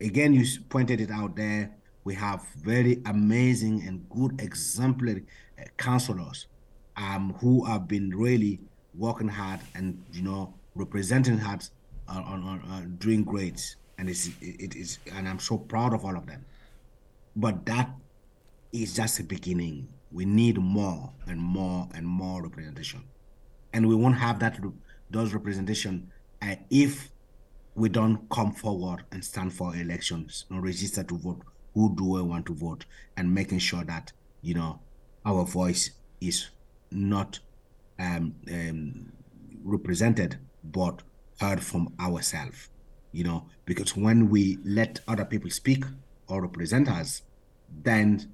Again, 0.00 0.32
you 0.34 0.44
pointed 0.68 1.00
it 1.00 1.10
out 1.10 1.36
there. 1.36 1.70
We 2.04 2.14
have 2.14 2.46
very 2.56 3.00
amazing 3.06 3.82
and 3.86 4.08
good 4.08 4.40
exemplary 4.40 5.24
uh, 5.58 5.64
counselors 5.76 6.46
um, 6.96 7.34
who 7.40 7.64
have 7.64 7.86
been 7.88 8.10
really 8.10 8.60
working 8.94 9.28
hard 9.28 9.60
and 9.74 10.02
you 10.12 10.22
know 10.22 10.54
representing 10.74 11.38
hard 11.38 11.62
on, 12.08 12.22
on, 12.24 12.62
on 12.70 12.96
doing 12.98 13.24
great, 13.24 13.76
and 13.98 14.08
it's 14.08 14.30
it 14.40 14.74
is, 14.74 14.98
and 15.14 15.28
I'm 15.28 15.38
so 15.38 15.58
proud 15.58 15.92
of 15.92 16.04
all 16.04 16.16
of 16.16 16.26
them. 16.26 16.44
But 17.36 17.66
that 17.66 17.90
is 18.72 18.94
just 18.94 19.20
a 19.20 19.24
beginning. 19.24 19.88
We 20.10 20.24
need 20.24 20.58
more 20.58 21.12
and 21.26 21.40
more 21.40 21.88
and 21.94 22.06
more 22.06 22.42
representation, 22.42 23.02
and 23.72 23.86
we 23.86 23.94
won't 23.94 24.16
have 24.16 24.38
that 24.40 24.58
those 25.10 25.34
representation 25.34 26.10
uh, 26.42 26.56
if 26.70 27.10
we 27.74 27.88
don't 27.88 28.28
come 28.30 28.52
forward 28.52 29.04
and 29.12 29.24
stand 29.24 29.52
for 29.52 29.76
elections 29.76 30.46
and 30.50 30.62
register 30.62 31.02
to 31.04 31.16
vote. 31.16 31.42
Who 31.74 31.94
do 31.94 32.04
we 32.04 32.22
want 32.22 32.46
to 32.46 32.54
vote, 32.54 32.86
and 33.16 33.32
making 33.32 33.58
sure 33.58 33.84
that 33.84 34.12
you 34.42 34.54
know 34.54 34.80
our 35.24 35.44
voice 35.44 35.90
is 36.20 36.48
not 36.90 37.38
um, 37.98 38.34
um, 38.50 39.12
represented, 39.64 40.38
but 40.64 41.02
heard 41.40 41.62
from 41.62 41.92
ourselves, 42.00 42.68
you 43.12 43.24
know, 43.24 43.46
because 43.64 43.96
when 43.96 44.28
we 44.28 44.58
let 44.64 45.00
other 45.08 45.24
people 45.24 45.50
speak 45.50 45.84
or 46.28 46.42
represent 46.42 46.88
us, 46.88 47.22
then 47.82 48.30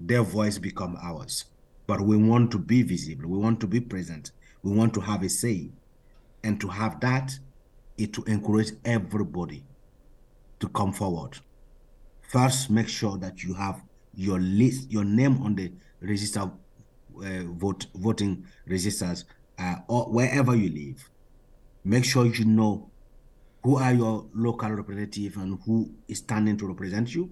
their 0.00 0.22
voice 0.22 0.58
become 0.58 0.96
ours. 1.02 1.44
But 1.86 2.00
we 2.00 2.16
want 2.16 2.50
to 2.52 2.58
be 2.58 2.82
visible, 2.82 3.28
we 3.28 3.38
want 3.38 3.60
to 3.60 3.66
be 3.66 3.80
present, 3.80 4.32
we 4.62 4.72
want 4.72 4.94
to 4.94 5.00
have 5.00 5.22
a 5.22 5.28
say. 5.28 5.70
And 6.42 6.60
to 6.60 6.68
have 6.68 7.00
that, 7.00 7.32
is 7.96 8.08
to 8.08 8.24
encourage 8.24 8.72
everybody 8.84 9.64
to 10.60 10.68
come 10.68 10.92
forward. 10.92 11.38
First, 12.28 12.70
make 12.70 12.88
sure 12.88 13.16
that 13.18 13.44
you 13.44 13.54
have 13.54 13.82
your 14.14 14.40
list, 14.40 14.90
your 14.90 15.04
name 15.04 15.42
on 15.42 15.54
the 15.54 15.72
register, 16.06 16.40
uh, 16.40 17.42
vote 17.46 17.86
voting 17.94 18.46
registers, 18.66 19.24
uh, 19.58 19.76
or 19.88 20.04
wherever 20.12 20.54
you 20.54 20.68
live 20.70 21.10
make 21.84 22.04
sure 22.04 22.26
you 22.26 22.46
know 22.46 22.90
who 23.62 23.76
are 23.76 23.92
your 23.92 24.26
local 24.34 24.70
representative 24.70 25.36
and 25.36 25.58
who 25.64 25.94
is 26.08 26.18
standing 26.18 26.56
to 26.56 26.66
represent 26.66 27.14
you. 27.14 27.30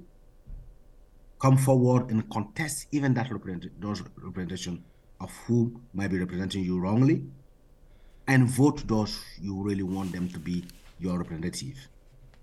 Come 1.40 1.56
forward 1.56 2.10
and 2.10 2.28
contest 2.30 2.86
even 2.92 3.14
that 3.14 3.30
represent- 3.30 3.80
those 3.80 4.02
representation 4.16 4.84
of 5.20 5.30
who 5.46 5.80
might 5.94 6.10
be 6.10 6.18
representing 6.18 6.64
you 6.64 6.78
wrongly, 6.78 7.24
and 8.26 8.48
vote 8.48 8.86
those 8.86 9.18
you 9.40 9.60
really 9.62 9.82
want 9.82 10.12
them 10.12 10.28
to 10.28 10.38
be 10.38 10.64
your 11.00 11.18
representative. 11.18 11.88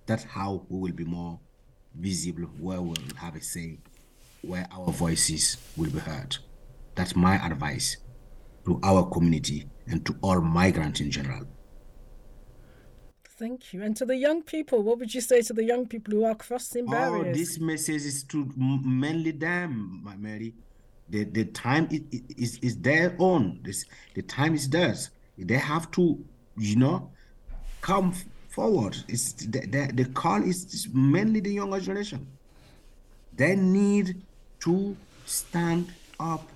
That's 0.05 0.23
how 0.23 0.65
we 0.69 0.79
will 0.79 0.95
be 0.95 1.05
more 1.05 1.39
visible, 1.95 2.43
where 2.59 2.81
we'll 2.81 2.95
have 3.17 3.35
a 3.35 3.41
say, 3.41 3.79
where 4.41 4.67
our 4.71 4.91
voices 4.91 5.57
will 5.75 5.89
be 5.89 5.99
heard. 5.99 6.37
That's 6.95 7.15
my 7.15 7.35
advice 7.45 7.97
to 8.65 8.79
our 8.83 9.05
community 9.09 9.69
and 9.87 10.05
to 10.05 10.15
all 10.21 10.41
migrants 10.41 10.99
in 10.99 11.11
general. 11.11 11.45
Thank 13.23 13.73
you. 13.73 13.81
And 13.83 13.95
to 13.95 14.05
the 14.05 14.17
young 14.17 14.43
people, 14.43 14.83
what 14.83 14.99
would 14.99 15.13
you 15.13 15.21
say 15.21 15.41
to 15.43 15.53
the 15.53 15.63
young 15.63 15.87
people 15.87 16.13
who 16.13 16.25
are 16.25 16.35
crossing 16.35 16.85
barriers? 16.85 17.27
Oh, 17.29 17.39
this 17.39 17.59
message 17.59 18.03
is 18.03 18.23
to 18.25 18.51
mainly 18.57 19.31
them, 19.31 20.01
my 20.03 20.17
Mary. 20.17 20.53
The 21.07 21.23
the 21.23 21.45
time 21.45 21.87
is 21.89 22.01
is, 22.37 22.59
is 22.61 22.77
their 22.77 23.15
own. 23.17 23.61
This 23.63 23.85
the 24.13 24.21
time 24.23 24.55
is 24.55 24.69
theirs. 24.69 25.09
They 25.37 25.55
have 25.55 25.89
to, 25.91 26.19
you 26.57 26.75
know, 26.75 27.11
come 27.79 28.13
forward. 28.49 28.97
It's 29.07 29.31
the, 29.31 29.61
the, 29.61 29.91
the 29.93 30.05
call 30.09 30.43
is 30.43 30.89
mainly 30.93 31.39
the 31.39 31.53
younger 31.53 31.79
generation. 31.79 32.27
They 33.33 33.55
need 33.55 34.21
to 34.61 34.95
stand 35.25 35.93
up 36.19 36.47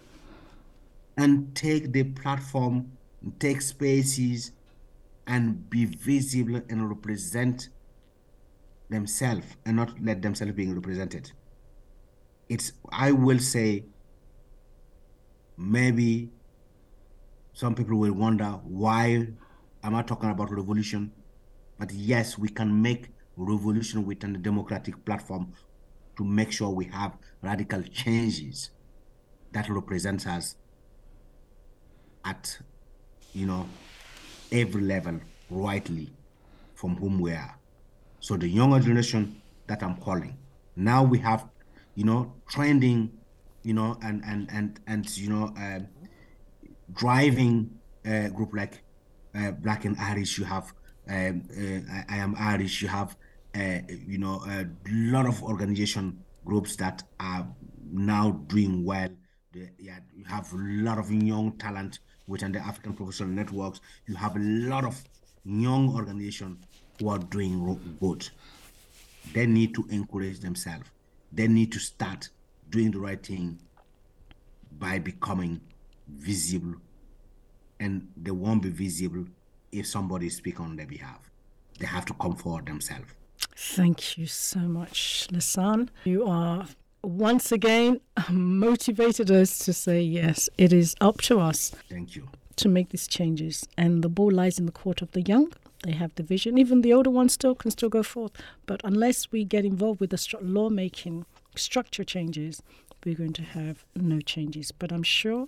and 1.17 1.55
take 1.55 1.91
the 1.91 2.03
platform, 2.03 2.91
take 3.39 3.61
spaces, 3.61 4.51
and 5.27 5.69
be 5.69 5.85
visible 5.85 6.61
and 6.69 6.89
represent 6.89 7.69
themselves 8.89 9.45
and 9.65 9.75
not 9.75 9.93
let 10.03 10.21
themselves 10.21 10.53
being 10.53 10.73
represented. 10.75 11.31
It's 12.49 12.73
I 12.91 13.11
will 13.11 13.39
say 13.39 13.85
maybe 15.57 16.29
some 17.53 17.75
people 17.75 17.97
will 17.97 18.13
wonder 18.13 18.45
why 18.63 19.27
am 19.83 19.95
I 19.95 20.01
talking 20.01 20.29
about 20.29 20.51
revolution? 20.51 21.11
But 21.79 21.93
yes, 21.93 22.37
we 22.37 22.49
can 22.49 22.81
make 22.81 23.09
revolution 23.37 24.05
within 24.05 24.33
the 24.33 24.39
democratic 24.39 25.03
platform 25.05 25.53
to 26.17 26.23
make 26.23 26.51
sure 26.51 26.69
we 26.69 26.85
have 26.85 27.17
radical 27.41 27.81
changes 27.83 28.69
that 29.51 29.69
represents 29.69 30.25
us 30.25 30.55
at 32.25 32.57
you 33.33 33.45
know 33.45 33.67
every 34.51 34.81
level 34.81 35.19
rightly 35.49 36.09
from 36.75 36.95
whom 36.95 37.19
we 37.19 37.31
are. 37.31 37.57
So 38.19 38.37
the 38.37 38.47
younger 38.47 38.79
generation 38.79 39.41
that 39.67 39.83
I'm 39.83 39.97
calling. 39.97 40.37
Now 40.75 41.03
we 41.03 41.19
have, 41.19 41.47
you 41.95 42.03
know, 42.03 42.33
trending, 42.49 43.11
you 43.63 43.73
know, 43.73 43.97
and 44.01 44.23
and 44.25 44.49
and 44.51 44.79
and 44.87 45.17
you 45.17 45.29
know, 45.29 45.53
uh, 45.57 45.79
driving 46.93 47.71
a 48.05 48.29
group 48.29 48.53
like 48.53 48.83
uh, 49.35 49.51
Black 49.51 49.85
and 49.85 49.97
Irish. 49.99 50.37
You 50.37 50.45
have 50.45 50.73
um, 51.09 51.43
uh, 51.51 51.93
I, 51.93 52.05
I, 52.09 52.17
am 52.17 52.35
Irish. 52.37 52.81
You 52.81 52.87
have, 52.87 53.15
Uh, 53.55 53.79
you 54.07 54.17
know, 54.17 54.41
a 54.47 54.65
lot 54.87 55.25
of 55.27 55.43
organization 55.43 56.17
groups 56.45 56.75
that 56.77 57.03
are 57.19 57.47
now 57.91 58.31
doing 58.47 58.83
well. 58.83 59.09
They, 59.51 59.69
yeah, 59.77 59.99
you 60.15 60.25
have 60.25 60.51
a 60.51 60.57
lot 60.57 60.97
of 60.97 61.11
young 61.11 61.51
talent 61.57 61.99
within 62.27 62.51
the 62.51 62.59
African 62.59 62.93
professional 62.93 63.29
networks. 63.29 63.79
You 64.07 64.15
have 64.15 64.35
a 64.35 64.39
lot 64.39 64.85
of 64.85 65.03
young 65.45 65.93
organizations 65.93 66.65
who 66.99 67.09
are 67.09 67.19
doing 67.19 67.97
good. 67.99 68.27
They 69.33 69.45
need 69.45 69.75
to 69.75 69.85
encourage 69.89 70.39
themselves. 70.39 70.89
They 71.31 71.47
need 71.47 71.71
to 71.73 71.79
start 71.79 72.29
doing 72.69 72.91
the 72.91 72.99
right 72.99 73.23
thing 73.23 73.59
by 74.79 74.99
becoming 74.99 75.61
visible. 76.07 76.75
And 77.79 78.07
they 78.17 78.31
won't 78.31 78.63
be 78.63 78.69
visible 78.69 79.25
if 79.71 79.87
somebody 79.87 80.29
speak 80.29 80.59
on 80.59 80.75
their 80.75 80.85
behalf. 80.87 81.29
They 81.79 81.85
have 81.85 82.05
to 82.05 82.13
come 82.13 82.35
forward 82.35 82.65
themselves. 82.65 83.13
Thank 83.55 84.17
you 84.17 84.25
so 84.27 84.59
much, 84.59 85.27
Lassane. 85.31 85.89
You 86.03 86.25
are 86.25 86.65
once 87.03 87.51
again 87.51 87.99
motivated 88.29 89.29
us 89.29 89.57
to 89.59 89.73
say, 89.73 90.01
yes, 90.01 90.49
it 90.57 90.73
is 90.73 90.95
up 91.01 91.21
to 91.21 91.39
us. 91.39 91.71
Thank 91.89 92.15
you. 92.15 92.29
To 92.57 92.69
make 92.69 92.89
these 92.89 93.07
changes. 93.07 93.67
And 93.77 94.03
the 94.03 94.09
ball 94.09 94.31
lies 94.31 94.59
in 94.59 94.65
the 94.65 94.71
court 94.71 95.01
of 95.01 95.11
the 95.11 95.21
young. 95.21 95.51
They 95.83 95.91
have 95.91 96.15
the 96.15 96.23
vision. 96.23 96.57
Even 96.57 96.81
the 96.81 96.93
older 96.93 97.09
ones 97.09 97.33
still 97.33 97.55
can 97.55 97.71
still 97.71 97.89
go 97.89 98.03
forth. 98.03 98.31
But 98.65 98.81
unless 98.83 99.31
we 99.31 99.43
get 99.43 99.65
involved 99.65 99.99
with 99.99 100.11
the 100.11 100.17
stru- 100.17 100.39
lawmaking 100.41 101.25
structure 101.55 102.03
changes, 102.03 102.61
we're 103.05 103.15
going 103.15 103.33
to 103.33 103.43
have 103.43 103.83
no 103.95 104.21
changes. 104.21 104.71
But 104.71 104.91
I'm 104.91 105.03
sure 105.03 105.47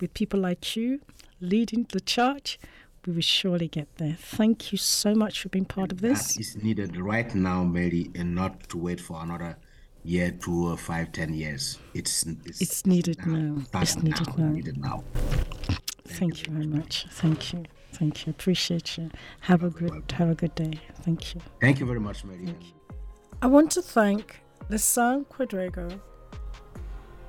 with 0.00 0.14
people 0.14 0.40
like 0.40 0.76
you 0.76 1.00
leading 1.40 1.86
the 1.92 2.00
charge, 2.00 2.58
we 3.08 3.14
will 3.14 3.22
surely 3.22 3.68
get 3.68 3.88
there. 3.96 4.16
Thank 4.20 4.70
you 4.70 4.76
so 4.76 5.14
much 5.14 5.40
for 5.40 5.48
being 5.48 5.64
part 5.64 5.92
of 5.92 6.02
this. 6.02 6.34
That 6.34 6.40
is 6.40 6.62
needed 6.62 6.98
right 6.98 7.34
now, 7.34 7.64
Mary, 7.64 8.10
and 8.14 8.34
not 8.34 8.68
to 8.68 8.76
wait 8.76 9.00
for 9.00 9.22
another 9.22 9.56
year, 10.04 10.30
two 10.30 10.68
or 10.68 10.76
five, 10.76 11.12
ten 11.12 11.32
years. 11.32 11.78
It's 11.94 12.26
it's, 12.44 12.60
it's 12.60 12.86
needed 12.86 13.26
now. 13.26 13.64
now. 13.72 13.80
It's 13.80 13.96
needed 13.96 14.28
now. 14.36 14.44
now. 14.44 14.52
Needed 14.52 14.76
now. 14.76 15.04
Thank 16.06 16.46
you 16.46 16.52
very 16.52 16.66
much. 16.66 17.06
Thank 17.12 17.54
you. 17.54 17.64
Thank 17.94 18.26
you. 18.26 18.30
Appreciate 18.30 18.98
you. 18.98 19.10
Have 19.40 19.64
a 19.64 19.70
good 19.70 20.12
have 20.12 20.28
a 20.28 20.34
good 20.34 20.54
day. 20.54 20.78
Thank 21.02 21.34
you. 21.34 21.40
Thank 21.62 21.80
you 21.80 21.86
very 21.86 22.00
much, 22.00 22.24
Mary. 22.24 22.54
I 23.40 23.46
want 23.46 23.70
to 23.72 23.80
thank 23.80 24.42
Lassane 24.68 25.24
Ouedraogo, 25.28 25.98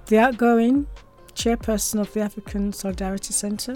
the 0.07 0.17
outgoing 0.17 0.88
chairperson 1.36 2.01
of 2.01 2.11
the 2.11 2.19
African 2.19 2.73
Solidarity 2.73 3.32
Centre, 3.32 3.75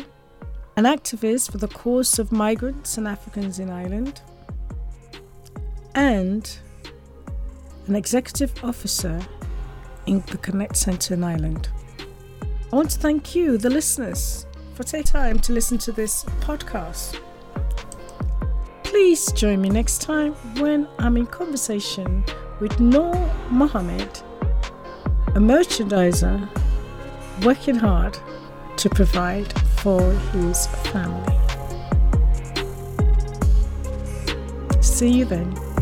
an 0.76 0.86
activist 0.86 1.51
for 1.51 1.57
the 1.57 1.67
cause 1.67 2.17
of 2.17 2.32
migrants 2.32 2.97
and 2.97 3.07
Africans 3.07 3.59
in 3.59 3.69
Ireland, 3.69 4.21
and 5.95 6.57
an 7.88 7.95
executive 7.95 8.51
officer 8.63 9.19
in 10.05 10.24
the 10.32 10.38
Connect 10.38 10.76
Centre 10.76 11.13
in 11.13 11.24
Ireland. 11.24 11.69
I 12.71 12.76
want 12.76 12.89
to 12.91 12.99
thank 12.99 13.36
you, 13.36 13.57
the 13.57 13.69
listeners, 13.69 14.47
for 14.74 14.84
taking 14.84 15.03
time 15.03 15.39
to 15.41 15.53
listen 15.53 15.78
to 15.80 15.91
this 15.91 16.24
podcast. 16.41 17.19
Please 18.84 19.32
join 19.34 19.61
me 19.61 19.69
next 19.69 20.01
time 20.01 20.34
when 20.59 20.88
I'm 20.97 21.17
in 21.17 21.28
conversation 21.28 22.24
with 22.59 22.80
Noor 22.80 23.13
Mohammed, 23.49 24.21
a 25.28 25.39
merchandiser 25.39 26.49
working 27.43 27.76
hard 27.76 28.17
to 28.78 28.89
provide 28.89 29.53
for 29.84 30.13
his 30.31 30.67
family. 30.93 31.38
See 34.81 35.09
you 35.09 35.25
then. 35.25 35.72